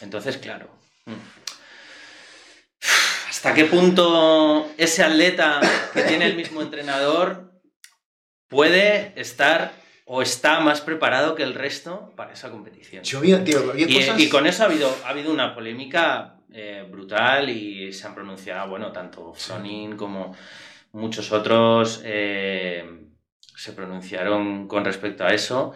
Entonces, 0.00 0.36
claro. 0.38 0.75
Mm. 1.06 1.36
¿Hasta 3.28 3.54
qué 3.54 3.64
punto 3.64 4.70
ese 4.76 5.02
atleta 5.02 5.60
que 5.92 6.02
tiene 6.02 6.26
el 6.26 6.36
mismo 6.36 6.62
entrenador 6.62 7.52
puede 8.48 9.12
estar 9.20 9.72
o 10.04 10.22
está 10.22 10.60
más 10.60 10.80
preparado 10.80 11.34
que 11.34 11.42
el 11.42 11.54
resto 11.54 12.12
para 12.16 12.32
esa 12.32 12.50
competición? 12.50 13.04
Yo 13.04 13.20
vi, 13.20 13.34
tío, 13.44 13.70
había 13.70 13.88
Y, 13.88 13.94
cosas... 13.94 14.20
y 14.20 14.28
con 14.28 14.46
eso 14.46 14.62
ha 14.62 14.66
habido, 14.66 14.96
ha 15.04 15.10
habido 15.10 15.32
una 15.32 15.54
polémica 15.54 16.40
eh, 16.52 16.86
brutal 16.90 17.50
y 17.50 17.92
se 17.92 18.06
han 18.06 18.14
pronunciado, 18.14 18.68
bueno, 18.68 18.90
tanto 18.92 19.34
Fronin 19.34 19.96
como 19.96 20.34
muchos 20.92 21.30
otros 21.30 22.00
eh, 22.04 22.84
se 23.56 23.72
pronunciaron 23.72 24.66
con 24.66 24.84
respecto 24.84 25.24
a 25.24 25.34
eso. 25.34 25.72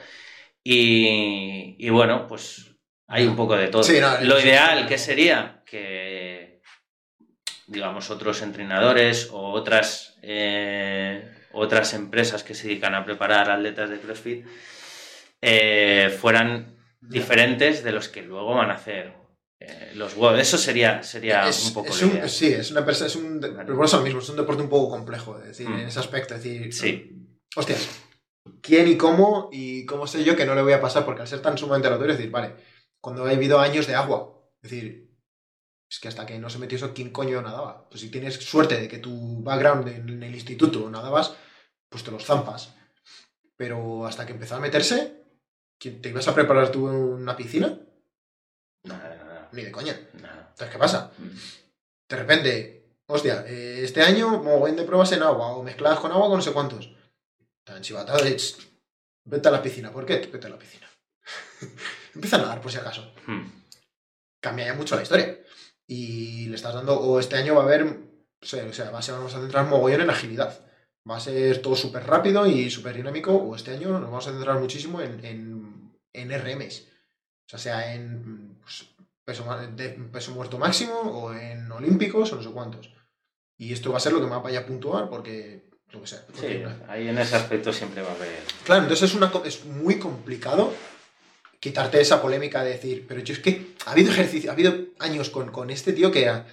Y, 0.64 1.76
y 1.78 1.90
bueno, 1.90 2.26
pues 2.26 2.69
hay 3.10 3.26
un 3.26 3.36
poco 3.36 3.56
de 3.56 3.68
todo. 3.68 3.82
Sí, 3.82 3.98
no, 4.00 4.20
Lo 4.22 4.40
ideal, 4.40 4.86
que 4.86 4.96
sería? 4.98 5.62
Que, 5.66 6.60
digamos, 7.66 8.10
otros 8.10 8.40
entrenadores 8.42 9.28
o 9.32 9.50
otras, 9.52 10.16
eh, 10.22 11.28
otras 11.52 11.92
empresas 11.94 12.42
que 12.42 12.54
se 12.54 12.68
dedican 12.68 12.94
a 12.94 13.04
preparar 13.04 13.50
atletas 13.50 13.90
de 13.90 13.98
CrossFit 14.00 14.46
eh, 15.42 16.16
fueran 16.20 16.76
diferentes 17.00 17.82
de 17.82 17.92
los 17.92 18.08
que 18.08 18.22
luego 18.22 18.54
van 18.54 18.70
a 18.70 18.74
hacer 18.74 19.12
eh, 19.58 19.92
los 19.94 20.14
WOD. 20.16 20.38
Eso 20.38 20.56
sería, 20.58 21.02
sería 21.02 21.48
es, 21.48 21.66
un 21.66 21.74
poco 21.74 21.90
es 21.90 22.02
un- 22.02 22.28
sí, 22.28 22.48
es 22.52 22.70
una 22.70 22.84
persona, 22.84 23.08
es 23.08 23.16
un, 23.16 23.40
pero 23.40 23.84
eso 23.84 24.00
mismo, 24.02 24.20
es 24.20 24.28
un 24.28 24.36
deporte 24.36 24.62
un 24.62 24.68
poco 24.68 24.88
complejo, 24.90 25.38
es 25.40 25.46
decir, 25.48 25.68
Mm. 25.68 25.80
en 25.80 25.88
ese 25.88 25.98
aspecto, 26.00 26.34
es 26.34 26.42
decir, 26.42 26.72
Sí. 26.72 27.10
hostias, 27.56 27.88
quién 28.62 28.88
y 28.88 28.96
cómo 28.96 29.48
y 29.52 29.84
cómo 29.86 30.06
sé 30.06 30.24
yo 30.24 30.34
que 30.36 30.46
no 30.46 30.54
le 30.54 30.62
voy 30.62 30.72
a 30.72 30.80
pasar 30.80 31.04
porque 31.04 31.22
al 31.22 31.28
ser 31.28 31.40
tan 31.42 31.58
sumamente 31.58 31.88
aleatorio, 31.88 32.12
es 32.12 32.18
decir, 32.18 32.30
vale, 32.32 32.54
cuando 33.00 33.24
ha 33.24 33.30
habido 33.30 33.58
años 33.58 33.86
de 33.86 33.94
agua, 33.94 34.42
es 34.62 34.70
decir, 34.70 35.10
es 35.90 35.98
que 35.98 36.08
hasta 36.08 36.26
que 36.26 36.38
no 36.38 36.50
se 36.50 36.58
metió 36.58 36.76
eso, 36.76 36.94
¿quién 36.94 37.10
coño 37.10 37.42
nadaba? 37.42 37.88
Pues 37.88 38.00
si 38.02 38.10
tienes 38.10 38.34
suerte 38.36 38.80
de 38.80 38.88
que 38.88 38.98
tu 38.98 39.42
background 39.42 39.88
en 39.88 40.22
el 40.22 40.34
instituto 40.34 40.88
nadabas, 40.90 41.34
pues 41.88 42.04
te 42.04 42.10
los 42.10 42.24
zampas. 42.24 42.74
Pero 43.56 44.06
hasta 44.06 44.24
que 44.24 44.32
empezó 44.32 44.56
a 44.56 44.60
meterse, 44.60 45.24
¿quién- 45.78 46.00
¿te 46.00 46.10
ibas 46.10 46.28
a 46.28 46.34
preparar 46.34 46.70
tú 46.70 46.86
una 46.86 47.36
piscina? 47.36 47.78
Nada, 48.84 49.16
nada, 49.16 49.48
Ni 49.52 49.62
de 49.62 49.72
coña. 49.72 49.92
Entonces, 50.14 50.70
¿qué 50.70 50.78
pasa? 50.78 51.12
Mm. 51.18 51.28
de 52.10 52.16
repente, 52.16 52.96
hostia, 53.06 53.44
eh, 53.46 53.84
este 53.84 54.02
año 54.02 54.42
mogollón 54.42 54.76
de 54.76 54.82
pruebas 54.84 55.12
en 55.12 55.22
agua 55.22 55.52
o 55.56 55.62
mezcladas 55.62 56.00
con 56.00 56.10
agua 56.12 56.26
con 56.28 56.38
no 56.38 56.42
sé 56.42 56.52
cuántos. 56.52 56.90
Tan 57.64 57.82
chivatado 57.82 58.24
de, 58.24 58.36
"Ch, 58.36 58.56
vete 59.26 59.48
a 59.48 59.52
la 59.52 59.62
piscina. 59.62 59.92
¿Por 59.92 60.04
qué? 60.06 60.16
Vete 60.32 60.46
a 60.46 60.50
la 60.50 60.58
piscina. 60.58 60.88
Empieza 62.14 62.36
a 62.36 62.40
nadar 62.40 62.60
por 62.60 62.70
si 62.70 62.78
acaso. 62.78 63.12
Mm. 63.26 63.46
Cambia 64.40 64.66
ya 64.66 64.74
mucho 64.74 64.96
la 64.96 65.02
historia. 65.02 65.38
Y 65.86 66.46
le 66.46 66.56
estás 66.56 66.74
dando, 66.74 66.98
o 66.98 67.18
este 67.18 67.36
año 67.36 67.54
va 67.54 67.62
a 67.62 67.64
haber, 67.64 67.82
o 67.82 68.46
sea, 68.46 68.64
o 68.64 68.72
sea, 68.72 68.90
va 68.90 69.00
a 69.00 69.02
ser, 69.02 69.14
vamos 69.14 69.34
a 69.34 69.40
centrar 69.40 69.66
mogollón 69.66 70.02
en 70.02 70.10
agilidad. 70.10 70.66
Va 71.08 71.16
a 71.16 71.20
ser 71.20 71.60
todo 71.62 71.74
súper 71.74 72.06
rápido 72.06 72.46
y 72.46 72.70
súper 72.70 72.94
dinámico, 72.94 73.34
o 73.34 73.56
este 73.56 73.72
año 73.72 73.88
nos 73.90 74.02
vamos 74.02 74.26
a 74.26 74.32
centrar 74.32 74.60
muchísimo 74.60 75.00
en, 75.00 75.24
en, 75.24 75.92
en 76.12 76.30
RMs. 76.30 76.86
O 77.46 77.48
sea, 77.48 77.58
sea 77.58 77.94
en 77.94 78.58
pues, 78.60 78.86
peso, 79.24 79.44
de 79.76 79.88
peso 79.88 80.32
muerto 80.32 80.58
máximo 80.58 80.94
o 81.00 81.34
en 81.34 81.70
olímpicos 81.72 82.32
o 82.32 82.36
no 82.36 82.42
sé 82.42 82.50
cuántos. 82.50 82.92
Y 83.58 83.72
esto 83.72 83.90
va 83.90 83.96
a 83.98 84.00
ser 84.00 84.12
lo 84.12 84.20
que 84.20 84.26
más 84.26 84.42
vaya 84.42 84.60
a 84.60 84.66
puntuar 84.66 85.08
porque, 85.08 85.68
lo 85.90 86.00
que 86.00 86.06
sea. 86.06 86.24
Sí, 86.38 86.62
ahí 86.88 87.08
en 87.08 87.18
ese 87.18 87.36
aspecto 87.36 87.72
siempre 87.72 88.02
va 88.02 88.12
a 88.12 88.14
haber. 88.14 88.42
Claro, 88.64 88.82
entonces 88.82 89.10
es, 89.10 89.16
una, 89.16 89.32
es 89.44 89.64
muy 89.64 89.98
complicado 89.98 90.72
quitarte 91.60 92.00
esa 92.00 92.20
polémica 92.22 92.64
de 92.64 92.70
decir, 92.70 93.04
pero 93.06 93.20
yo 93.20 93.34
es 93.34 93.40
que 93.40 93.74
ha 93.86 93.92
habido 93.92 94.10
ejercicio, 94.10 94.50
ha 94.50 94.54
habido 94.54 94.74
años 94.98 95.30
con, 95.30 95.50
con 95.52 95.70
este 95.70 95.92
tío 95.92 96.10
que 96.10 96.22
era 96.22 96.46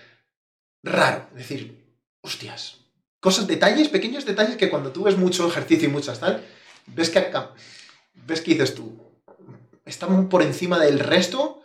raro. 0.84 1.28
Decir, 1.34 1.96
hostias, 2.22 2.82
cosas, 3.20 3.48
detalles, 3.48 3.88
pequeños 3.90 4.26
detalles 4.26 4.58
que 4.58 4.70
cuando 4.70 4.92
tú 4.92 5.04
ves 5.04 5.18
mucho 5.18 5.48
ejercicio 5.48 5.88
y 5.88 5.92
muchas 5.92 6.20
tal, 6.20 6.46
ves 6.88 7.10
que, 7.10 7.20
acá- 7.20 7.54
ves 8.26 8.42
que 8.42 8.52
dices 8.52 8.76
tú, 8.76 8.98
está 9.86 10.08
muy 10.08 10.26
por 10.26 10.44
encima 10.44 10.78
del 10.80 11.00
resto. 11.00 11.62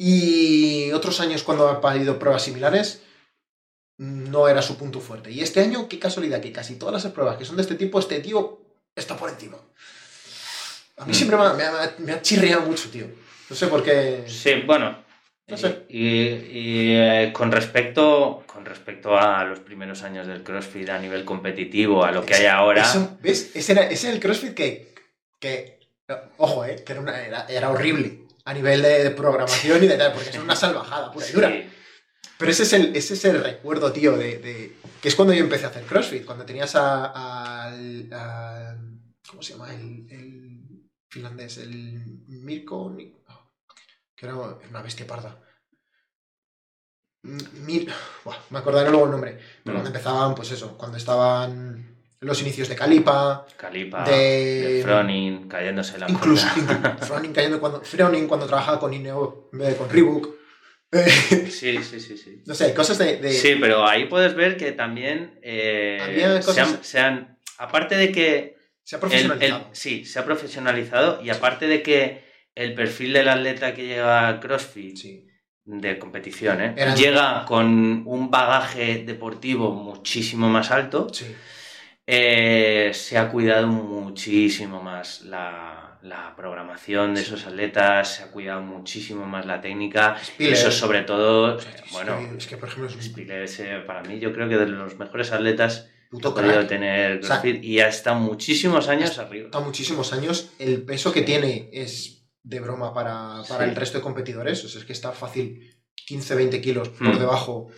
Y 0.00 0.92
otros 0.92 1.20
años 1.20 1.42
cuando 1.42 1.68
ha 1.68 1.90
habido 1.90 2.18
pruebas 2.18 2.42
similares, 2.44 3.02
no 3.98 4.48
era 4.48 4.62
su 4.62 4.76
punto 4.78 5.00
fuerte. 5.00 5.32
Y 5.32 5.40
este 5.40 5.60
año, 5.60 5.88
qué 5.88 5.98
casualidad, 5.98 6.40
que 6.40 6.52
casi 6.52 6.76
todas 6.76 7.02
las 7.04 7.12
pruebas 7.12 7.36
que 7.36 7.44
son 7.44 7.56
de 7.56 7.62
este 7.62 7.74
tipo, 7.74 7.98
este 7.98 8.20
tío 8.20 8.60
está 8.94 9.16
por 9.16 9.28
encima. 9.28 9.58
A 10.98 11.04
mí 11.06 11.12
Mm. 11.12 11.14
siempre 11.14 11.36
me 11.36 11.44
ha, 11.44 11.52
me 11.54 11.62
ha- 11.64 11.94
me 11.98 12.12
ha 12.12 12.22
chirriado 12.22 12.62
mucho, 12.62 12.90
tío. 12.90 13.06
No 13.48 13.56
sé 13.56 13.66
por 13.68 13.82
qué. 13.82 14.24
Sí, 14.26 14.62
bueno. 14.66 15.04
No 15.46 15.56
sé. 15.56 15.86
Y, 15.88 16.08
y, 16.08 16.94
eh, 16.96 17.32
con 17.32 17.50
respecto 17.50 18.44
con 18.46 18.64
respecto 18.66 19.16
a 19.16 19.44
los 19.44 19.60
primeros 19.60 20.02
años 20.02 20.26
del 20.26 20.42
CrossFit 20.42 20.88
a 20.90 20.98
nivel 20.98 21.24
competitivo, 21.24 22.04
a 22.04 22.12
lo 22.12 22.26
que 22.26 22.34
hay 22.34 22.44
ahora. 22.46 22.82
Eso, 22.82 23.16
¿Ves? 23.22 23.52
Ese 23.54 23.72
era, 23.72 23.82
ese 23.88 24.08
era 24.08 24.16
el 24.16 24.20
CrossFit 24.22 24.52
que. 24.54 24.94
que 25.40 25.78
ojo, 26.38 26.64
eh, 26.66 26.82
que 26.84 26.92
era, 26.92 27.00
una- 27.00 27.20
era, 27.22 27.46
era 27.48 27.70
horrible 27.70 28.24
a 28.44 28.52
nivel 28.52 28.82
de, 28.82 29.04
de 29.04 29.10
programación 29.10 29.82
y 29.84 29.86
de 29.86 29.96
tal, 29.96 30.12
porque 30.12 30.30
es 30.30 30.38
una 30.38 30.56
salvajada 30.56 31.12
pura 31.12 31.26
y 31.28 31.32
dura. 31.32 31.48
sí, 31.50 31.64
Pero 32.38 32.50
ese 32.50 32.62
es 32.64 32.72
el, 32.74 32.96
ese 32.96 33.14
es 33.14 33.24
el 33.24 33.42
recuerdo, 33.42 33.92
tío, 33.92 34.16
de, 34.18 34.38
de- 34.38 34.72
que 35.00 35.08
es 35.08 35.14
cuando 35.14 35.32
yo 35.34 35.44
empecé 35.44 35.64
a 35.66 35.68
hacer 35.68 35.84
CrossFit, 35.84 36.24
cuando 36.26 36.44
tenías 36.44 36.74
a- 36.76 37.64
al... 37.64 38.08
a- 38.12 38.76
¿Cómo 39.30 39.42
se 39.42 39.52
llama? 39.52 39.72
El, 39.74 40.06
el 40.10 40.47
finlandés, 41.08 41.58
el 41.58 42.02
Mirko... 42.28 42.90
Ni- 42.94 43.14
que 44.16 44.26
era 44.26 44.34
una 44.34 44.82
bestia 44.82 45.06
parda. 45.06 45.40
Mir... 47.22 47.88
Me 48.50 48.58
acordaré 48.58 48.90
luego 48.90 49.04
el 49.06 49.10
nombre. 49.12 49.38
Pero 49.64 49.76
cuando 49.76 49.88
empezaban, 49.88 50.34
pues 50.34 50.50
eso, 50.50 50.76
cuando 50.76 50.96
estaban 50.96 51.96
los 52.20 52.40
inicios 52.42 52.68
de 52.68 52.74
Calipa, 52.74 53.46
Calipa, 53.56 54.04
de- 54.04 54.74
de 54.78 54.82
Fronin, 54.82 55.48
cayéndose 55.48 55.98
la 55.98 56.10
incluso 56.10 56.46
puerta. 56.54 56.96
inclu- 56.96 56.98
Froning 57.06 57.32
cayendo 57.32 57.60
cuando, 57.60 57.80
Froning 57.82 58.26
cuando 58.26 58.46
trabajaba 58.46 58.80
con 58.80 58.92
Ineo, 58.92 59.50
con 59.78 59.88
Reebok. 59.90 60.28
Sí, 61.50 61.82
sí, 61.84 62.00
sí, 62.00 62.16
sí. 62.16 62.42
no 62.46 62.54
sé, 62.54 62.72
cosas 62.74 62.96
de... 62.98 63.18
de- 63.18 63.32
Sí, 63.32 63.56
pero 63.60 63.86
ahí 63.86 64.06
puedes 64.06 64.34
ver 64.34 64.56
que 64.56 64.72
también 64.72 65.38
eh, 65.42 65.98
Había 66.02 66.42
se, 66.42 66.60
han, 66.60 66.66
cosas- 66.72 66.86
se 66.86 66.98
han- 66.98 67.38
aparte 67.58 67.96
de 67.96 68.10
que 68.10 68.57
se 68.88 68.96
ha 68.96 68.98
el- 69.00 69.04
el- 69.04 69.10
profesionalizado. 69.10 69.68
sí, 69.72 70.04
se 70.06 70.18
ha 70.18 70.24
profesionalizado 70.24 71.22
y 71.22 71.28
aparte 71.28 71.66
de 71.66 71.82
que 71.82 72.24
el 72.54 72.72
perfil 72.74 73.12
del 73.12 73.28
atleta 73.28 73.74
que 73.74 73.86
llega 73.86 74.28
a 74.28 74.40
CrossFit 74.40 74.96
Sí. 74.96 75.26
de 75.66 75.98
competición, 75.98 76.62
¿eh? 76.62 76.74
Llega 76.96 77.44
con 77.44 78.02
un 78.06 78.30
bagaje 78.30 79.04
deportivo 79.04 79.72
muchísimo 79.74 80.48
más 80.48 80.70
alto, 80.70 81.08
Sí. 81.12 81.26
eh, 82.06 82.90
se 82.94 83.18
ha 83.18 83.28
cuidado 83.30 83.66
muchísimo 83.66 84.82
más 84.82 85.20
la, 85.22 85.98
la 86.00 86.34
programación 86.34 87.14
de 87.14 87.20
esos 87.20 87.46
atletas, 87.46 88.14
se 88.16 88.22
ha 88.22 88.30
cuidado 88.30 88.62
muchísimo 88.62 89.26
más 89.26 89.44
la 89.44 89.60
técnica, 89.60 90.16
Spiller. 90.24 90.54
eso 90.54 90.70
sobre 90.70 91.02
todo, 91.02 91.56
O 91.56 91.60
sea, 91.60 91.70
es 91.72 91.92
bueno, 91.92 92.16
que- 92.30 92.38
es 92.38 92.46
que, 92.46 92.56
por 92.56 92.68
ejemplo, 92.70 92.88
es 92.88 92.96
un 92.96 93.02
Spiller 93.02 93.42
es, 93.42 93.60
para 93.86 94.02
mí 94.02 94.18
yo 94.18 94.32
creo 94.32 94.48
que 94.48 94.56
de 94.56 94.66
los 94.66 94.96
mejores 94.98 95.30
atletas 95.32 95.90
puto 96.10 96.28
ha 96.30 96.34
podido 96.34 96.52
crack. 96.54 96.68
tener 96.68 97.18
O 97.18 97.22
sea, 97.22 97.40
CrossFit 97.40 97.64
y 97.64 97.80
ha 97.80 97.88
estado 97.88 98.16
muchísimos 98.20 98.88
años 98.88 99.18
arriba. 99.18 99.46
Está 99.46 99.60
muchísimos 99.60 100.12
años. 100.12 100.50
El 100.58 100.82
peso 100.82 101.12
que 101.12 101.22
tiene 101.22 101.68
es 101.72 102.26
de 102.42 102.60
broma 102.60 102.94
para, 102.94 103.42
para 103.48 103.64
Sí. 103.64 103.70
el 103.70 103.76
resto 103.76 103.98
de 103.98 104.02
competidores. 104.04 104.64
O 104.64 104.68
sea, 104.68 104.80
es 104.80 104.86
que 104.86 104.92
está 104.92 105.12
fácil 105.12 105.76
15-20 106.06 106.60
kilos 106.62 106.88
por 106.88 107.08
Hmm. 107.14 107.18
debajo 107.18 107.68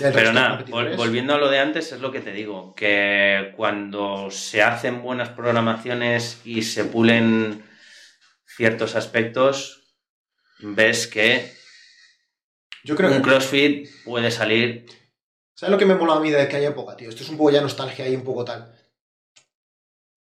del 0.00 0.12
Pero 0.12 0.14
resto 0.14 0.28
de 0.28 0.34
nada, 0.34 0.48
vol- 0.48 0.56
competidores. 0.56 0.96
volviendo 0.96 1.34
a 1.34 1.38
lo 1.38 1.48
de 1.48 1.58
antes, 1.60 1.92
es 1.92 2.00
lo 2.00 2.10
que 2.10 2.20
te 2.20 2.32
digo, 2.32 2.74
que 2.74 3.52
cuando 3.56 4.30
se 4.30 4.62
hacen 4.62 5.00
buenas 5.02 5.28
programaciones 5.30 6.40
y 6.44 6.62
se 6.62 6.84
pulen 6.84 7.62
ciertos 8.46 8.96
aspectos, 8.96 9.94
ves 10.58 11.06
que 11.06 11.52
Yo 12.84 12.96
creo 12.96 13.10
un 13.10 13.16
que... 13.16 13.22
CrossFit 13.22 13.88
puede 14.04 14.30
salir. 14.30 14.86
¿Sabes 15.56 15.72
lo 15.72 15.78
que 15.78 15.86
me 15.86 15.94
mola 15.94 16.14
a 16.16 16.20
mí 16.20 16.30
de 16.30 16.42
aquella 16.42 16.68
época, 16.68 16.96
tío? 16.96 17.08
Esto 17.08 17.22
es 17.24 17.28
un 17.30 17.36
poco 17.38 17.50
ya 17.50 17.60
nostalgia 17.62 18.06
y 18.08 18.14
un 18.14 18.22
poco 18.24 18.44
tal. 18.44 18.72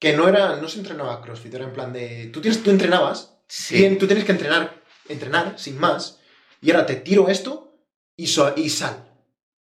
Que 0.01 0.15
no 0.17 0.27
era... 0.29 0.57
No 0.57 0.67
se 0.69 0.79
entrenaba 0.79 1.21
CrossFit, 1.21 1.55
era 1.55 1.65
en 1.65 1.73
plan 1.75 1.93
de... 1.93 2.31
Tú, 2.33 2.41
tienes, 2.41 2.63
tú 2.63 2.71
entrenabas 2.71 3.37
Sí, 3.47 3.79
Bien, 3.79 3.99
tú 3.99 4.07
tienes 4.07 4.25
que 4.25 4.31
entrenar, 4.33 4.81
entrenar, 5.09 5.59
sin 5.59 5.77
más. 5.79 6.21
Y 6.63 6.71
ahora 6.71 6.87
te 6.87 6.95
tiro 6.95 7.29
esto 7.29 7.75
y, 8.17 8.29
so- 8.29 8.55
y 8.57 8.71
sal. 8.71 9.05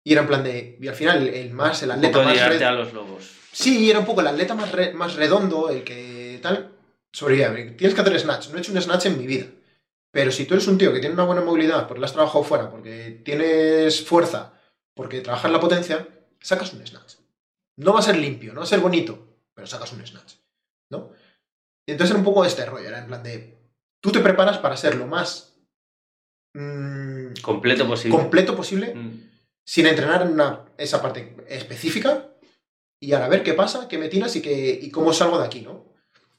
Y 0.03 0.13
era 0.13 0.23
en 0.23 0.27
plan 0.27 0.43
de. 0.43 0.77
Y 0.81 0.89
al 0.89 0.97
final, 0.97 1.23
el, 1.29 1.35
el 1.35 1.51
más, 1.53 1.81
el 1.85 1.93
atleta 1.93 2.21
más. 2.23 2.33
tirarte 2.33 2.59
re- 2.59 2.65
a 2.65 2.73
los 2.73 2.93
lobos. 2.93 3.31
Sí, 3.53 3.89
era 3.89 4.01
un 4.01 4.07
poco 4.07 4.23
el 4.23 4.27
atleta 4.27 4.55
más, 4.57 4.73
re- 4.73 4.93
más 4.93 5.15
redondo, 5.15 5.71
el 5.71 5.85
que 5.85 6.41
tal. 6.43 6.73
Sobrevive. 7.13 7.73
Tienes 7.79 7.95
que 7.95 8.01
hacer 8.01 8.19
snatch. 8.19 8.49
No 8.49 8.57
he 8.57 8.61
hecho 8.61 8.73
un 8.73 8.83
snatch 8.83 9.07
en 9.07 9.19
mi 9.19 9.27
vida. 9.29 9.47
Pero 10.11 10.33
si 10.33 10.47
tú 10.47 10.55
eres 10.55 10.67
un 10.67 10.79
tío 10.79 10.93
que 10.93 10.99
tiene 10.99 11.15
una 11.15 11.25
buena 11.25 11.43
movilidad, 11.43 11.87
porque 11.87 12.01
la 12.01 12.07
has 12.07 12.13
trabajado 12.13 12.43
fuera, 12.43 12.69
porque 12.71 13.21
tienes 13.25 14.05
fuerza, 14.05 14.53
porque 15.01 15.23
trabajas 15.23 15.51
la 15.51 15.59
potencia, 15.61 16.07
sacas 16.41 16.75
un 16.75 16.87
snatch. 16.87 17.15
No 17.79 17.95
va 17.95 18.01
a 18.01 18.03
ser 18.03 18.19
limpio, 18.19 18.53
no 18.53 18.61
va 18.61 18.65
a 18.65 18.69
ser 18.69 18.81
bonito, 18.81 19.39
pero 19.55 19.67
sacas 19.67 19.91
un 19.95 20.07
snatch, 20.07 20.35
¿no? 20.91 21.11
Y 21.89 21.93
entonces 21.93 22.11
era 22.11 22.19
un 22.19 22.25
poco 22.27 22.45
este 22.45 22.67
rollo, 22.67 22.87
era 22.87 22.99
en 22.99 23.07
plan 23.07 23.23
de, 23.23 23.57
tú 24.03 24.13
te 24.13 24.21
preparas 24.21 24.59
para 24.59 24.77
ser 24.77 24.97
lo 24.97 25.07
más 25.07 25.57
mm, 26.55 27.33
Completo 27.41 27.87
posible. 27.89 28.15
completo 28.19 28.55
posible 28.55 28.95
Mm. 28.95 29.31
sin 29.67 29.87
entrenar 29.87 30.21
en 30.21 30.33
una, 30.35 30.67
esa 30.77 31.01
parte 31.01 31.35
específica 31.49 32.29
y 33.03 33.15
ahora 33.15 33.29
ver 33.29 33.43
qué 33.43 33.55
pasa, 33.55 33.89
qué 33.89 33.97
me 33.97 34.11
tiras 34.11 34.37
y, 34.37 34.43
qué, 34.43 34.79
y 34.83 34.91
cómo 34.91 35.15
salgo 35.15 35.39
de 35.39 35.47
aquí, 35.47 35.63
¿no? 35.63 35.90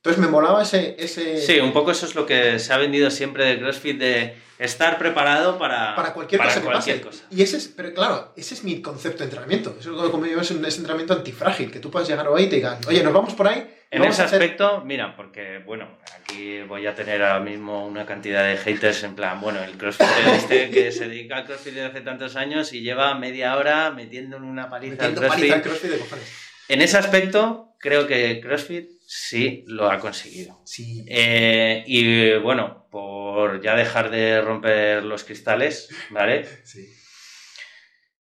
Entonces 0.03 0.19
me 0.19 0.27
molaba 0.31 0.63
ese... 0.63 0.95
ese 0.97 1.39
Sí, 1.39 1.59
un 1.59 1.73
poco 1.73 1.91
eso 1.91 2.07
es 2.07 2.15
lo 2.15 2.25
que 2.25 2.57
se 2.57 2.73
ha 2.73 2.77
vendido 2.77 3.11
siempre 3.11 3.45
de 3.45 3.59
CrossFit, 3.59 3.99
de 3.99 4.35
estar 4.57 4.97
preparado 4.97 5.59
para, 5.59 5.95
para 5.95 6.11
cualquier 6.13 6.39
para 6.39 6.49
cosa 6.55 6.61
que 6.65 6.73
pase. 6.73 7.01
cosa. 7.01 7.23
Y 7.29 7.43
ese 7.43 7.57
es, 7.57 7.67
pero 7.67 7.93
claro, 7.93 8.33
ese 8.35 8.55
es 8.55 8.63
mi 8.63 8.81
concepto 8.81 9.19
de 9.19 9.25
entrenamiento. 9.25 9.75
Eso 9.79 10.03
es 10.03 10.09
como 10.09 10.25
yo 10.25 10.41
es 10.41 10.49
un 10.49 10.65
entrenamiento 10.65 11.13
antifrágil, 11.13 11.71
que 11.71 11.79
tú 11.79 11.91
puedes 11.91 12.07
llegar 12.09 12.27
ahí 12.35 12.45
y 12.45 12.49
te 12.49 12.55
digan, 12.55 12.79
oye, 12.87 13.03
nos 13.03 13.13
vamos 13.13 13.35
por 13.35 13.47
ahí. 13.47 13.75
En 13.91 14.03
ese 14.03 14.23
a 14.23 14.25
hacer-". 14.25 14.41
aspecto, 14.41 14.81
mira, 14.83 15.15
porque, 15.15 15.59
bueno, 15.67 15.87
aquí 16.19 16.61
voy 16.63 16.87
a 16.87 16.95
tener 16.95 17.21
ahora 17.21 17.39
mismo 17.39 17.85
una 17.85 18.07
cantidad 18.07 18.43
de 18.43 18.57
haters 18.57 19.03
en 19.03 19.13
plan, 19.15 19.39
bueno, 19.39 19.63
el 19.63 19.77
crossfit 19.77 20.07
este 20.33 20.71
que 20.71 20.91
se 20.91 21.09
dedica 21.09 21.37
al 21.37 21.45
crossfit 21.45 21.73
desde 21.75 21.89
hace 21.89 22.01
tantos 22.01 22.35
años 22.35 22.73
y 22.73 22.81
lleva 22.81 23.13
media 23.13 23.55
hora 23.55 23.91
metiéndole 23.91 24.47
una 24.47 24.67
paliza 24.67 24.93
al 25.05 25.11
Metiendo 25.11 25.21
crossfit. 25.21 25.39
paliza 25.41 25.55
al 25.57 25.61
crossfit 25.61 25.91
de 25.91 25.97
cojones. 25.99 26.50
En 26.71 26.81
ese 26.81 26.97
aspecto, 26.97 27.75
creo 27.79 28.07
que 28.07 28.39
CrossFit 28.39 28.91
sí 29.05 29.65
lo 29.67 29.91
ha 29.91 29.99
conseguido. 29.99 30.61
Sí. 30.63 31.03
Eh, 31.05 31.83
y 31.85 32.37
bueno, 32.37 32.87
por 32.89 33.61
ya 33.61 33.75
dejar 33.75 34.09
de 34.09 34.39
romper 34.39 35.03
los 35.03 35.25
cristales, 35.25 35.89
¿vale? 36.11 36.47
sí. 36.63 36.87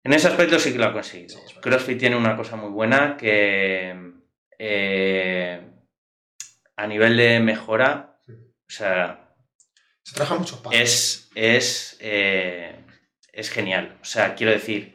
En 0.04 0.12
ese 0.12 0.28
aspecto 0.28 0.60
sí 0.60 0.74
que 0.74 0.78
lo 0.78 0.88
ha 0.88 0.92
conseguido. 0.92 1.40
Sí. 1.48 1.56
CrossFit 1.62 1.98
tiene 1.98 2.18
una 2.18 2.36
cosa 2.36 2.58
muy 2.58 2.70
buena 2.70 3.16
que 3.16 4.12
eh, 4.60 5.62
a 6.76 6.86
nivel 6.86 7.16
de 7.16 7.40
mejora, 7.40 8.20
o 8.28 8.34
sea, 8.68 9.34
Se 10.02 10.16
trabaja 10.16 10.36
mucho 10.36 10.62
es, 10.72 11.30
es, 11.34 11.96
eh, 12.02 12.76
es 13.32 13.50
genial. 13.50 13.98
O 14.02 14.06
sea, 14.06 14.36
quiero 14.36 14.52
decir, 14.52 14.93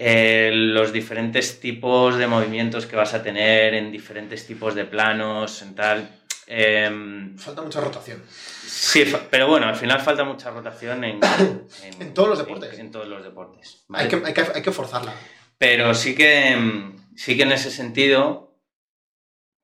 eh, 0.00 0.50
los 0.54 0.92
diferentes 0.92 1.58
tipos 1.60 2.16
de 2.16 2.26
movimientos 2.28 2.86
que 2.86 2.94
vas 2.96 3.14
a 3.14 3.22
tener 3.22 3.74
en 3.74 3.90
diferentes 3.90 4.46
tipos 4.46 4.74
de 4.76 4.84
planos, 4.84 5.60
en 5.62 5.74
tal. 5.74 6.08
em, 6.46 7.36
Falta 7.36 7.62
mucha 7.62 7.80
rotación. 7.80 8.22
sí, 8.30 9.04
pero 9.30 9.48
bueno, 9.48 9.66
al 9.66 9.74
final 9.76 10.00
falta 10.00 10.22
mucha 10.24 10.50
rotación 10.50 11.02
en, 11.04 11.20
en- 11.84 12.02
En 12.02 12.14
todos 12.14 12.28
los 12.30 12.38
deportes. 12.38 12.74
En, 12.74 12.86
en 12.86 12.90
todos 12.92 13.08
los 13.08 13.22
deportes. 13.24 13.84
Hay 13.92 14.08
que, 14.08 14.22
hay, 14.24 14.32
que, 14.32 14.40
hay 14.54 14.62
que 14.62 14.72
forzarla. 14.72 15.12
Pero 15.58 15.92
sí 15.94 16.14
que, 16.14 16.54
mm, 16.56 17.16
sí 17.16 17.36
que 17.36 17.42
en 17.42 17.52
ese 17.52 17.70
sentido, 17.70 18.54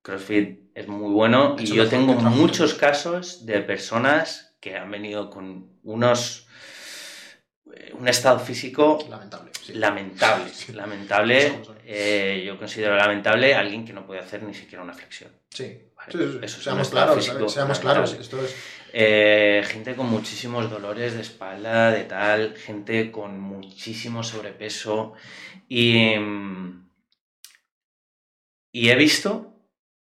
CrossFit 0.02 0.60
es 0.74 0.88
muy 0.88 1.12
bueno 1.12 1.56
y 1.58 1.66
yo 1.66 1.88
tengo 1.88 2.14
muchos 2.14 2.74
casos 2.74 3.46
de 3.46 3.60
personas 3.60 4.56
que 4.60 4.76
han 4.76 4.90
venido 4.90 5.30
con 5.30 5.70
unos 5.84 6.43
un 7.94 8.08
estado 8.08 8.38
físico 8.38 8.98
Lamentable. 9.08 9.50
sí. 9.60 9.72
lamentable, 9.74 10.50
Sí. 10.52 10.72
lamentable. 10.72 11.60
Eh, 11.84 12.42
yo 12.46 12.58
considero 12.58 12.96
lamentable 12.96 13.54
a 13.54 13.60
alguien 13.60 13.84
que 13.84 13.92
no 13.92 14.06
puede 14.06 14.20
hacer 14.20 14.42
ni 14.42 14.54
siquiera 14.54 14.82
una 14.82 14.92
flexión. 14.94 15.30
Sí. 15.50 15.78
¿vale? 15.96 16.12
Sí, 16.12 16.18
sí, 16.18 16.24
sí. 16.32 16.38
Eso 16.42 16.58
es 16.58 16.64
seamos 16.64 16.88
claros, 16.90 17.52
seamos 17.52 17.78
claros. 17.80 18.12
Esto 18.14 18.44
es. 18.44 18.54
Eh, 18.92 19.64
gente 19.66 19.96
con 19.96 20.06
muchísimos 20.08 20.70
dolores 20.70 21.14
de 21.14 21.22
espalda, 21.22 21.90
de 21.90 22.04
tal, 22.04 22.56
gente 22.56 23.10
con 23.10 23.40
muchísimo 23.40 24.22
sobrepeso 24.22 25.14
y, 25.68 26.16
mm, 26.16 26.88
y 28.72 28.90
he 28.90 28.94
visto 28.96 29.56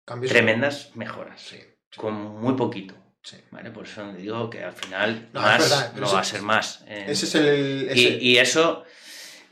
Cambios. 0.05 0.31
tremendas 0.31 0.91
mejoras 0.95 1.55
con 1.95 2.13
muy 2.41 2.55
poquito, 2.55 2.95
sí. 3.25 3.37
¿vale? 3.51 3.71
Por 3.71 3.85
eso 3.85 4.13
digo 4.13 4.49
que 4.49 4.63
al 4.63 4.73
final 4.73 5.29
No, 5.33 5.41
más 5.41 5.59
verdad, 5.69 5.93
no 5.95 6.13
va 6.13 6.19
a 6.21 6.23
ser 6.23 6.41
más. 6.41 6.83
eh, 6.87 7.05
Ese 7.09 7.25
es 7.25 7.35
el. 7.35 7.89
y, 7.97 8.05
ese- 8.05 8.17
y 8.23 8.37
eso, 8.37 8.83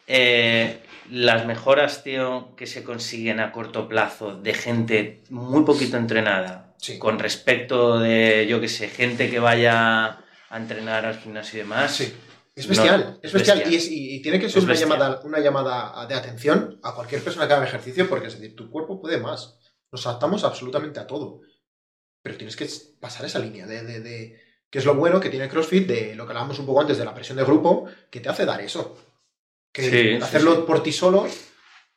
eh, 0.08 0.80
las 1.10 1.46
mejoras, 1.46 2.04
tío, 2.04 2.56
que 2.56 2.66
se 2.68 2.84
consiguen 2.84 3.40
a 3.40 3.52
corto 3.52 3.88
plazo 3.90 4.36
de 4.38 4.54
gente 4.54 5.24
muy 5.30 5.64
poquito 5.66 5.98
entrenada, 5.98 6.74
Sí. 6.78 6.98
con 6.98 7.20
respecto 7.20 8.00
de, 8.00 8.46
yo 8.50 8.60
qué 8.62 8.68
sé, 8.70 8.88
gente 8.88 9.30
que 9.30 9.40
vaya 9.40 10.06
a 10.50 10.58
entrenar 10.58 11.06
al 11.06 11.18
gimnasio 11.20 11.60
y 11.60 11.64
demás. 11.64 11.96
Sí. 11.96 12.14
Es 12.56 12.68
bestial, 12.68 13.18
es 13.24 13.28
es 13.30 13.34
bestial. 13.34 13.58
bestial. 13.60 13.74
Y, 13.74 13.78
es- 13.78 13.90
y- 13.92 14.16
y 14.16 14.22
tiene 14.22 14.40
que 14.40 14.48
ser 14.48 14.62
una 14.62 14.70
bestial. 14.74 14.90
llamada, 14.92 15.22
una 15.24 15.40
llamada 15.40 16.06
de 16.06 16.14
atención 16.14 16.80
a 16.84 16.94
cualquier 16.94 17.24
persona 17.24 17.48
que 17.48 17.54
haga 17.54 17.66
ejercicio, 17.66 18.08
porque 18.08 18.28
es 18.28 18.40
decir, 18.40 18.56
tu 18.56 18.70
cuerpo 18.70 19.02
puede 19.02 19.18
más. 19.18 19.58
Nos 19.92 20.06
adaptamos 20.06 20.44
absolutamente 20.44 21.00
a 21.00 21.08
todo. 21.08 21.42
Pero 22.24 22.38
tienes 22.38 22.56
que 22.56 22.68
pasar 23.00 23.26
esa 23.26 23.38
línea 23.40 23.68
de, 23.68 23.84
de, 23.84 24.00
de- 24.00 24.42
que 24.70 24.80
es 24.80 24.86
lo 24.86 24.96
bueno 24.96 25.20
que 25.20 25.30
tiene 25.30 25.48
CrossFit, 25.50 25.86
de 25.88 26.16
lo 26.16 26.26
que 26.26 26.32
hablábamos 26.32 26.58
un 26.58 26.66
poco 26.66 26.82
antes 26.82 26.98
de 26.98 27.06
la 27.06 27.14
presión 27.14 27.38
de 27.38 27.44
grupo, 27.44 27.86
que 28.10 28.22
te 28.22 28.30
hace 28.30 28.46
dar 28.46 28.60
eso. 28.62 28.98
Que 29.72 29.84
Sí, 30.18 30.24
hacerlo 30.24 30.56
sí. 30.56 30.62
por 30.66 30.82
ti 30.82 30.92
solo 30.92 31.28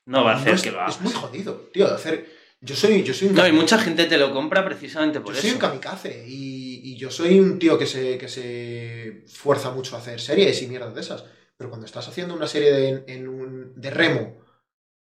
No 0.07 0.25
va 0.25 0.33
a 0.33 0.37
hacer 0.37 0.49
no 0.51 0.55
es, 0.57 0.63
que 0.63 0.71
lo 0.71 0.77
es 0.79 0.83
hagas. 0.83 1.01
muy 1.01 1.13
jodido, 1.13 1.55
tío. 1.73 1.87
Hacer, 1.87 2.27
yo 2.61 2.75
soy, 2.77 3.03
yo 3.03 3.15
soy 3.15 3.29
un 3.29 3.35
No, 3.35 3.47
y 3.47 3.53
mucha 3.53 3.79
gente 3.79 4.05
te 4.07 4.19
lo 4.19 4.33
compra 4.33 4.65
precisamente 4.65 5.21
por 5.21 5.35
yo 5.35 5.41
soy 5.41 5.49
eso. 5.51 5.57
un 5.57 5.61
kamikaze 5.61 6.25
y, 6.29 6.93
y 6.93 6.97
yo 6.97 7.11
soy 7.11 7.39
un 7.41 7.59
tío 7.59 7.79
que 7.79 7.87
se, 7.87 8.19
que 8.19 8.29
se 8.29 9.25
fuerza 9.29 9.71
mucho 9.71 9.97
a 9.97 10.01
hacer 10.01 10.21
series 10.21 10.61
y 10.63 10.67
mierdas 10.67 10.95
de 10.95 11.01
esas. 11.03 11.25
Pero 11.57 11.71
cuando 11.71 11.87
estás 11.87 12.09
haciendo 12.09 12.35
una 12.35 12.47
serie 12.47 12.73
de, 12.73 13.05
en 13.07 13.29
un- 13.29 13.73
de 13.81 13.91
remo 13.91 14.37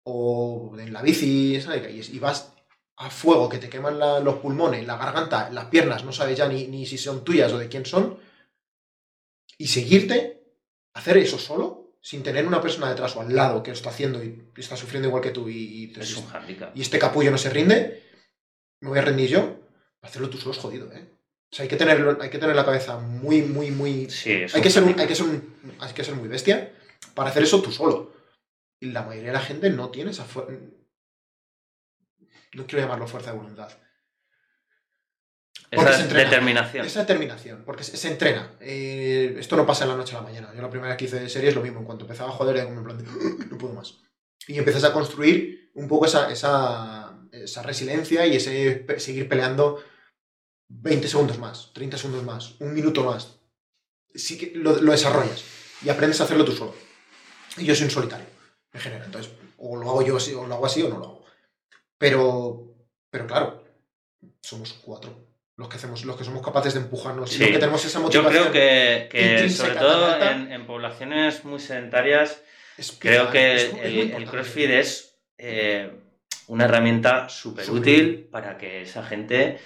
o 0.04 0.76
en 0.78 0.92
la 0.92 1.02
bici 1.02 1.60
¿sabes? 1.60 2.08
y, 2.10 2.16
y 2.16 2.18
vas 2.20 2.52
a 2.98 3.10
fuego 3.10 3.48
que 3.48 3.58
te 3.58 3.68
queman 3.68 3.98
la- 3.98 4.20
los 4.20 4.36
pulmones, 4.36 4.86
la 4.86 4.96
garganta, 4.96 5.50
las 5.50 5.66
piernas, 5.66 6.04
no 6.04 6.12
sabes 6.12 6.36
ya 6.38 6.48
ni, 6.48 6.66
ni 6.68 6.86
si 6.86 6.96
son 6.98 7.24
tuyas 7.24 7.52
o 7.52 7.58
de 7.58 7.68
quién 7.68 7.84
son, 7.84 8.18
y 9.58 9.66
seguirte, 9.68 10.42
hacer 10.94 11.16
eso 11.18 11.38
solo, 11.38 11.92
sin 12.00 12.22
tener 12.22 12.46
una 12.46 12.60
persona 12.60 12.88
detrás 12.88 13.16
o 13.16 13.20
al 13.20 13.34
lado 13.34 13.62
que 13.62 13.70
lo 13.70 13.76
está 13.76 13.90
haciendo 13.90 14.22
y 14.22 14.44
está 14.56 14.76
sufriendo 14.76 15.08
igual 15.08 15.22
que 15.22 15.30
tú 15.30 15.48
y, 15.48 15.82
y 15.84 15.86
te- 15.88 16.00
Es 16.02 16.16
un 16.16 16.26
handicap. 16.34 16.74
y 16.76 16.80
este 16.82 16.98
capullo 16.98 17.30
no 17.30 17.38
se 17.38 17.50
rinde, 17.50 18.02
me 18.80 18.88
voy 18.90 18.98
a 18.98 19.02
rendir 19.02 19.28
yo. 19.30 19.56
Hacerlo 20.02 20.30
tú 20.30 20.38
solo 20.38 20.52
es 20.52 20.58
jodido, 20.58 20.92
¿eh? 20.92 21.08
O 21.50 21.54
sea, 21.56 21.64
hay 21.64 21.68
que 21.68 21.76
tener, 21.76 22.16
hay 22.20 22.30
que 22.30 22.38
tener 22.38 22.54
la 22.54 22.64
cabeza 22.64 22.98
muy, 22.98 23.42
muy, 23.42 23.70
muy. 23.72 24.08
Sí, 24.10 24.30
Hay 24.32 24.62
que, 24.62 24.70
ser 24.70 24.84
un- 24.84 24.98
hay, 24.98 25.06
que 25.06 25.14
ser 25.16 25.26
un- 25.26 25.76
hay 25.80 25.92
que 25.92 26.04
ser 26.04 26.14
muy 26.14 26.28
bestia 26.28 26.72
para 27.14 27.30
hacer 27.30 27.42
eso 27.42 27.60
tú 27.60 27.72
solo. 27.72 28.12
Y 28.80 28.86
la 28.86 29.02
mayoría 29.02 29.28
de 29.32 29.38
la 29.38 29.40
gente 29.44 29.70
no 29.70 29.90
tiene 29.90 30.10
esa. 30.12 30.26
No 32.56 32.66
quiero 32.66 32.82
llamarlo 32.84 33.06
fuerza 33.06 33.30
de 33.32 33.36
voluntad. 33.38 33.68
porque 35.70 35.90
Esa 35.90 36.02
determinación. 36.30 36.86
Esa 36.86 37.00
determinación, 37.00 37.62
porque 37.64 37.84
se, 37.84 37.96
se 37.96 38.08
entrena. 38.08 38.52
Eh, 38.60 39.36
esto 39.38 39.56
no 39.56 39.66
pasa 39.66 39.84
en 39.84 39.90
la 39.90 39.96
noche 39.96 40.14
a 40.14 40.20
la 40.20 40.24
mañana. 40.26 40.52
Yo 40.54 40.62
la 40.62 40.70
primera 40.70 40.90
vez 40.90 40.98
que 40.98 41.04
hice 41.06 41.28
serie 41.28 41.48
es 41.50 41.54
lo 41.54 41.62
mismo. 41.62 41.80
En 41.80 41.86
cuanto 41.86 42.04
empezaba 42.04 42.30
a 42.30 42.32
joder, 42.32 42.56
era 42.56 42.64
como 42.66 42.78
en 42.78 42.84
plan 42.84 42.98
de, 42.98 43.04
no 43.46 43.58
puedo 43.58 43.74
más. 43.74 43.94
Y 44.46 44.58
empiezas 44.58 44.84
a 44.84 44.92
construir 44.92 45.70
un 45.74 45.88
poco 45.88 46.06
esa, 46.06 46.30
esa, 46.30 47.18
esa 47.32 47.62
resiliencia 47.62 48.26
y 48.26 48.36
ese 48.36 48.76
pe- 48.86 49.00
seguir 49.00 49.28
peleando 49.28 49.82
20 50.68 51.08
segundos 51.08 51.38
más, 51.38 51.72
30 51.74 51.98
segundos 51.98 52.24
más, 52.24 52.54
un 52.60 52.72
minuto 52.72 53.02
más. 53.04 53.38
Sí 54.14 54.38
que 54.38 54.52
lo, 54.54 54.76
lo 54.80 54.92
desarrollas 54.92 55.42
y 55.82 55.88
aprendes 55.88 56.20
a 56.20 56.24
hacerlo 56.24 56.44
tú 56.44 56.52
solo. 56.52 56.74
Y 57.56 57.64
yo 57.64 57.74
soy 57.74 57.84
un 57.86 57.90
solitario, 57.90 58.26
en 58.72 58.80
general. 58.80 59.06
Entonces, 59.06 59.32
o 59.58 59.76
lo 59.76 59.88
hago 59.90 60.02
yo 60.02 60.16
así, 60.16 60.32
o 60.32 60.46
lo 60.46 60.54
hago 60.54 60.66
así, 60.66 60.82
o 60.82 60.88
no 60.88 60.98
lo 60.98 61.04
hago. 61.04 61.15
Pero, 61.98 62.74
pero 63.10 63.26
claro, 63.26 63.64
somos 64.42 64.72
cuatro 64.74 65.24
los 65.56 65.68
que 65.70 65.76
hacemos, 65.76 66.04
los 66.04 66.16
que 66.16 66.24
somos 66.24 66.44
capaces 66.44 66.74
de 66.74 66.80
empujarnos 66.80 67.30
Sí. 67.30 67.38
los 67.38 67.48
que 67.48 67.58
tenemos 67.58 67.82
esa 67.84 67.98
Yo 67.98 68.02
motivación. 68.04 68.48
creo 68.50 68.52
que, 69.10 69.48
sobre 69.48 69.74
todo 69.76 70.04
alta. 70.06 70.32
en, 70.32 70.52
en 70.52 70.66
poblaciones 70.66 71.46
muy 71.46 71.58
sedentarias, 71.60 72.42
creo 72.98 73.30
que 73.30 73.54
es- 73.54 73.72
el. 73.82 74.26
CrossFit 74.28 74.68
es 74.70 75.16
eh, 75.38 75.90
una 76.48 76.66
herramienta 76.66 77.30
súper 77.30 77.70
útil 77.70 78.28
para 78.30 78.58
que 78.58 78.82
esa 78.82 79.02
gente 79.02 79.58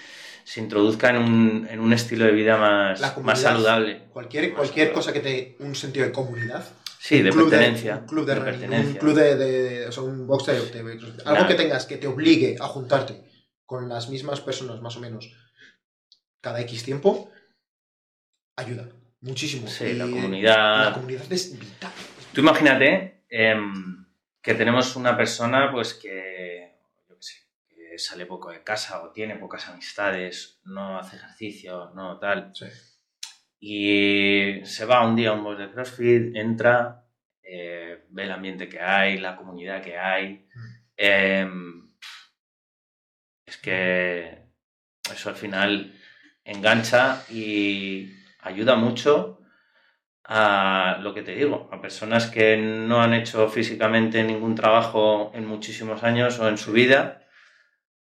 se 0.45 0.61
introduzca 0.61 1.11
en 1.11 1.17
un, 1.17 1.69
en 1.71 1.81
un 1.81 1.93
estilo 1.93 2.25
de 2.25 2.33
vida 2.33 2.57
más, 2.57 3.01
más 3.23 3.41
saludable. 3.41 4.03
Cualquier, 4.13 4.49
Más 4.51 4.57
cualquier 4.59 4.89
saludable. 4.89 4.95
cosa 4.95 5.13
que 5.13 5.21
te 5.21 5.57
un 5.59 5.75
sentido 5.75 6.07
de 6.07 6.13
comunidad. 6.13 6.65
Sí, 7.03 7.23
de 7.23 7.31
club 7.31 7.49
pertenencia. 7.49 7.97
un 7.97 8.07
club 8.07 8.27
de, 8.27 8.37
pertenencia. 8.37 8.91
un 8.91 8.97
club 8.97 9.15
de, 9.15 9.35
de- 9.37 9.87
o 9.89 9.93
sea, 9.93 10.03
un 10.03 10.27
box 10.27 10.49
algo 10.51 10.65
Nah. 11.25 11.49
que 11.49 11.55
tengas 11.55 11.87
que 11.87 11.97
te 11.97 12.07
obligue 12.07 12.57
a 12.61 12.67
juntarte 12.67 13.25
con 13.65 13.89
las 13.89 14.11
mismas 14.11 14.41
personas 14.43 14.83
más 14.83 14.97
o 14.97 15.01
menos 15.01 15.31
cada 16.43 16.61
X 16.61 16.83
tiempo 16.85 17.31
ayuda 18.57 18.89
muchísimo. 19.23 19.67
Sí, 19.69 19.85
Y 19.85 19.93
la 19.95 20.05
comunidad. 20.05 20.85
La 20.89 20.93
comunidad 20.95 21.33
es 21.33 21.59
vital. 21.59 21.91
Tú 22.35 22.41
imagínate 22.43 23.25
em, 23.31 24.05
que 24.43 24.55
tenemos 24.55 24.95
una 24.97 25.17
persona 25.17 25.71
pues 25.73 25.95
que, 25.95 26.77
yo 27.09 27.17
qué 27.17 27.23
sé, 27.23 27.35
que 27.69 27.99
sale 27.99 28.27
poco 28.27 28.51
de 28.51 28.63
casa 28.63 29.03
o 29.03 29.11
tiene 29.11 29.37
pocas 29.37 29.67
amistades, 29.69 30.61
no 30.65 30.99
hace 30.99 31.17
ejercicio, 31.17 31.91
no 31.95 32.19
tal, 32.19 32.51
Sí. 32.55 32.67
Y 33.61 34.61
se 34.65 34.87
va 34.87 35.07
un 35.07 35.15
día 35.17 35.31
a 35.31 35.33
un 35.35 35.45
box 35.45 35.59
de 35.59 35.71
CrossFit, 35.71 36.35
entra, 36.37 37.05
eh, 37.43 38.07
ve 38.09 38.25
el 38.25 38.33
ambiente 38.33 38.69
que 38.69 38.81
hay, 38.81 39.19
la 39.19 39.37
comunidad 39.37 39.83
que 39.83 39.99
hay, 39.99 40.47
Mm. 40.55 40.69
em, 40.97 41.91
es 43.47 43.57
que 43.59 44.47
eso 45.13 45.29
al 45.29 45.37
final 45.37 45.95
engancha 46.45 47.23
y 47.31 48.11
ayuda 48.41 48.77
mucho 48.77 49.41
a 50.25 50.99
lo 51.03 51.13
que 51.13 51.23
te 51.23 51.35
digo, 51.35 51.69
a 51.73 51.81
personas 51.81 52.27
que 52.31 52.57
no 52.57 53.03
han 53.03 53.15
hecho 53.15 53.49
físicamente 53.49 54.23
ningún 54.23 54.55
trabajo 54.55 55.33
en 55.35 55.45
muchísimos 55.47 56.03
años 56.05 56.39
o 56.39 56.49
en 56.49 56.57
su 56.57 56.73
vida, 56.73 57.27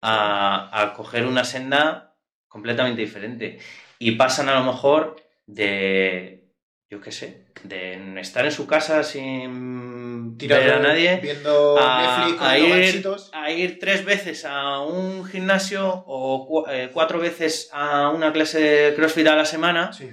a, 0.02 0.68
a 0.82 0.92
coger 0.94 1.24
una 1.26 1.44
senda 1.44 2.16
completamente 2.48 3.00
diferente. 3.02 3.58
Y 3.98 4.12
pasan 4.12 4.48
a 4.48 4.58
lo 4.58 4.64
mejor 4.64 5.16
de, 5.46 6.44
yo 6.90 7.00
qué 7.00 7.12
sé, 7.12 7.46
de 7.64 8.20
estar 8.20 8.44
en 8.44 8.52
su 8.52 8.66
casa 8.66 9.02
sin 9.02 10.36
ver 10.36 10.72
a 10.72 10.78
nadie, 10.80 11.18
viendo 11.22 11.76
a, 11.78 12.26
Netflix, 12.26 12.42
a 12.42 12.58
ir, 12.58 13.06
a 13.32 13.50
ir 13.50 13.78
tres 13.78 14.04
veces 14.04 14.44
a 14.44 14.80
un 14.80 15.24
gimnasio 15.24 16.04
o 16.06 16.46
cu- 16.46 16.68
eh, 16.70 16.90
cuatro 16.92 17.18
veces 17.18 17.70
a 17.72 18.10
una 18.10 18.32
clase 18.32 18.60
de 18.60 18.94
CrossFit 18.94 19.26
a 19.28 19.36
la 19.36 19.44
semana. 19.44 19.92
Sí. 19.92 20.10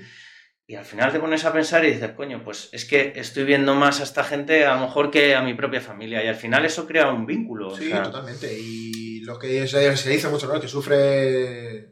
Y 0.66 0.76
al 0.76 0.86
final 0.86 1.12
te 1.12 1.20
pones 1.20 1.44
a 1.44 1.52
pensar 1.52 1.84
y 1.84 1.92
dices, 1.92 2.12
coño, 2.12 2.42
pues 2.44 2.70
es 2.72 2.86
que 2.86 3.12
estoy 3.18 3.44
viendo 3.44 3.76
más 3.76 4.00
a 4.00 4.04
esta 4.04 4.24
gente 4.24 4.66
a 4.66 4.76
lo 4.76 4.82
mejor 4.82 5.12
que 5.12 5.36
a 5.36 5.42
mi 5.42 5.54
propia 5.56 5.82
familia. 5.82 6.24
Y 6.24 6.28
al 6.28 6.36
final 6.38 6.64
eso 6.64 6.88
crea 6.88 7.12
un 7.12 7.26
vínculo. 7.26 7.68
o 7.68 7.78
Sí, 7.78 7.90
sea, 7.90 8.04
totalmente. 8.04 8.48
Y 8.58 9.20
lo 9.26 9.38
que 9.38 9.68
se, 9.68 9.98
se 9.98 10.10
dice 10.10 10.30
mucho, 10.30 10.48
¿no? 10.48 10.62
Que 10.62 10.70
sufre 10.70 11.90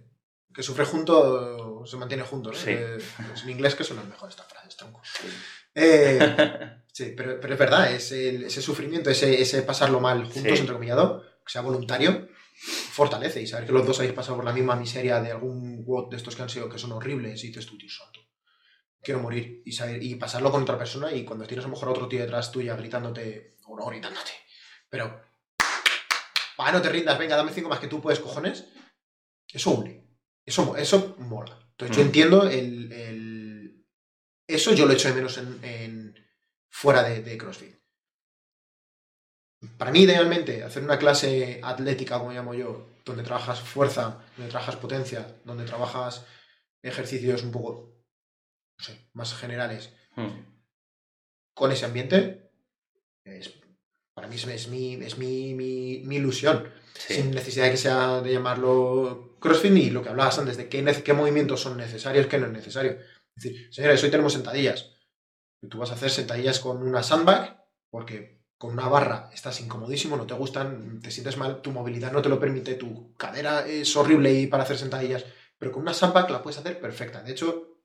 que 0.53 0.63
sufre 0.63 0.85
junto 0.85 1.85
se 1.85 1.97
mantiene 1.97 2.23
junto, 2.23 2.51
¿no? 2.51 2.57
Sí. 2.57 2.71
Es 2.71 3.43
en 3.43 3.49
inglés 3.49 3.75
que 3.75 3.83
son 3.83 3.97
las 3.97 4.05
mejores 4.05 4.35
estas 4.35 4.47
frases, 4.51 4.75
tronco. 4.77 5.01
Eh, 5.73 6.19
sí, 6.91 7.13
pero, 7.15 7.39
pero 7.39 7.53
es 7.53 7.59
verdad, 7.59 7.91
ese, 7.91 8.45
ese 8.45 8.61
sufrimiento, 8.61 9.09
ese, 9.09 9.41
ese 9.41 9.61
pasarlo 9.63 9.99
mal 9.99 10.23
juntos, 10.25 10.53
Sí. 10.53 10.59
entrecomillado, 10.59 11.21
que 11.45 11.51
sea 11.51 11.61
voluntario, 11.61 12.27
fortalece. 12.91 13.41
Y 13.41 13.47
saber 13.47 13.65
que 13.65 13.71
los 13.73 13.85
dos 13.85 13.99
habéis 13.99 14.13
pasado 14.13 14.35
por 14.35 14.45
la 14.45 14.53
misma 14.53 14.75
miseria 14.75 15.19
de 15.21 15.31
algún 15.31 15.83
WOD 15.85 16.09
de 16.11 16.17
estos 16.17 16.35
que 16.35 16.41
han 16.43 16.49
sido, 16.49 16.69
que 16.69 16.77
son 16.77 16.91
horribles, 16.91 17.43
y 17.43 17.47
dices 17.47 17.65
tú, 17.65 17.77
tío 17.77 17.89
santo, 17.89 18.19
quiero 19.01 19.19
morir. 19.21 19.61
Y, 19.65 19.71
saber, 19.71 20.03
y 20.03 20.15
pasarlo 20.15 20.51
con 20.51 20.63
otra 20.63 20.77
persona, 20.77 21.11
y 21.13 21.23
cuando 21.25 21.45
tienes 21.47 21.65
a 21.65 21.67
lo 21.69 21.73
mejor 21.73 21.89
otro 21.89 22.07
tío 22.07 22.19
detrás 22.19 22.51
tuya 22.51 22.75
gritándote, 22.75 23.55
o 23.65 23.75
no 23.77 23.85
gritándote, 23.85 24.31
pero 24.89 25.29
Ah, 26.63 26.71
no 26.71 26.79
te 26.79 26.89
rindas, 26.89 27.17
venga, 27.17 27.35
dame 27.35 27.51
cinco 27.51 27.69
más 27.69 27.79
que 27.79 27.87
tú 27.87 27.99
puedes, 27.99 28.19
cojones. 28.19 28.65
Eso 29.51 29.71
une. 29.71 30.05
Eso, 30.51 30.75
eso 30.75 31.15
mola. 31.19 31.57
Entonces 31.71 31.95
yo 31.97 32.03
Mm. 32.03 32.05
entiendo 32.07 32.43
el, 32.49 32.91
el- 32.91 33.85
Eso 34.47 34.73
yo 34.73 34.85
lo 34.85 34.91
echo 34.93 35.07
de 35.07 35.13
menos 35.13 35.37
en, 35.37 35.63
en- 35.63 36.15
fuera 36.69 37.03
de, 37.03 37.21
de 37.23 37.37
CrossFit. 37.37 37.73
Para 39.77 39.91
mí, 39.91 40.01
idealmente, 40.01 40.63
hacer 40.63 40.83
una 40.83 40.97
clase 40.99 41.61
atlética, 41.63 42.17
como 42.19 42.31
llamo 42.33 42.53
yo, 42.53 42.89
donde 43.05 43.23
trabajas 43.23 43.61
fuerza, 43.61 44.19
donde 44.35 44.49
trabajas 44.51 44.75
potencia, 44.75 45.39
donde 45.45 45.63
trabajas 45.65 46.25
ejercicios 46.81 47.43
un 47.43 47.51
poco, 47.51 47.93
no 48.77 48.83
sé, 48.83 49.09
más 49.13 49.33
generales, 49.35 49.93
Hmm. 50.15 50.43
con 51.53 51.71
ese 51.71 51.85
ambiente, 51.85 52.51
es, 53.23 53.53
para 54.13 54.27
mí 54.27 54.35
es, 54.35 54.45
es 54.47 54.67
mi, 54.67 54.95
es 54.95 55.17
mi, 55.17 55.53
mi- 55.53 55.99
mi 56.05 56.15
ilusión 56.17 56.69
Sin 56.93 57.31
necesidad 57.31 57.65
de 57.65 57.71
que 57.71 57.77
sea 57.77 58.21
de 58.21 58.33
llamarlo 58.33 59.37
CrossFit 59.39 59.71
ni 59.71 59.89
lo 59.89 60.03
que 60.03 60.09
hablabas 60.09 60.37
antes 60.39 60.57
de 60.57 60.69
qué, 60.69 60.83
qué 61.03 61.13
movimientos 61.13 61.61
son 61.61 61.77
necesarios, 61.77 62.27
qué 62.27 62.37
no 62.37 62.47
es 62.47 62.53
necesario. 62.53 62.97
Es 63.35 63.43
decir, 63.43 63.73
señores, 63.73 64.03
hoy 64.03 64.11
tenemos 64.11 64.33
sentadillas. 64.33 64.91
Y 65.61 65.67
tú 65.67 65.79
vas 65.79 65.91
a 65.91 65.95
hacer 65.95 66.09
sentadillas 66.09 66.59
con 66.59 66.81
una 66.83 67.03
sandbag 67.03 67.65
porque 67.89 68.41
con 68.57 68.73
una 68.73 68.87
barra 68.87 69.29
estás 69.33 69.59
incomodísimo, 69.61 70.15
no 70.15 70.27
te 70.27 70.35
gustan, 70.35 71.01
te 71.01 71.11
sientes 71.11 71.37
mal, 71.37 71.61
tu 71.61 71.71
movilidad 71.71 72.11
no 72.11 72.21
te 72.21 72.29
lo 72.29 72.39
permite, 72.39 72.75
tu 72.75 73.15
cadera 73.15 73.67
es 73.67 73.95
horrible 73.95 74.31
y 74.33 74.47
para 74.47 74.63
hacer 74.63 74.77
sentadillas, 74.77 75.25
pero 75.57 75.71
con 75.71 75.81
una 75.81 75.93
sandbag 75.93 76.29
la 76.29 76.43
puedes 76.43 76.59
hacer 76.59 76.79
perfecta. 76.79 77.23
De 77.23 77.31
hecho, 77.31 77.79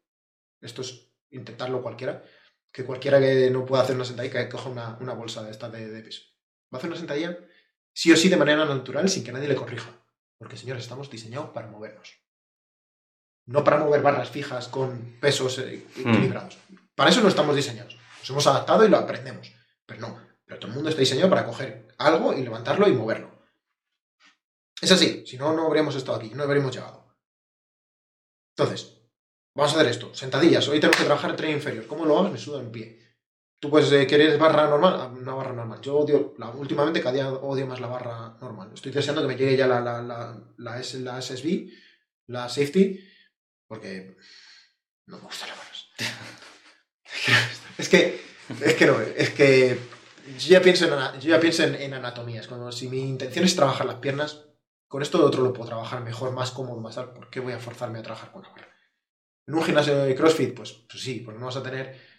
esto 0.61 0.83
es 0.83 1.11
intentarlo 1.31 1.83
cualquiera, 1.83 2.23
que 2.71 2.85
cualquiera 2.85 3.19
que 3.21 3.51
no 3.51 3.65
pueda 3.65 3.83
hacer 3.83 3.97
una 3.97 4.05
sentadilla, 4.05 4.45
que 4.45 4.49
coja 4.51 4.69
una, 4.69 4.99
una 5.01 5.15
bolsa 5.15 5.43
de 5.43 5.51
esta 5.51 5.71
de, 5.71 5.89
de 5.89 6.03
peso. 6.03 6.23
Va 6.73 6.77
a 6.77 6.79
hacer 6.79 6.91
una 6.91 6.99
sentadilla 6.99 7.39
sí 7.97 8.13
o 8.13 8.17
sí 8.17 8.29
de 8.29 8.37
manera 8.37 8.65
natural 8.67 9.09
sin 9.09 9.25
que 9.25 9.33
nadie 9.33 9.49
le 9.49 9.57
corrija. 9.57 9.91
Porque, 10.39 10.59
señores, 10.59 10.83
estamos 10.83 11.11
diseñados 11.11 11.51
para 11.51 11.67
movernos. 11.67 12.15
No 13.47 13.65
para 13.65 13.79
mover 13.79 14.03
barras 14.03 14.29
fijas 14.29 14.69
con 14.69 15.17
pesos 15.19 15.59
eh, 15.59 15.87
equilibrados. 15.97 16.59
Para 16.95 17.11
eso 17.11 17.23
no 17.23 17.29
estamos 17.29 17.57
diseñados. 17.57 17.97
Nos 18.21 18.31
hemos 18.31 18.47
adaptado 18.47 18.85
y 18.85 18.91
lo 18.91 18.99
aprendemos. 18.99 19.51
Pero 19.87 20.01
no. 20.01 20.21
Pero 20.45 20.59
todo 20.59 20.69
el 20.69 20.75
mundo 20.75 20.91
está 20.91 21.01
diseñado 21.01 21.31
para 21.31 21.47
coger 21.47 21.89
algo 21.97 22.35
y 22.35 22.43
levantarlo 22.43 22.87
y 22.87 22.93
moverlo. 22.93 23.31
Es 24.81 24.93
así. 24.93 25.25
Si 25.27 25.39
no, 25.39 25.55
no 25.55 25.67
habríamos 25.67 25.95
estado 25.95 26.19
aquí. 26.19 26.31
No 26.35 26.43
habríamos 26.43 26.75
llegado. 26.75 27.17
Entonces, 28.57 28.99
vamos 29.55 29.73
a 29.73 29.77
hacer 29.77 29.91
esto. 29.91 30.15
Sentadillas. 30.15 30.69
Hoy 30.69 30.81
tenemos 30.81 30.99
que 30.99 31.05
trabajar 31.05 31.31
el 31.31 31.37
tren 31.37 31.53
inferior. 31.53 31.87
¿Cómo 31.87 32.05
lo 32.05 32.19
hagas? 32.19 32.33
Me 32.33 32.39
suda 32.39 32.61
en 32.61 32.71
pie. 32.71 33.06
Tú 33.67 33.71
pues 33.71 33.91
eh, 33.91 34.37
barra 34.39 34.69
normal, 34.69 34.95
Ah, 34.97 35.07
una 35.09 35.35
barra 35.35 35.53
normal. 35.53 35.81
Yo 35.81 35.97
odio, 35.97 36.35
la, 36.39 36.51
últimamente 36.51 37.01
cada 37.01 37.15
día 37.15 37.29
odio 37.33 37.67
más 37.67 37.81
la 37.81 37.89
barra 37.89 38.37
normal. 38.41 38.71
Estoy 38.73 38.93
deseando 38.93 39.23
que 39.23 39.27
me 39.27 39.35
llegue 39.37 39.57
ya 39.57 39.67
la, 39.67 39.81
la, 39.81 40.01
la, 40.03 40.41
la, 40.57 40.79
S- 40.79 41.01
la 41.01 41.19
SSB, 41.21 41.69
la 42.29 42.49
safety, 42.49 43.01
porque 43.67 44.17
no 45.07 45.17
me 45.17 45.23
gustan 45.25 45.49
las 45.49 45.59
barras. 45.59 45.89
es 47.79 47.89
que, 47.89 48.21
es 48.65 48.75
que 48.75 48.87
no, 48.87 49.01
es 49.01 49.31
que 49.31 49.79
yo 50.39 50.49
ya 50.49 50.63
pienso 50.63 50.85
en, 50.85 51.21
ya 51.21 51.41
pienso 51.41 51.65
en, 51.65 51.93
anatomías. 51.93 52.47
Cuando 52.47 52.71
si 52.71 52.87
mi 52.89 53.01
intención 53.01 53.45
es 53.47 53.57
trabajar 53.57 53.85
las 53.89 53.97
piernas, 53.97 54.45
con 54.87 55.03
esto 55.03 55.19
de 55.19 55.25
otro 55.25 55.43
lo 55.43 55.53
puedo 55.53 55.71
trabajar 55.71 56.05
mejor, 56.05 56.31
más 56.31 56.53
cómodo, 56.53 56.81
más 56.81 56.95
tal. 56.95 57.13
¿Por 57.15 57.31
qué 57.31 57.41
voy 57.41 57.53
a 57.55 57.59
forzarme 57.59 57.99
a 57.99 58.03
trabajar 58.05 58.31
con 58.31 58.43
una 58.43 58.51
barra? 58.51 58.69
En 59.49 59.55
un 59.57 59.65
gimnasio 59.65 59.97
de 59.97 60.15
CrossFit, 60.15 60.55
pues, 60.55 60.71
pues 60.89 61.03
sí, 61.03 61.21
porque 61.25 61.41
no 61.41 61.47
vas 61.47 61.57
a 61.57 61.65
tener 61.65 62.16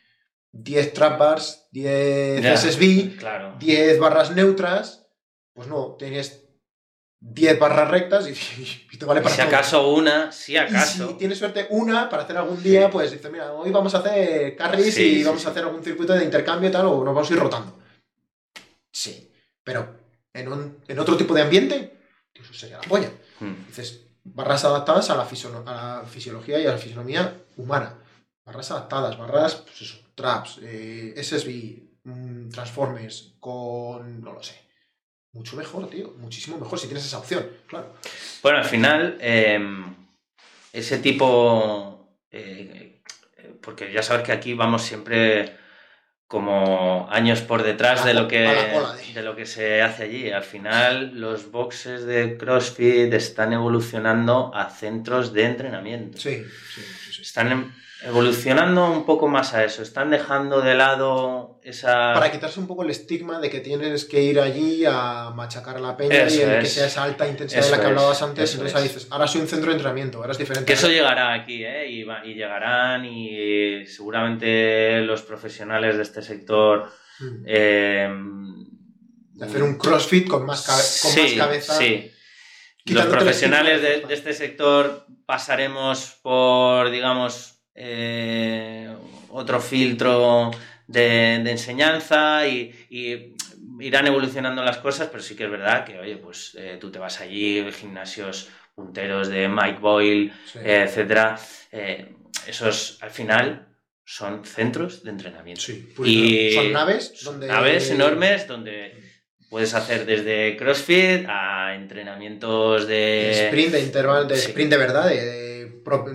10 0.52 0.94
trap 0.94 1.20
bars, 1.20 1.68
10 1.72 2.42
Ya, 2.42 2.54
SSB, 2.58 3.18
Claro. 3.18 3.56
10 3.60 4.00
barras 4.00 4.32
neutras, 4.32 5.08
pues 5.54 5.68
no, 5.68 5.96
tienes 6.00 6.44
10 7.20 7.60
barras 7.60 7.90
rectas 7.90 8.28
y, 8.28 8.32
y 8.92 8.98
te 8.98 9.06
vale 9.06 9.20
Y 9.20 9.24
para 9.24 9.36
si 9.36 9.42
todo. 9.42 9.48
acaso 9.50 9.90
una, 9.90 10.32
si 10.32 10.54
Y 10.54 10.58
acaso. 10.58 11.08
si 11.10 11.14
tienes 11.16 11.38
suerte 11.38 11.68
una 11.70 12.10
para 12.10 12.24
hacer 12.24 12.38
algún 12.38 12.62
día, 12.64 12.86
Sí. 12.86 12.90
pues 12.92 13.12
dices, 13.12 13.32
mira, 13.32 13.54
hoy 13.54 13.72
vamos 13.72 13.94
a 13.96 14.00
hacer 14.00 14.56
carries 14.56 14.94
Sí, 14.94 15.04
y 15.04 15.16
sí, 15.20 15.24
vamos 15.24 15.42
sí. 15.42 15.48
a 15.48 15.52
hacer 15.52 15.64
algún 15.64 15.84
circuito 15.84 16.14
de 16.14 16.24
intercambio 16.24 16.70
y 16.70 16.72
tal, 16.72 16.86
o 16.88 17.04
nos 17.04 17.14
vamos 17.14 17.30
a 17.30 17.34
ir 17.34 17.40
rotando. 17.40 17.78
Sí, 18.92 19.32
pero 19.64 19.96
en, 20.34 20.52
un- 20.52 20.78
en 20.88 21.00
otro 21.00 21.18
tipo 21.18 21.34
de 21.34 21.42
ambiente, 21.42 21.98
eso 22.34 22.54
sería 22.54 22.78
la 22.78 22.84
polla. 22.84 23.12
Hmm. 23.40 23.66
Dices, 23.68 24.02
barras 24.24 24.64
adaptadas 24.66 25.10
a 25.10 25.16
la, 25.16 25.26
fisiono- 25.26 25.64
a 25.68 26.00
la 26.02 26.06
fisiología 26.06 26.60
y 26.60 26.66
a 26.66 26.72
la 26.72 26.78
fisionomía 26.78 27.36
humana. 27.58 27.96
Barras 28.46 28.72
adaptadas, 28.72 29.18
barras, 29.18 29.56
pues 29.56 29.82
eso, 29.82 29.98
traps, 30.22 30.60
eh, 30.64 31.14
SSB, 31.16 31.84
mm, 32.06 32.50
transformers, 32.50 33.36
con, 33.40 34.20
no 34.22 34.34
lo 34.34 34.42
sé. 34.42 34.56
Mucho 35.34 35.56
mejor, 35.56 35.88
tío, 35.90 36.16
muchísimo 36.18 36.58
mejor 36.58 36.80
si 36.80 36.88
tienes 36.88 37.06
esa 37.06 37.20
opción, 37.20 37.48
claro. 37.68 37.94
Bueno, 38.42 38.58
al 38.58 38.66
final, 38.66 39.18
eh, 39.22 39.60
ese 40.74 40.98
tipo. 40.98 42.18
eh, 42.32 43.02
eh, 43.38 43.54
porque 43.62 43.92
ya 43.94 44.02
sabes 44.02 44.26
que 44.26 44.32
aquí 44.32 44.54
vamos 44.56 44.82
siempre 44.82 45.56
como 46.28 47.08
años 47.10 47.40
por 47.42 47.64
detrás 47.64 48.04
de 48.04 48.14
lo 48.14 48.28
que, 48.28 48.40
de- 48.40 49.14
de 49.14 49.22
lo 49.24 49.36
que 49.36 49.46
se 49.46 49.82
hace 49.82 50.04
allí. 50.04 50.30
Al 50.32 50.44
final, 50.44 51.18
los 51.20 51.52
boxes 51.52 52.06
de 52.06 52.38
CrossFit 52.38 53.14
están 53.14 53.54
evolucionando 53.54 54.52
a 54.54 54.70
centros 54.70 55.32
de 55.32 55.46
entrenamiento. 55.46 56.18
Sí, 56.18 56.44
sí, 56.76 56.82
Están 57.20 57.52
em- 57.52 57.72
evolucionando 58.04 58.92
un 58.92 59.06
poco 59.06 59.28
más 59.28 59.54
a 59.54 59.64
eso. 59.64 59.82
Están 59.82 60.10
dejando 60.12 60.62
de 60.62 60.76
lado 60.76 61.60
esa. 61.64 62.14
Para 62.14 62.32
quitarse 62.32 62.60
un 62.60 62.68
poco 62.68 62.84
el 62.84 62.90
estigma 62.92 63.40
de 63.40 63.50
que 63.50 63.60
tienes 63.60 64.06
que 64.06 64.22
ir 64.22 64.40
allí 64.40 64.84
a 64.88 65.32
machacar 65.36 65.78
a 65.78 65.80
la 65.80 65.98
peña 65.98 66.16
Eso 66.24 66.36
y 66.44 66.60
que 66.62 66.66
sea 66.68 66.88
esa 66.88 67.04
alta 67.04 67.28
intensidad 67.28 67.62
Eso 67.62 67.72
de 67.72 67.78
la 67.78 67.82
que 67.82 67.88
hablabas 67.90 68.22
antes, 68.22 68.44
eso 68.44 68.54
entonces 68.58 68.76
ahí 68.78 68.84
dices, 68.88 69.08
ahora 69.10 69.28
soy 69.28 69.42
un 69.42 69.48
centro 69.48 69.68
de 69.70 69.74
entrenamiento, 69.78 70.20
ahora 70.20 70.32
es 70.32 70.38
diferente. 70.38 70.66
Que 70.66 70.74
eso 70.74 70.88
llegará 70.90 71.34
aquí, 71.34 71.64
¿eh? 71.64 71.90
Y, 71.90 72.04
va- 72.04 72.26
y 72.26 72.34
llegarán 72.36 73.06
y 73.06 73.86
seguramente 73.88 75.02
los 75.02 75.22
profesionales 75.24 75.98
de 75.98 76.04
este 76.04 76.22
sector... 76.22 76.90
Mm. 77.20 77.44
eh, 77.48 78.10
De 79.34 79.46
hacer 79.46 79.64
un 79.64 79.78
crossfit 79.78 80.28
con 80.28 80.46
más, 80.46 80.66
con 81.02 81.12
sí, 81.12 81.22
más 81.22 81.34
cabeza. 81.48 81.74
Sí. 81.78 82.12
Los 82.90 83.06
profesionales 83.08 83.82
de, 83.82 84.02
de 84.02 84.14
este 84.14 84.34
sector 84.34 85.06
pasaremos 85.26 86.18
por, 86.22 86.90
digamos, 86.90 87.60
eh, 87.76 88.90
otro 89.30 89.60
filtro 89.60 90.52
de, 90.88 91.42
de 91.44 91.52
enseñanza 91.52 92.48
y, 92.48 92.74
y 92.90 93.36
irán 93.80 94.08
evolucionando 94.08 94.64
las 94.64 94.78
cosas, 94.78 95.10
pero 95.12 95.22
sí 95.22 95.36
que 95.36 95.44
es 95.46 95.52
verdad 95.52 95.86
que, 95.86 96.00
oye, 96.00 96.18
pues 96.18 96.56
eh, 96.58 96.78
tú 96.80 96.92
te 96.92 97.00
vas 97.00 97.20
allí, 97.22 97.66
gimnasios 97.72 98.50
punteros 98.74 99.28
de 99.30 99.48
Mike 99.48 99.80
Boyle, 99.80 100.32
Sí. 100.46 100.60
eh, 100.64 100.84
etcétera, 100.88 101.38
esos 102.48 102.98
al 103.02 103.12
final 103.12 103.68
son 104.06 104.46
centros 104.46 105.04
de 105.04 105.10
entrenamiento. 105.10 105.62
Sí, 105.62 105.94
y- 106.06 106.54
son 106.54 106.72
naves 106.72 107.24
donde... 107.24 107.48
Naves 107.48 107.90
enormes 107.92 108.48
donde 108.48 109.07
puedes 109.50 109.74
hacer 109.74 110.06
desde 110.06 110.58
CrossFit 110.58 111.26
a 111.28 111.76
entrenamientos 111.76 112.88
de... 112.88 113.46
sprint, 113.46 113.72
de 113.72 113.82
interval, 113.82 114.28
de 114.28 114.36
sprint 114.36 114.72
de 114.72 114.78
verdad, 114.78 115.08
de, 115.08 115.62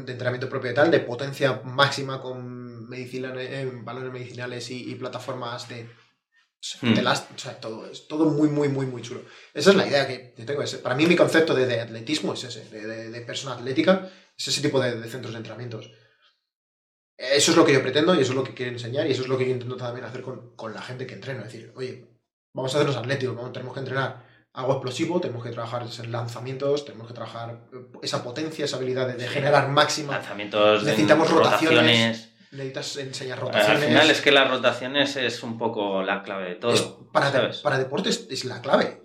entrenamiento 0.06 0.48
propio 0.48 0.70
y 0.70 0.74
tal, 0.74 0.90
de 0.90 1.00
potencia 1.00 1.62
máxima 1.64 2.20
con 2.20 2.88
medicina, 2.88 3.32
eh, 3.38 3.70
valores 3.72 4.12
medicinales 4.12 4.70
y, 4.70 4.94
plataformas 4.96 5.68
de... 5.68 5.88
Hmm. 6.80 6.94
o 6.94 7.38
sea, 7.38 7.58
todo, 7.58 7.90
es 7.90 8.06
todo 8.06 8.26
muy, 8.26 8.48
muy, 8.48 8.68
muy, 8.68 8.86
muy 8.86 9.02
chulo. 9.02 9.22
Esa 9.52 9.70
es 9.70 9.76
la 9.76 9.86
idea 9.86 10.06
que 10.06 10.32
yo 10.36 10.44
tengo. 10.46 10.62
Para 10.80 10.94
mí 10.94 11.06
mi 11.06 11.16
concepto 11.16 11.54
de, 11.54 11.80
atletismo 11.80 12.34
es 12.34 12.44
ese, 12.44 12.64
de, 12.70 13.20
persona 13.22 13.54
atlética, 13.54 14.08
es 14.38 14.46
ese 14.46 14.60
tipo 14.60 14.78
de, 14.78 14.92
centros 15.08 15.32
de 15.32 15.38
entrenamientos. 15.38 15.90
Eso 17.16 17.50
es 17.50 17.56
lo 17.56 17.64
que 17.64 17.72
yo 17.72 17.82
pretendo 17.82 18.14
y 18.14 18.20
eso 18.20 18.30
es 18.30 18.36
lo 18.36 18.44
que 18.44 18.54
quiero 18.54 18.72
enseñar 18.72 19.06
y 19.08 19.12
eso 19.12 19.22
es 19.22 19.28
lo 19.28 19.38
que 19.38 19.44
yo 19.44 19.50
intento 19.50 19.76
también 19.76 20.04
hacer 20.04 20.22
con, 20.22 20.54
con 20.54 20.72
la 20.72 20.82
gente 20.82 21.04
que 21.04 21.14
entreno. 21.14 21.40
Es 21.40 21.52
decir, 21.52 21.72
oye, 21.74 22.11
vamos 22.52 22.74
a 22.74 22.78
hacernos 22.78 22.96
atléticos, 22.96 23.52
tenemos 23.52 23.74
que 23.74 23.80
entrenar 23.80 24.32
algo 24.54 24.72
explosivo, 24.72 25.20
tenemos 25.20 25.42
que 25.42 25.50
trabajar 25.50 25.82
en 25.82 26.12
lanzamientos, 26.12 26.84
tenemos 26.84 27.08
que 27.08 27.14
trabajar 27.14 27.68
eh, 27.72 27.76
esa 28.02 28.22
potencia, 28.22 28.64
esa 28.64 28.76
habilidad 28.76 29.08
de, 29.08 29.26
generar 29.28 29.68
máxima. 29.68 30.14
Lanzamientos, 30.14 30.84
necesitamos 30.84 31.30
rotaciones. 31.30 32.28
Necesitas 32.50 32.96
enseñar 32.98 33.40
rotaciones. 33.40 33.82
Al 33.82 33.88
final 33.88 34.10
es 34.10 34.20
que 34.20 34.30
las 34.30 34.50
rotaciones 34.50 35.16
es 35.16 35.42
un 35.42 35.56
poco 35.56 36.02
la 36.02 36.22
clave 36.22 36.50
de 36.50 36.54
todo. 36.56 37.08
para, 37.10 37.50
para 37.62 37.78
deportes 37.78 38.26
es 38.28 38.44
la 38.44 38.60
clave. 38.60 39.00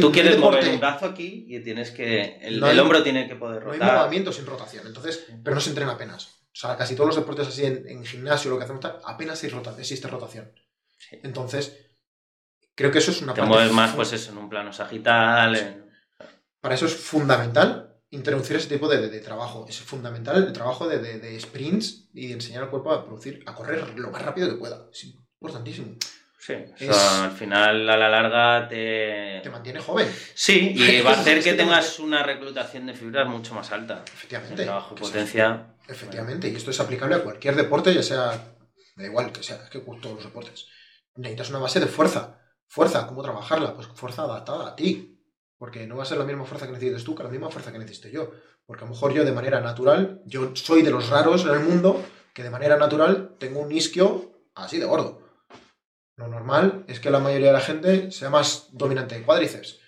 Tú 0.00 0.10
quieres 0.10 0.38
mover 0.38 0.66
un 0.70 0.80
brazo 0.80 1.04
aquí 1.04 1.44
y 1.46 1.60
tienes 1.60 1.90
que. 1.90 2.38
El, 2.40 2.62
hombro 2.80 3.02
tiene 3.02 3.28
que 3.28 3.36
poder 3.36 3.62
rotar. 3.62 3.78
No 3.78 3.84
hay 3.84 3.98
movimiento 3.98 4.32
sin 4.32 4.46
rotación, 4.46 4.86
entonces, 4.86 5.26
pero 5.42 5.54
no 5.54 5.60
se 5.60 5.70
entrena 5.70 5.92
apenas. 5.92 6.24
O 6.26 6.56
sea, 6.56 6.76
casi 6.78 6.94
todos 6.94 7.08
los 7.08 7.16
deportes 7.16 7.48
así 7.48 7.66
en, 7.66 8.02
gimnasio, 8.06 8.50
lo 8.50 8.56
que 8.56 8.64
hacemos, 8.64 8.82
apenas 9.04 9.44
existe 9.44 10.08
rotación. 10.08 10.50
Entonces, 11.22 11.83
Creo 12.74 12.90
que 12.90 12.98
eso 12.98 13.10
es 13.10 13.22
una 13.22 13.34
Te 13.34 13.42
mueves 13.42 13.72
más, 13.72 13.94
pues 13.94 14.12
eso, 14.12 14.32
en 14.32 14.38
un 14.38 14.48
plano 14.48 14.72
sagital. 14.72 15.84
Para 16.60 16.74
eso 16.74 16.86
es 16.86 16.94
fundamental 16.94 17.94
introducir 18.10 18.56
ese 18.56 18.68
tipo 18.68 18.88
de, 18.88 19.20
trabajo. 19.20 19.66
Es 19.68 19.80
fundamental 19.80 20.36
el 20.36 20.52
trabajo 20.52 20.88
de, 20.88 21.40
sprints 21.40 22.08
y 22.12 22.28
de 22.28 22.34
enseñar 22.34 22.64
al 22.64 22.70
cuerpo 22.70 22.92
a 22.92 23.04
producir, 23.04 23.42
a 23.46 23.54
correr 23.54 23.98
lo 23.98 24.10
más 24.10 24.22
rápido 24.22 24.48
que 24.48 24.56
pueda. 24.56 24.88
Es 24.92 25.04
importantísimo. 25.04 25.96
Sí, 26.38 26.52
al 26.52 27.32
final 27.32 27.88
a 27.88 27.96
la 27.96 28.08
larga 28.10 28.68
te... 28.68 29.40
Te 29.42 29.48
mantiene 29.48 29.80
joven. 29.80 30.06
Sí, 30.34 30.74
y 30.76 31.00
va 31.02 31.12
a 31.12 31.20
hacer 31.20 31.42
que 31.42 31.54
tengas 31.54 31.98
una 31.98 32.22
reclutación 32.22 32.86
de 32.86 32.92
fibras 32.92 33.26
mucho 33.26 33.54
más 33.54 33.72
alta. 33.72 34.04
Efectivamente. 34.06 34.64
trabajo, 34.64 34.94
potencia... 34.94 35.68
Efectivamente, 35.88 36.48
y 36.48 36.56
esto 36.56 36.70
es 36.70 36.80
aplicable 36.80 37.14
a 37.14 37.22
cualquier 37.22 37.56
deporte, 37.56 37.94
ya 37.94 38.02
sea... 38.02 38.52
Da 38.96 39.04
igual 39.04 39.32
que 39.32 39.42
sea, 39.42 39.56
es 39.56 39.70
que 39.70 39.80
todos 39.80 40.14
los 40.16 40.24
deportes. 40.24 40.66
Necesitas 41.16 41.50
una 41.50 41.58
base 41.60 41.80
de 41.80 41.86
fuerza. 41.86 42.43
Fuerza, 42.68 43.06
¿cómo 43.06 43.22
trabajarla? 43.22 43.74
Pues 43.74 43.86
fuerza 43.88 44.22
adaptada 44.22 44.68
a 44.68 44.76
ti. 44.76 45.10
Porque 45.58 45.86
no 45.86 45.96
va 45.96 46.02
a 46.02 46.06
ser 46.06 46.18
la 46.18 46.24
misma 46.24 46.44
fuerza 46.44 46.66
que 46.66 46.72
necesites 46.72 47.04
tú 47.04 47.14
que 47.14 47.22
la 47.22 47.28
misma 47.30 47.50
fuerza 47.50 47.72
que 47.72 47.78
necesito 47.78 48.08
yo. 48.08 48.30
Porque 48.66 48.84
a 48.84 48.86
lo 48.86 48.92
mejor 48.92 49.12
yo 49.12 49.24
de 49.24 49.32
manera 49.32 49.60
natural, 49.60 50.22
yo 50.26 50.54
soy 50.54 50.82
de 50.82 50.90
los 50.90 51.08
raros 51.08 51.44
en 51.44 51.52
el 51.52 51.60
mundo 51.60 52.02
que 52.32 52.42
de 52.42 52.50
manera 52.50 52.76
natural 52.76 53.36
tengo 53.38 53.60
un 53.60 53.70
isquio 53.70 54.32
así 54.54 54.78
de 54.78 54.86
gordo. 54.86 55.22
Lo 56.16 56.28
normal 56.28 56.84
es 56.88 57.00
que 57.00 57.10
la 57.10 57.18
mayoría 57.18 57.48
de 57.48 57.52
la 57.52 57.60
gente 57.60 58.10
sea 58.10 58.30
más 58.30 58.68
dominante 58.72 59.16
de 59.16 59.24
cuádriceps. 59.24 59.80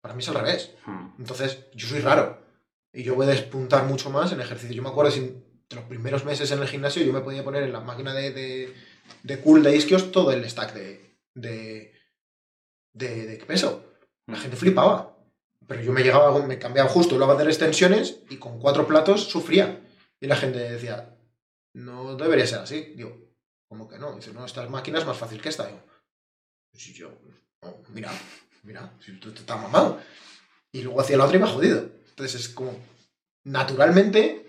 Para 0.00 0.14
mí 0.14 0.22
es 0.22 0.28
al 0.28 0.34
revés. 0.34 0.74
Hmm. 0.84 1.14
Entonces, 1.18 1.66
yo 1.74 1.86
soy 1.86 2.00
raro. 2.00 2.42
Y 2.92 3.02
yo 3.02 3.14
voy 3.14 3.26
a 3.26 3.30
despuntar 3.30 3.84
mucho 3.84 4.10
más 4.10 4.32
en 4.32 4.40
ejercicio. 4.40 4.74
Yo 4.74 4.82
me 4.82 4.90
acuerdo 4.90 5.12
de 5.74 5.76
los 5.76 5.84
primeros 5.84 6.24
meses 6.24 6.50
en 6.50 6.60
el 6.60 6.68
gimnasio 6.68 7.02
yo 7.02 7.12
me 7.12 7.20
podía 7.20 7.44
poner 7.44 7.62
en 7.62 7.72
la 7.72 7.80
máquina 7.80 8.12
de, 8.12 8.30
de, 8.32 8.74
de 9.22 9.40
cool 9.40 9.62
de 9.62 9.76
isquios 9.76 10.12
todo 10.12 10.30
el 10.32 10.48
stack 10.48 10.74
de, 10.74 11.16
de, 11.34 11.91
de, 12.92 13.26
de 13.26 13.36
peso. 13.44 13.84
La 14.26 14.36
gente 14.36 14.56
flipaba. 14.56 15.16
Pero 15.66 15.82
yo 15.82 15.92
me 15.92 16.02
llegaba, 16.02 16.44
me 16.44 16.58
cambiaba 16.58 16.88
justo, 16.88 17.16
lo 17.16 17.30
a 17.30 17.34
hacer 17.34 17.46
extensiones 17.46 18.20
y 18.28 18.36
con 18.36 18.58
cuatro 18.58 18.86
platos 18.86 19.24
sufría. 19.24 19.80
Y 20.20 20.26
la 20.26 20.36
gente 20.36 20.58
decía, 20.58 21.16
no 21.74 22.16
debería 22.16 22.46
ser 22.46 22.60
así. 22.60 22.92
Digo, 22.96 23.16
¿cómo 23.68 23.88
que 23.88 23.98
no? 23.98 24.14
Dice, 24.14 24.32
no, 24.32 24.44
esta 24.44 24.68
máquina 24.68 24.98
es 24.98 25.06
más 25.06 25.16
fácil 25.16 25.40
que 25.40 25.48
esta. 25.48 25.66
Digo, 25.66 25.80
yo, 26.94 27.10
mira, 27.88 28.10
mira, 28.62 28.92
si 29.00 29.12
tú 29.18 29.30
estás 29.30 29.60
mamado. 29.60 30.00
Y 30.72 30.82
luego 30.82 31.00
hacía 31.00 31.16
la 31.16 31.24
otra 31.24 31.36
y 31.36 31.40
me 31.40 31.46
ha 31.46 31.52
jodido. 31.52 31.90
Entonces 32.10 32.40
es 32.40 32.48
como, 32.48 32.78
naturalmente, 33.44 34.46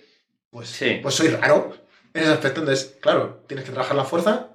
pues, 0.49 0.79
pues 1.01 1.15
soy 1.15 1.29
raro 1.29 1.75
en 2.13 2.23
ese 2.23 2.31
aspecto. 2.31 2.61
Entonces, 2.61 2.97
claro, 3.01 3.43
tienes 3.47 3.65
que 3.65 3.71
trabajar 3.71 3.95
la 3.95 4.05
fuerza 4.05 4.49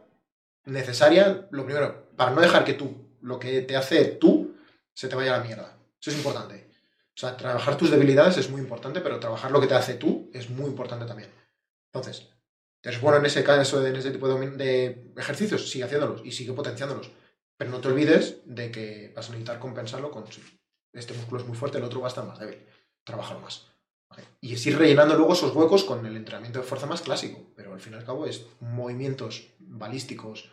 necesaria, 0.65 1.49
lo 1.51 1.65
primero, 1.65 2.09
para 2.17 2.31
no 2.31 2.41
dejar 2.41 2.65
que 2.65 2.75
tú, 2.75 3.08
lo 3.21 3.39
que 3.39 3.63
te 3.63 3.77
hace 3.77 4.05
tú, 4.05 4.57
se 4.95 5.09
te 5.09 5.17
vaya 5.17 5.35
a 5.35 5.39
la 5.39 5.45
mierda. 5.45 5.79
Eso 6.01 6.11
es 6.11 6.17
importante. 6.17 6.69
O 7.17 7.21
sea, 7.21 7.37
trabajar 7.37 7.77
tus 7.77 7.91
debilidades 7.91 8.37
es 8.37 8.49
muy 8.49 8.61
importante, 8.61 9.01
pero 9.01 9.19
trabajar 9.19 9.51
lo 9.51 9.61
que 9.61 9.67
te 9.67 9.75
hace 9.75 9.95
tú 9.95 10.31
es 10.33 10.51
muy 10.51 10.67
importante 10.67 11.05
también. 11.05 11.31
Entonces, 11.93 12.29
eres 12.83 13.01
bueno 13.01 13.19
en 13.19 13.27
ese 13.27 13.43
caso, 13.43 13.85
en 13.85 13.97
ese 13.97 14.13
tipo 14.13 14.29
de, 14.29 15.13
ejercicios, 15.17 15.69
sigue 15.69 15.85
haciéndolos 15.85 16.23
y 16.25 16.33
sigue 16.33 16.53
potenciándolos. 16.53 17.11
Pero 17.57 17.71
no 17.73 17.81
te 17.81 17.89
olvides 17.89 18.37
de 18.45 18.71
que 18.71 19.13
vas 19.17 19.27
a 19.27 19.31
necesitar 19.31 19.59
compensarlo 19.59 20.13
con 20.13 20.25
este 20.93 21.15
músculo 21.15 21.41
es 21.41 21.47
muy 21.47 21.57
fuerte, 21.57 21.79
el 21.79 21.85
otro 21.85 22.01
va 22.01 22.07
a 22.07 22.11
estar 22.11 22.25
más 22.25 22.39
débil. 22.39 22.65
Trabájalo 23.05 23.41
más. 23.41 23.67
Y 24.41 24.55
es 24.55 24.77
rellenando 24.77 25.17
luego 25.17 25.33
esos 25.33 25.55
huecos 25.55 25.85
con 25.85 26.05
el 26.07 26.17
entrenamiento 26.17 26.61
de 26.61 26.65
fuerza 26.65 26.87
más 26.87 27.03
clásico. 27.03 27.53
Pero 27.57 27.73
al 27.73 27.81
fin 27.81 27.95
y 27.95 27.97
al 27.97 28.05
cabo 28.05 28.27
es 28.27 28.47
movimientos 28.61 29.49
balísticos 29.59 30.51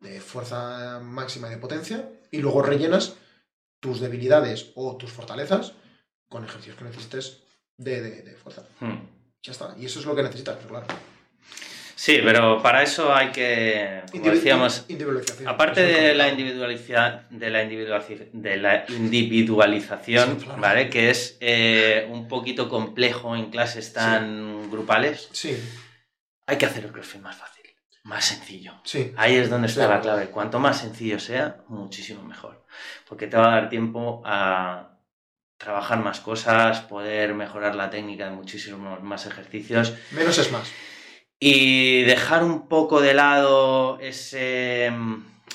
de 0.00 0.20
fuerza 0.20 1.00
máxima 1.00 1.48
y 1.48 1.52
de 1.52 1.56
potencia 1.58 2.08
y 2.30 2.38
luego 2.38 2.62
rellenas 2.62 3.16
tus 3.80 4.00
debilidades 4.00 4.72
o 4.74 4.96
tus 4.96 5.10
fortalezas 5.10 5.72
con 6.28 6.44
ejercicios 6.44 6.76
que 6.76 6.84
necesites 6.84 7.42
de, 7.76 8.36
fuerza. 8.42 8.64
Hmm. 8.80 8.98
Ya 9.42 9.52
está. 9.52 9.74
Y 9.78 9.86
eso 9.86 10.00
es 10.00 10.06
lo 10.06 10.16
que 10.16 10.22
necesitas, 10.22 10.56
claro. 10.66 10.86
Sí, 11.94 12.20
pero 12.22 12.62
para 12.62 12.82
eso 12.82 13.14
hay 13.14 13.32
que, 13.32 14.02
como 14.12 14.30
decíamos, 14.30 14.84
aparte 15.46 15.80
de 15.82 16.14
la, 16.14 16.28
individualización, 16.28 17.26
de 17.30 17.50
la, 17.50 17.60
de 17.60 18.56
la 18.56 18.78
individualización, 18.96 20.44
¿vale? 20.58 20.90
Que 20.90 21.08
es 21.08 21.38
eh, 21.40 22.06
un 22.10 22.28
poquito 22.28 22.68
complejo 22.68 23.34
en 23.34 23.50
clases 23.50 23.94
tan 23.94 24.70
grupales, 24.70 25.30
sí. 25.32 25.56
hay 26.46 26.58
que 26.58 26.66
hacer 26.66 26.84
el 26.84 26.92
crossfit 26.92 27.22
más 27.22 27.36
fácil 27.36 27.55
más 28.06 28.24
sencillo. 28.24 28.72
Sí. 28.84 29.12
Ahí 29.16 29.34
es 29.34 29.50
donde 29.50 29.66
está 29.66 29.88
la 29.88 30.00
clave. 30.00 30.26
Cuanto 30.28 30.60
más 30.60 30.78
sencillo 30.78 31.18
sea, 31.18 31.58
muchísimo 31.68 32.22
mejor. 32.22 32.64
Porque 33.08 33.26
te 33.26 33.36
va 33.36 33.48
a 33.48 33.60
dar 33.60 33.68
tiempo 33.68 34.22
a 34.24 35.00
trabajar 35.58 35.98
más 35.98 36.20
cosas, 36.20 36.82
poder 36.82 37.34
mejorar 37.34 37.74
la 37.74 37.90
técnica 37.90 38.26
de 38.26 38.30
muchísimos 38.30 39.02
más 39.02 39.26
ejercicios. 39.26 39.94
Menos 40.12 40.38
es 40.38 40.52
más. 40.52 40.70
Y 41.40 42.02
dejar 42.02 42.44
un 42.44 42.68
poco 42.68 43.00
de 43.00 43.14
lado 43.14 43.98
ese, 44.00 44.92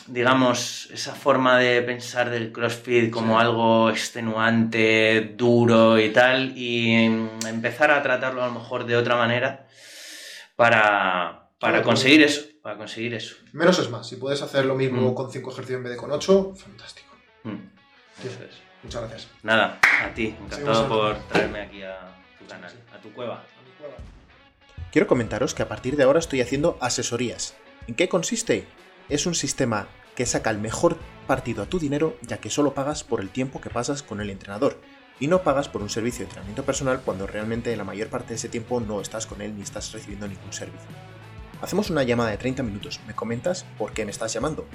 digamos, 0.08 0.90
esa 0.92 1.16
forma 1.16 1.58
de 1.58 1.82
pensar 1.84 2.30
del 2.30 2.52
CrossFit 2.52 3.12
como 3.12 3.40
algo 3.40 3.90
extenuante, 3.90 5.36
duro 5.38 5.98
y 6.00 6.10
tal, 6.10 6.58
y 6.58 7.06
empezar 7.48 7.92
a 7.92 8.04
tratarlo 8.04 8.44
a 8.44 8.48
lo 8.48 8.54
mejor 8.54 8.86
de 8.86 8.98
otra 8.98 9.16
manera 9.16 9.68
para, 10.56 11.41
para 11.62 11.84
conseguir 11.84 12.24
eso, 12.24 12.42
para 12.64 12.76
conseguir 12.76 13.14
eso. 13.14 13.36
Menos 13.54 13.78
es 13.78 13.90
más. 13.90 14.08
Si 14.10 14.16
puedes 14.16 14.42
hacer 14.42 14.66
lo 14.66 14.76
mismo 14.76 15.12
mm. 15.12 15.14
con 15.14 15.32
5 15.32 15.52
ejercicios 15.52 15.78
en 15.78 15.84
vez 15.84 15.92
de 15.94 15.98
con 15.98 16.12
8, 16.12 16.56
fantástico. 16.56 17.08
Mm. 17.44 17.56
Muchas 18.84 19.02
gracias. 19.02 19.28
Nada, 19.44 19.80
a 20.04 20.14
ti. 20.14 20.36
Encantado 20.44 20.88
por 20.88 21.18
traerme 21.30 21.62
aquí 21.62 21.84
a 21.84 22.00
tu 22.40 22.48
canal, 22.48 22.74
a 22.94 22.98
tu 23.00 23.14
cueva. 23.14 23.44
Quiero 24.92 25.08
comentaros 25.08 25.54
que 25.54 25.62
a 25.62 25.68
partir 25.68 25.96
de 25.96 26.04
ahora 26.04 26.18
estoy 26.18 26.42
haciendo 26.42 26.78
asesorías. 26.82 27.56
¿En 27.88 27.94
qué 27.94 28.10
consiste? 28.10 28.66
Es 29.08 29.28
un 29.28 29.36
sistema 29.36 29.88
que 30.16 30.26
saca 30.26 30.50
el 30.50 30.58
mejor 30.58 30.98
partido 31.28 31.62
a 31.62 31.68
tu 31.68 31.78
dinero 31.78 32.18
ya 32.24 32.40
que 32.40 32.50
solo 32.50 32.74
pagas 32.74 33.04
por 33.04 33.22
el 33.22 33.30
tiempo 33.30 33.62
que 33.62 33.70
pasas 33.70 34.04
con 34.04 34.20
el 34.20 34.32
entrenador 34.32 34.82
y 35.20 35.28
no 35.28 35.44
pagas 35.44 35.70
por 35.70 35.84
un 35.84 35.90
servicio 35.90 36.20
de 36.20 36.26
entrenamiento 36.26 36.66
personal 36.66 37.02
cuando 37.06 37.28
realmente 37.28 37.76
la 37.78 37.84
mayor 37.84 38.10
parte 38.10 38.30
de 38.30 38.36
ese 38.36 38.50
tiempo 38.50 38.80
no 38.82 39.00
estás 39.00 39.28
con 39.28 39.42
él 39.42 39.56
ni 39.56 39.62
estás 39.62 39.92
recibiendo 39.94 40.28
ningún 40.28 40.52
servicio. 40.52 40.90
Hacemos 41.62 41.90
una 41.90 42.04
llamada 42.04 42.32
de 42.32 42.38
30 42.38 42.64
minutos, 42.64 43.00
me 43.08 43.14
comentas 43.14 43.66
por 43.78 43.94
qué 43.94 44.04
me 44.04 44.12
estás 44.12 44.34
llamando. 44.34 44.66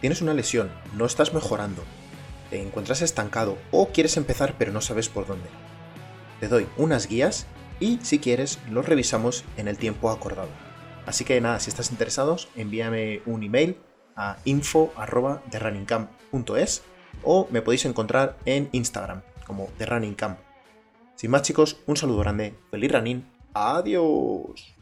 Tienes 0.00 0.22
una 0.22 0.34
lesión, 0.34 0.70
no 0.94 1.04
estás 1.04 1.34
mejorando, 1.34 1.82
te 2.50 2.62
encuentras 2.62 3.02
estancado 3.02 3.58
o 3.72 3.88
quieres 3.88 4.16
empezar 4.16 4.54
pero 4.58 4.72
no 4.72 4.80
sabes 4.80 5.08
por 5.08 5.26
dónde. 5.26 5.48
Te 6.38 6.46
doy 6.48 6.68
unas 6.76 7.08
guías 7.08 7.46
y 7.80 7.98
si 8.02 8.20
quieres 8.20 8.58
lo 8.70 8.82
revisamos 8.82 9.44
en 9.56 9.66
el 9.68 9.78
tiempo 9.78 10.10
acordado. 10.10 10.50
Así 11.04 11.24
que 11.24 11.40
nada, 11.40 11.58
si 11.60 11.70
estás 11.70 11.90
interesado, 11.90 12.36
envíame 12.54 13.22
un 13.26 13.42
email 13.42 13.78
a 14.16 14.36
info.therunningcamp.es 14.44 16.82
o 17.22 17.48
me 17.50 17.62
podéis 17.62 17.86
encontrar 17.86 18.36
en 18.44 18.68
Instagram 18.72 19.22
como 19.46 19.70
TheRunningCamp. 19.78 20.38
Sin 21.16 21.30
más 21.30 21.40
chicos, 21.42 21.78
un 21.86 21.96
saludo 21.96 22.20
grande, 22.20 22.54
feliz 22.70 22.92
running, 22.92 23.26
adiós. 23.54 24.75